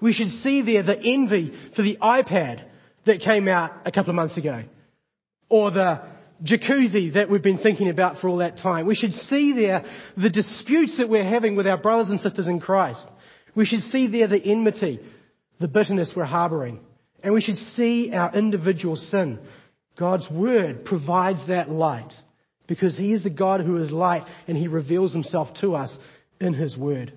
We 0.00 0.12
should 0.12 0.28
see 0.28 0.62
there 0.62 0.82
the 0.82 0.98
envy 0.98 1.52
for 1.74 1.82
the 1.82 1.98
iPad 2.00 2.64
that 3.06 3.20
came 3.20 3.48
out 3.48 3.72
a 3.84 3.92
couple 3.92 4.10
of 4.10 4.16
months 4.16 4.36
ago. 4.36 4.64
Or 5.48 5.70
the 5.70 6.02
jacuzzi 6.42 7.14
that 7.14 7.30
we've 7.30 7.42
been 7.42 7.58
thinking 7.58 7.88
about 7.88 8.18
for 8.18 8.28
all 8.28 8.38
that 8.38 8.58
time. 8.58 8.86
We 8.86 8.94
should 8.94 9.12
see 9.12 9.52
there 9.52 9.84
the 10.16 10.30
disputes 10.30 10.98
that 10.98 11.08
we're 11.08 11.28
having 11.28 11.56
with 11.56 11.66
our 11.66 11.78
brothers 11.78 12.10
and 12.10 12.20
sisters 12.20 12.48
in 12.48 12.60
Christ. 12.60 13.06
We 13.54 13.66
should 13.66 13.80
see 13.80 14.08
there 14.08 14.26
the 14.26 14.42
enmity, 14.42 15.00
the 15.60 15.68
bitterness 15.68 16.12
we're 16.14 16.24
harboring. 16.24 16.80
And 17.22 17.32
we 17.32 17.40
should 17.40 17.56
see 17.76 18.12
our 18.12 18.34
individual 18.34 18.96
sin. 18.96 19.38
God's 19.98 20.28
Word 20.30 20.84
provides 20.84 21.46
that 21.48 21.70
light 21.70 22.12
because 22.66 22.96
He 22.96 23.12
is 23.12 23.22
the 23.22 23.30
God 23.30 23.60
who 23.60 23.82
is 23.82 23.90
light 23.90 24.24
and 24.48 24.56
He 24.56 24.68
reveals 24.68 25.12
Himself 25.12 25.48
to 25.60 25.74
us 25.74 25.96
in 26.40 26.52
His 26.52 26.76
Word. 26.76 27.12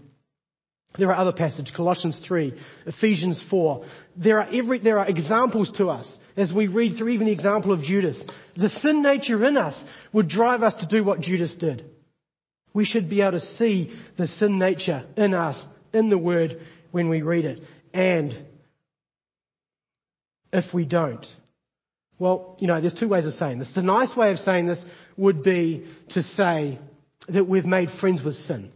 There 0.97 1.11
are 1.11 1.19
other 1.19 1.31
passages, 1.31 1.73
Colossians 1.75 2.19
3, 2.27 2.53
Ephesians 2.85 3.43
4. 3.49 3.85
There 4.15 4.39
are, 4.39 4.47
every, 4.51 4.79
there 4.79 4.99
are 4.99 5.07
examples 5.07 5.71
to 5.77 5.89
us 5.89 6.07
as 6.35 6.53
we 6.53 6.67
read 6.67 6.97
through 6.97 7.09
even 7.09 7.27
the 7.27 7.33
example 7.33 7.71
of 7.71 7.81
Judas. 7.81 8.21
The 8.55 8.69
sin 8.69 9.01
nature 9.01 9.45
in 9.45 9.57
us 9.57 9.79
would 10.13 10.27
drive 10.27 10.63
us 10.63 10.75
to 10.81 10.87
do 10.87 11.03
what 11.03 11.19
Judas 11.19 11.55
did. 11.55 11.85
We 12.73 12.85
should 12.85 13.09
be 13.09 13.21
able 13.21 13.33
to 13.33 13.39
see 13.39 13.99
the 14.17 14.27
sin 14.27 14.59
nature 14.59 15.05
in 15.15 15.33
us, 15.33 15.61
in 15.93 16.09
the 16.09 16.17
Word, 16.17 16.61
when 16.91 17.09
we 17.09 17.21
read 17.21 17.45
it. 17.45 17.59
And 17.93 18.45
if 20.53 20.73
we 20.73 20.85
don't, 20.85 21.25
well, 22.19 22.55
you 22.59 22.67
know, 22.67 22.81
there's 22.81 22.93
two 22.93 23.07
ways 23.07 23.25
of 23.25 23.33
saying 23.33 23.59
this. 23.59 23.71
The 23.75 23.83
nice 23.83 24.15
way 24.15 24.31
of 24.31 24.39
saying 24.39 24.67
this 24.67 24.83
would 25.17 25.43
be 25.43 25.87
to 26.09 26.23
say 26.23 26.79
that 27.29 27.47
we've 27.47 27.65
made 27.65 27.89
friends 27.99 28.23
with 28.23 28.35
sin. 28.35 28.71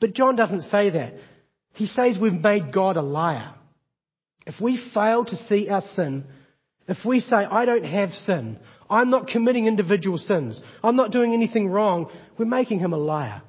But 0.00 0.14
John 0.14 0.36
doesn't 0.36 0.62
say 0.62 0.90
that. 0.90 1.14
He 1.72 1.86
says 1.86 2.18
we've 2.20 2.32
made 2.32 2.72
God 2.72 2.96
a 2.96 3.02
liar. 3.02 3.54
If 4.46 4.60
we 4.60 4.82
fail 4.94 5.24
to 5.24 5.36
see 5.36 5.68
our 5.68 5.82
sin, 5.94 6.24
if 6.88 6.98
we 7.04 7.20
say, 7.20 7.36
I 7.36 7.64
don't 7.64 7.84
have 7.84 8.12
sin, 8.12 8.58
I'm 8.88 9.10
not 9.10 9.26
committing 9.26 9.66
individual 9.66 10.18
sins, 10.18 10.60
I'm 10.82 10.96
not 10.96 11.10
doing 11.10 11.32
anything 11.32 11.68
wrong, 11.68 12.10
we're 12.38 12.44
making 12.44 12.78
him 12.78 12.92
a 12.92 12.98
liar. 12.98 13.42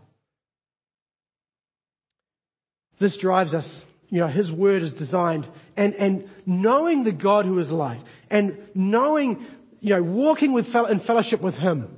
This 2.99 3.17
drives 3.17 3.53
us, 3.53 3.67
you 4.09 4.21
know, 4.21 4.27
his 4.27 4.51
word 4.51 4.81
is 4.81 4.93
designed, 4.93 5.47
and, 5.75 5.93
and 5.93 6.29
knowing 6.47 7.03
the 7.03 7.11
God 7.11 7.45
who 7.45 7.59
is 7.59 7.69
light, 7.69 8.01
and 8.31 8.57
knowing, 8.73 9.45
you 9.79 9.91
know, 9.91 10.01
walking 10.01 10.51
with, 10.51 10.65
in 10.89 10.99
fellowship 11.05 11.41
with 11.41 11.53
him 11.53 11.95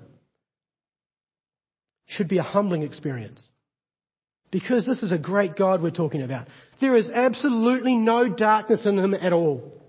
should 2.07 2.27
be 2.27 2.37
a 2.37 2.43
humbling 2.43 2.83
experience. 2.83 3.41
Because 4.51 4.85
this 4.85 5.03
is 5.03 5.11
a 5.11 5.17
great 5.17 5.55
God 5.55 5.81
we're 5.81 5.91
talking 5.91 6.23
about. 6.23 6.47
There 6.81 6.95
is 6.95 7.09
absolutely 7.09 7.95
no 7.95 8.27
darkness 8.29 8.81
in 8.85 8.97
him 8.97 9.13
at 9.13 9.33
all. 9.33 9.79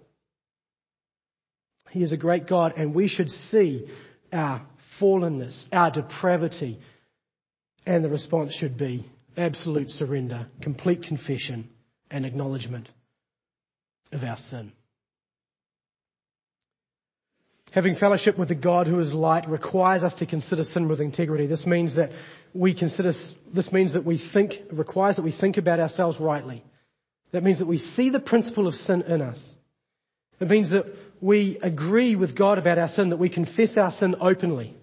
He 1.90 2.02
is 2.02 2.12
a 2.12 2.16
great 2.16 2.46
God, 2.46 2.74
and 2.76 2.94
we 2.94 3.08
should 3.08 3.30
see 3.50 3.88
our 4.32 4.66
fallenness, 5.00 5.58
our 5.72 5.90
depravity, 5.90 6.78
and 7.86 8.04
the 8.04 8.08
response 8.08 8.54
should 8.54 8.76
be 8.76 9.06
absolute 9.36 9.88
surrender, 9.88 10.46
complete 10.60 11.02
confession, 11.02 11.70
and 12.10 12.26
acknowledgement 12.26 12.88
of 14.12 14.22
our 14.22 14.36
sin. 14.50 14.72
Having 17.72 17.96
fellowship 17.96 18.36
with 18.36 18.48
the 18.48 18.56
God 18.56 18.88
who 18.88 18.98
is 18.98 19.12
light 19.12 19.48
requires 19.48 20.02
us 20.02 20.14
to 20.14 20.26
consider 20.26 20.64
sin 20.64 20.88
with 20.88 21.00
integrity. 21.00 21.46
This 21.46 21.66
means 21.66 21.94
that 21.96 22.10
we 22.52 22.74
consider, 22.74 23.12
this 23.54 23.70
means 23.70 23.92
that 23.92 24.04
we 24.04 24.20
think, 24.32 24.54
requires 24.72 25.16
that 25.16 25.22
we 25.22 25.32
think 25.32 25.56
about 25.56 25.78
ourselves 25.78 26.18
rightly. 26.18 26.64
That 27.32 27.44
means 27.44 27.60
that 27.60 27.68
we 27.68 27.78
see 27.78 28.10
the 28.10 28.18
principle 28.18 28.66
of 28.66 28.74
sin 28.74 29.02
in 29.02 29.22
us. 29.22 29.40
It 30.40 30.48
means 30.48 30.70
that 30.70 30.86
we 31.20 31.58
agree 31.62 32.16
with 32.16 32.36
God 32.36 32.58
about 32.58 32.78
our 32.78 32.88
sin, 32.88 33.10
that 33.10 33.18
we 33.18 33.28
confess 33.28 33.76
our 33.76 33.92
sin 33.92 34.16
openly. 34.20 34.74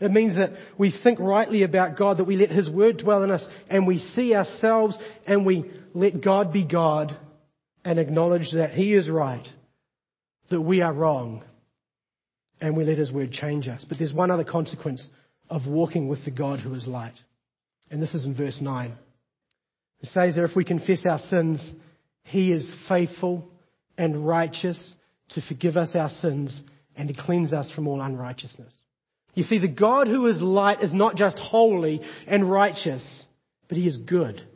It 0.00 0.10
means 0.10 0.36
that 0.36 0.52
we 0.78 0.90
think 0.90 1.20
rightly 1.20 1.64
about 1.64 1.98
God, 1.98 2.16
that 2.16 2.24
we 2.24 2.36
let 2.36 2.50
His 2.50 2.70
Word 2.70 2.98
dwell 2.98 3.22
in 3.24 3.30
us, 3.30 3.44
and 3.68 3.86
we 3.86 3.98
see 3.98 4.34
ourselves 4.34 4.98
and 5.26 5.44
we 5.44 5.70
let 5.92 6.22
God 6.22 6.52
be 6.52 6.64
God 6.64 7.16
and 7.84 7.98
acknowledge 7.98 8.52
that 8.54 8.70
He 8.70 8.94
is 8.94 9.10
right, 9.10 9.46
that 10.48 10.60
we 10.60 10.80
are 10.80 10.92
wrong, 10.92 11.44
and 12.60 12.76
we 12.76 12.84
let 12.84 12.98
His 12.98 13.12
Word 13.12 13.32
change 13.32 13.68
us. 13.68 13.84
But 13.88 13.98
there's 13.98 14.12
one 14.12 14.30
other 14.30 14.44
consequence 14.44 15.06
of 15.50 15.66
walking 15.66 16.08
with 16.08 16.24
the 16.24 16.30
God 16.30 16.60
who 16.60 16.74
is 16.74 16.86
light. 16.86 17.14
And 17.90 18.00
this 18.00 18.14
is 18.14 18.24
in 18.24 18.34
verse 18.34 18.58
9. 18.60 18.92
It 20.00 20.08
says 20.08 20.34
that 20.34 20.44
if 20.44 20.56
we 20.56 20.64
confess 20.64 21.04
our 21.06 21.18
sins, 21.18 21.60
He 22.24 22.52
is 22.52 22.70
faithful 22.88 23.50
and 23.96 24.26
righteous 24.26 24.94
to 25.30 25.40
forgive 25.42 25.76
us 25.76 25.94
our 25.94 26.08
sins 26.08 26.62
and 26.96 27.08
to 27.08 27.14
cleanse 27.14 27.52
us 27.52 27.70
from 27.70 27.88
all 27.88 28.00
unrighteousness. 28.00 28.72
You 29.34 29.42
see, 29.42 29.58
the 29.58 29.68
God 29.68 30.06
who 30.06 30.26
is 30.26 30.40
light 30.40 30.82
is 30.82 30.94
not 30.94 31.16
just 31.16 31.38
holy 31.38 32.00
and 32.26 32.50
righteous, 32.50 33.24
but 33.68 33.76
he 33.76 33.86
is 33.86 33.96
good. 33.96 34.46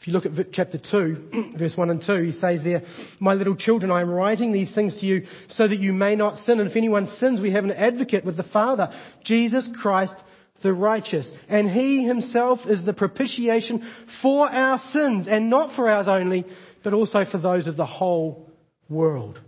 If 0.00 0.06
you 0.06 0.12
look 0.12 0.26
at 0.26 0.52
chapter 0.52 0.78
2, 0.78 1.54
verse 1.58 1.76
1 1.76 1.90
and 1.90 2.02
2, 2.04 2.22
he 2.22 2.32
says 2.32 2.62
there, 2.62 2.82
My 3.18 3.34
little 3.34 3.56
children, 3.56 3.90
I 3.90 4.00
am 4.00 4.10
writing 4.10 4.52
these 4.52 4.72
things 4.74 4.98
to 5.00 5.06
you 5.06 5.26
so 5.48 5.66
that 5.66 5.78
you 5.78 5.92
may 5.92 6.14
not 6.14 6.38
sin. 6.38 6.60
And 6.60 6.70
if 6.70 6.76
anyone 6.76 7.06
sins, 7.18 7.40
we 7.40 7.52
have 7.52 7.64
an 7.64 7.72
advocate 7.72 8.24
with 8.24 8.36
the 8.36 8.44
Father, 8.44 8.92
Jesus 9.24 9.68
Christ 9.80 10.14
the 10.62 10.72
righteous. 10.72 11.30
And 11.48 11.70
he 11.70 12.04
himself 12.04 12.60
is 12.66 12.84
the 12.84 12.92
propitiation 12.92 13.88
for 14.22 14.48
our 14.48 14.78
sins, 14.92 15.26
and 15.28 15.50
not 15.50 15.74
for 15.74 15.88
ours 15.88 16.08
only, 16.08 16.44
but 16.82 16.94
also 16.94 17.24
for 17.24 17.38
those 17.38 17.66
of 17.66 17.76
the 17.76 17.86
whole 17.86 18.50
world. 18.88 19.40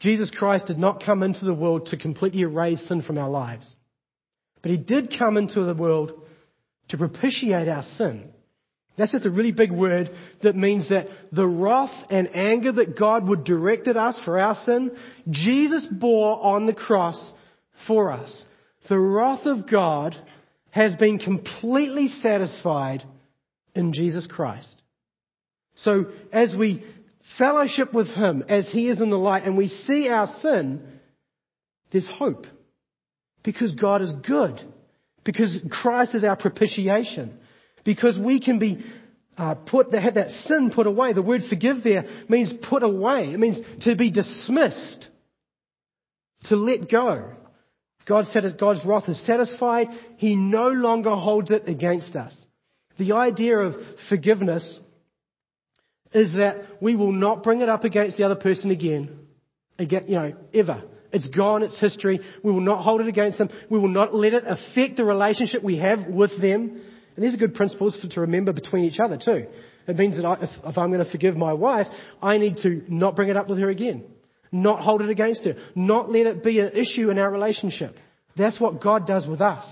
Jesus 0.00 0.30
Christ 0.30 0.66
did 0.66 0.78
not 0.78 1.04
come 1.04 1.22
into 1.22 1.44
the 1.44 1.54
world 1.54 1.86
to 1.86 1.98
completely 1.98 2.40
erase 2.40 2.86
sin 2.88 3.02
from 3.02 3.18
our 3.18 3.28
lives. 3.28 3.74
But 4.62 4.70
he 4.70 4.78
did 4.78 5.14
come 5.18 5.36
into 5.36 5.64
the 5.64 5.74
world 5.74 6.12
to 6.90 6.98
propitiate 6.98 7.68
our 7.68 7.84
sin. 7.96 8.30
That's 8.96 9.12
just 9.12 9.26
a 9.26 9.30
really 9.30 9.52
big 9.52 9.72
word 9.72 10.10
that 10.42 10.56
means 10.56 10.88
that 10.90 11.06
the 11.32 11.46
wrath 11.46 11.94
and 12.10 12.36
anger 12.36 12.72
that 12.72 12.98
God 12.98 13.26
would 13.28 13.44
direct 13.44 13.88
at 13.88 13.96
us 13.96 14.20
for 14.24 14.38
our 14.38 14.56
sin, 14.66 14.90
Jesus 15.30 15.86
bore 15.90 16.42
on 16.42 16.66
the 16.66 16.74
cross 16.74 17.32
for 17.86 18.12
us. 18.12 18.44
The 18.88 18.98
wrath 18.98 19.46
of 19.46 19.70
God 19.70 20.16
has 20.70 20.96
been 20.96 21.18
completely 21.18 22.08
satisfied 22.20 23.04
in 23.74 23.92
Jesus 23.92 24.26
Christ. 24.26 24.68
So 25.76 26.06
as 26.32 26.54
we 26.54 26.84
fellowship 27.38 27.94
with 27.94 28.08
Him 28.08 28.44
as 28.48 28.68
He 28.68 28.88
is 28.88 29.00
in 29.00 29.10
the 29.10 29.18
light 29.18 29.44
and 29.44 29.56
we 29.56 29.68
see 29.68 30.08
our 30.08 30.28
sin, 30.42 30.82
there's 31.90 32.06
hope. 32.06 32.46
Because 33.42 33.72
God 33.72 34.02
is 34.02 34.12
good. 34.26 34.60
Because 35.24 35.58
Christ 35.70 36.14
is 36.14 36.24
our 36.24 36.36
propitiation. 36.36 37.38
Because 37.84 38.18
we 38.18 38.40
can 38.40 38.58
be 38.58 38.84
uh, 39.36 39.54
put, 39.54 39.92
have 39.94 40.14
that 40.14 40.30
sin 40.46 40.70
put 40.74 40.86
away. 40.86 41.12
The 41.12 41.22
word 41.22 41.42
forgive 41.48 41.82
there 41.82 42.04
means 42.28 42.52
put 42.68 42.82
away. 42.82 43.32
It 43.32 43.38
means 43.38 43.58
to 43.84 43.96
be 43.96 44.10
dismissed. 44.10 45.06
To 46.44 46.56
let 46.56 46.90
go. 46.90 47.32
God 48.06 48.26
said 48.26 48.44
that 48.44 48.58
God's 48.58 48.84
wrath 48.84 49.08
is 49.08 49.22
satisfied. 49.24 49.88
He 50.16 50.34
no 50.34 50.68
longer 50.68 51.10
holds 51.10 51.50
it 51.50 51.68
against 51.68 52.16
us. 52.16 52.34
The 52.98 53.12
idea 53.12 53.58
of 53.58 53.76
forgiveness 54.08 54.78
is 56.12 56.32
that 56.34 56.56
we 56.80 56.96
will 56.96 57.12
not 57.12 57.42
bring 57.42 57.60
it 57.60 57.68
up 57.68 57.84
against 57.84 58.16
the 58.16 58.24
other 58.24 58.34
person 58.34 58.70
again. 58.70 59.26
Again, 59.78 60.04
you 60.08 60.16
know, 60.16 60.32
ever. 60.52 60.82
It's 61.12 61.28
gone, 61.28 61.62
it's 61.62 61.78
history. 61.78 62.20
We 62.42 62.52
will 62.52 62.60
not 62.60 62.82
hold 62.82 63.00
it 63.00 63.08
against 63.08 63.38
them. 63.38 63.50
We 63.68 63.78
will 63.78 63.88
not 63.88 64.14
let 64.14 64.32
it 64.32 64.44
affect 64.46 64.96
the 64.96 65.04
relationship 65.04 65.62
we 65.62 65.78
have 65.78 66.06
with 66.06 66.40
them. 66.40 66.82
And 67.16 67.24
these 67.24 67.34
are 67.34 67.38
good 67.38 67.54
principles 67.54 67.98
for, 68.00 68.08
to 68.08 68.20
remember 68.20 68.52
between 68.52 68.84
each 68.84 69.00
other 69.00 69.18
too. 69.18 69.46
It 69.88 69.98
means 69.98 70.16
that 70.16 70.24
I, 70.24 70.34
if, 70.34 70.50
if 70.64 70.78
I'm 70.78 70.92
going 70.92 71.04
to 71.04 71.10
forgive 71.10 71.36
my 71.36 71.52
wife, 71.52 71.88
I 72.22 72.38
need 72.38 72.58
to 72.58 72.82
not 72.88 73.16
bring 73.16 73.28
it 73.28 73.36
up 73.36 73.48
with 73.48 73.58
her 73.58 73.70
again. 73.70 74.04
Not 74.52 74.82
hold 74.82 75.02
it 75.02 75.10
against 75.10 75.44
her. 75.44 75.54
Not 75.74 76.10
let 76.10 76.26
it 76.26 76.42
be 76.42 76.60
an 76.60 76.72
issue 76.76 77.10
in 77.10 77.18
our 77.18 77.30
relationship. 77.30 77.96
That's 78.36 78.60
what 78.60 78.80
God 78.80 79.06
does 79.06 79.26
with 79.26 79.40
us. 79.40 79.64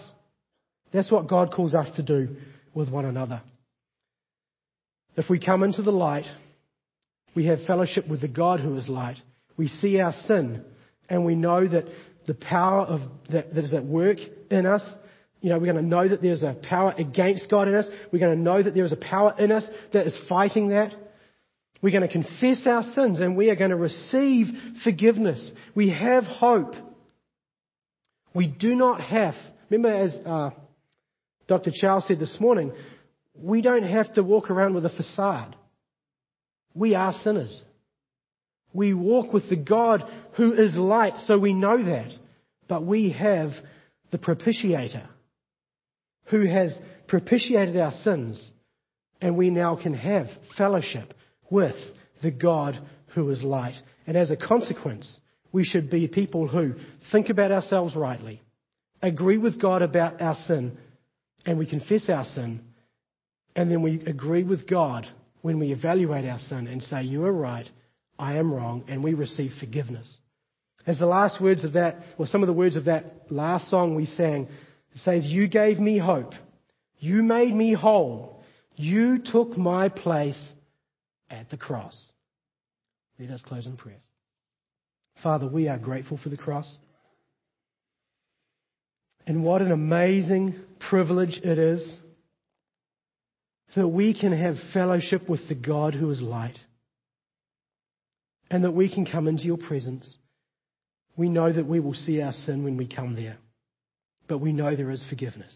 That's 0.93 1.11
what 1.11 1.29
God 1.29 1.53
calls 1.53 1.75
us 1.75 1.89
to 1.97 2.03
do 2.03 2.37
with 2.75 2.89
one 2.89 3.05
another. 3.05 3.43
If 5.17 5.29
we 5.29 5.39
come 5.39 5.63
into 5.63 5.83
the 5.83 5.93
light, 5.93 6.27
we 7.35 7.47
have 7.47 7.65
fellowship 7.67 8.09
with 8.09 8.21
the 8.21 8.29
God 8.29 8.61
who 8.61 8.77
is 8.77 8.89
light. 8.89 9.17
We 9.57 9.69
see 9.69 10.01
our 10.01 10.13
sin 10.27 10.65
and 11.09 11.25
we 11.25 11.35
know 11.35 11.67
that 11.67 11.87
the 12.27 12.35
power 12.35 12.85
of 12.85 13.01
that, 13.31 13.55
that 13.55 13.65
is 13.65 13.73
at 13.73 13.85
work 13.85 14.19
in 14.51 14.67
us, 14.67 14.83
you 15.41 15.51
know, 15.51 15.59
we're 15.59 15.73
going 15.73 15.77
to 15.77 15.83
know 15.83 16.09
that 16.09 16.21
there's 16.21 16.43
a 16.43 16.57
power 16.69 16.95
against 16.99 17.49
God 17.49 17.69
in 17.69 17.75
us. 17.75 17.87
We're 18.13 18.19
going 18.19 18.37
to 18.37 18.43
know 18.43 18.63
that 18.63 18.75
there 18.75 18.85
is 18.85 18.93
a 18.93 18.97
power 18.97 19.35
in 19.39 19.53
us 19.53 19.65
that 19.93 20.07
is 20.07 20.19
fighting 20.29 20.69
that. 20.69 20.95
We're 21.81 21.93
going 21.97 22.07
to 22.07 22.13
confess 22.13 22.67
our 22.67 22.83
sins 22.93 23.21
and 23.21 23.37
we 23.37 23.51
are 23.51 23.57
going 23.57 23.71
to 23.71 23.77
receive 23.77 24.47
forgiveness. 24.83 25.51
We 25.77 25.91
have 25.91 26.25
hope. 26.25 26.75
We 28.35 28.49
do 28.49 28.75
not 28.75 29.01
have, 29.01 29.35
remember 29.71 29.95
as 29.95 30.15
uh, 30.27 30.51
Dr. 31.47 31.71
Charles 31.73 32.07
said 32.09 32.19
this 32.19 32.37
morning, 32.41 32.73
we 33.35 33.63
don't 33.63 33.85
have 33.85 34.13
to 34.15 34.25
walk 34.25 34.51
around 34.51 34.75
with 34.75 34.85
a 34.85 34.91
facade. 34.91 35.55
We 36.75 36.97
are 36.97 37.13
sinners. 37.23 37.63
We 38.73 38.95
walk 38.95 39.33
with 39.33 39.49
the 39.49 39.57
God 39.57 40.05
who 40.37 40.53
is 40.53 40.77
light, 40.77 41.15
so 41.27 41.39
we 41.39 41.53
know 41.53 41.83
that. 41.83 42.11
But 42.69 42.85
we 42.85 43.11
have 43.11 43.53
the 44.11 44.19
propitiator 44.19 45.07
who 46.27 46.47
has 46.47 46.79
propitiated 47.07 47.79
our 47.79 47.93
sins, 47.93 48.51
and 49.21 49.37
we 49.37 49.51
now 49.51 49.77
can 49.77 49.95
have 49.95 50.27
fellowship 50.57 51.15
with 51.51 51.77
the 52.23 52.31
God 52.31 52.79
who 53.15 53.31
is 53.31 53.43
light. 53.43 53.75
And 54.07 54.17
as 54.17 54.31
a 54.31 54.37
consequence, 54.37 55.09
we 55.53 55.65
should 55.65 55.91
be 55.91 56.07
people 56.09 56.47
who 56.47 56.75
think 57.11 57.31
about 57.31 57.51
ourselves 57.51 57.97
rightly, 57.97 58.43
agree 59.03 59.39
with 59.39 59.61
God 59.61 59.83
about 59.83 60.21
our 60.21 60.37
sin, 60.47 60.77
and 61.47 61.59
we 61.59 61.67
confess 61.67 62.09
our 62.09 62.27
sin, 62.27 62.61
and 63.57 63.71
then 63.71 63.83
we 63.83 64.03
agree 64.07 64.45
with 64.45 64.69
God 64.69 65.07
when 65.41 65.59
we 65.59 65.73
evaluate 65.73 66.29
our 66.29 66.39
sin 66.39 66.67
and 66.67 66.83
say, 66.83 67.03
You 67.03 67.25
are 67.25 67.33
right, 67.33 67.69
I 68.19 68.37
am 68.37 68.53
wrong, 68.53 68.85
and 68.89 69.05
we 69.05 69.15
receive 69.15 69.53
forgiveness. 69.61 70.09
As 70.87 70.99
the 70.99 71.07
last 71.07 71.41
words 71.41 71.65
of 71.65 71.75
that, 71.75 71.99
or 72.17 72.27
some 72.27 72.43
of 72.43 72.47
the 72.47 72.53
words 72.53 72.75
of 72.75 72.87
that 72.87 73.31
last 73.31 73.71
song 73.71 73.95
we 73.95 74.07
sang, 74.07 74.49
it 74.95 75.01
says, 75.01 75.27
You 75.27 75.49
gave 75.49 75.79
me 75.79 75.99
hope. 75.99 76.33
You 76.99 77.23
made 77.23 77.55
me 77.55 77.75
whole. 77.75 78.43
You 78.75 79.19
took 79.19 79.57
my 79.57 79.89
place 79.89 80.41
at 81.31 81.51
the 81.51 81.57
cross. 81.57 81.97
Let 83.19 83.31
us 83.31 83.43
close 83.43 83.67
in 83.67 83.77
prayer. 83.77 84.01
Father, 85.23 85.47
we 85.47 85.69
are 85.69 85.79
grateful 85.79 86.19
for 86.19 86.29
the 86.29 86.37
cross. 86.37 86.73
And 89.27 89.45
what 89.45 89.61
an 89.61 89.73
amazing 89.73 90.55
privilege 90.89 91.39
it 91.45 91.59
is 91.59 91.97
that 93.77 93.87
we 93.87 94.19
can 94.19 94.33
have 94.33 94.57
fellowship 94.73 95.29
with 95.29 95.47
the 95.49 95.55
God 95.55 95.95
who 95.95 96.09
is 96.11 96.23
light 96.23 96.59
and 98.51 98.65
that 98.65 98.73
we 98.73 98.93
can 98.93 99.07
come 99.07 99.29
into 99.29 99.45
your 99.45 99.59
presence. 99.59 100.17
We 101.17 101.29
know 101.29 101.53
that 101.53 101.67
we 101.67 101.81
will 101.81 101.95
see 101.95 102.23
our 102.23 102.33
sin 102.33 102.65
when 102.65 102.77
we 102.77 102.87
come 102.87 103.15
there, 103.15 103.37
but 104.29 104.39
we 104.39 104.53
know 104.53 104.75
there 104.75 104.91
is 104.91 105.05
forgiveness. 105.09 105.55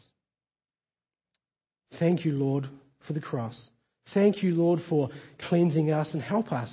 Thank 1.99 2.25
you, 2.25 2.33
Lord, 2.33 2.69
for 3.07 3.13
the 3.13 3.21
cross. 3.21 3.71
Thank 4.15 4.43
you, 4.43 4.55
Lord, 4.55 4.81
for 4.89 5.11
cleansing 5.49 5.91
us 5.91 6.13
and 6.13 6.23
help 6.23 6.53
us 6.53 6.71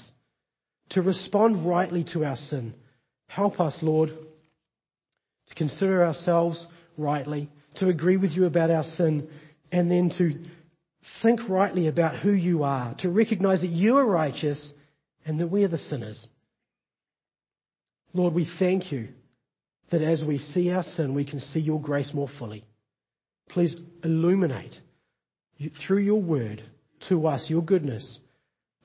to 0.91 1.01
respond 1.01 1.67
rightly 1.67 2.03
to 2.13 2.25
our 2.25 2.37
sin. 2.37 2.73
Help 3.27 3.59
us, 3.59 3.77
Lord, 3.81 4.09
to 4.09 5.55
consider 5.55 6.03
ourselves 6.03 6.65
rightly, 6.97 7.49
to 7.75 7.89
agree 7.89 8.17
with 8.17 8.31
you 8.31 8.45
about 8.45 8.71
our 8.71 8.83
sin, 8.95 9.29
and 9.71 9.89
then 9.89 10.09
to 10.17 10.33
think 11.21 11.47
rightly 11.47 11.87
about 11.87 12.17
who 12.17 12.31
you 12.31 12.63
are, 12.63 12.95
to 12.99 13.09
recognize 13.09 13.61
that 13.61 13.67
you 13.67 13.97
are 13.97 14.05
righteous 14.05 14.73
and 15.29 15.39
that 15.39 15.51
we 15.51 15.63
are 15.63 15.67
the 15.67 15.77
sinners. 15.77 16.27
Lord, 18.13 18.33
we 18.33 18.49
thank 18.57 18.91
you 18.91 19.09
that 19.91 20.01
as 20.01 20.23
we 20.23 20.39
see 20.39 20.71
our 20.71 20.81
sin, 20.81 21.13
we 21.13 21.23
can 21.23 21.39
see 21.39 21.59
your 21.59 21.79
grace 21.79 22.15
more 22.15 22.29
fully. 22.39 22.65
Please 23.47 23.75
illuminate 24.03 24.73
through 25.85 25.99
your 25.99 26.19
word 26.19 26.63
to 27.09 27.27
us 27.27 27.47
your 27.47 27.61
goodness. 27.61 28.17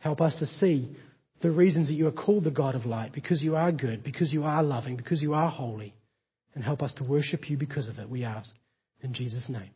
Help 0.00 0.20
us 0.20 0.38
to 0.38 0.46
see 0.46 0.94
the 1.40 1.50
reasons 1.50 1.88
that 1.88 1.94
you 1.94 2.08
are 2.08 2.12
called 2.12 2.44
the 2.44 2.50
God 2.50 2.74
of 2.74 2.84
light, 2.84 3.14
because 3.14 3.42
you 3.42 3.56
are 3.56 3.72
good, 3.72 4.04
because 4.04 4.30
you 4.30 4.44
are 4.44 4.62
loving, 4.62 4.96
because 4.96 5.22
you 5.22 5.32
are 5.32 5.48
holy. 5.48 5.94
And 6.54 6.62
help 6.62 6.82
us 6.82 6.92
to 6.96 7.04
worship 7.04 7.48
you 7.48 7.56
because 7.56 7.88
of 7.88 7.98
it, 7.98 8.10
we 8.10 8.22
ask. 8.22 8.54
In 9.00 9.14
Jesus' 9.14 9.48
name. 9.48 9.70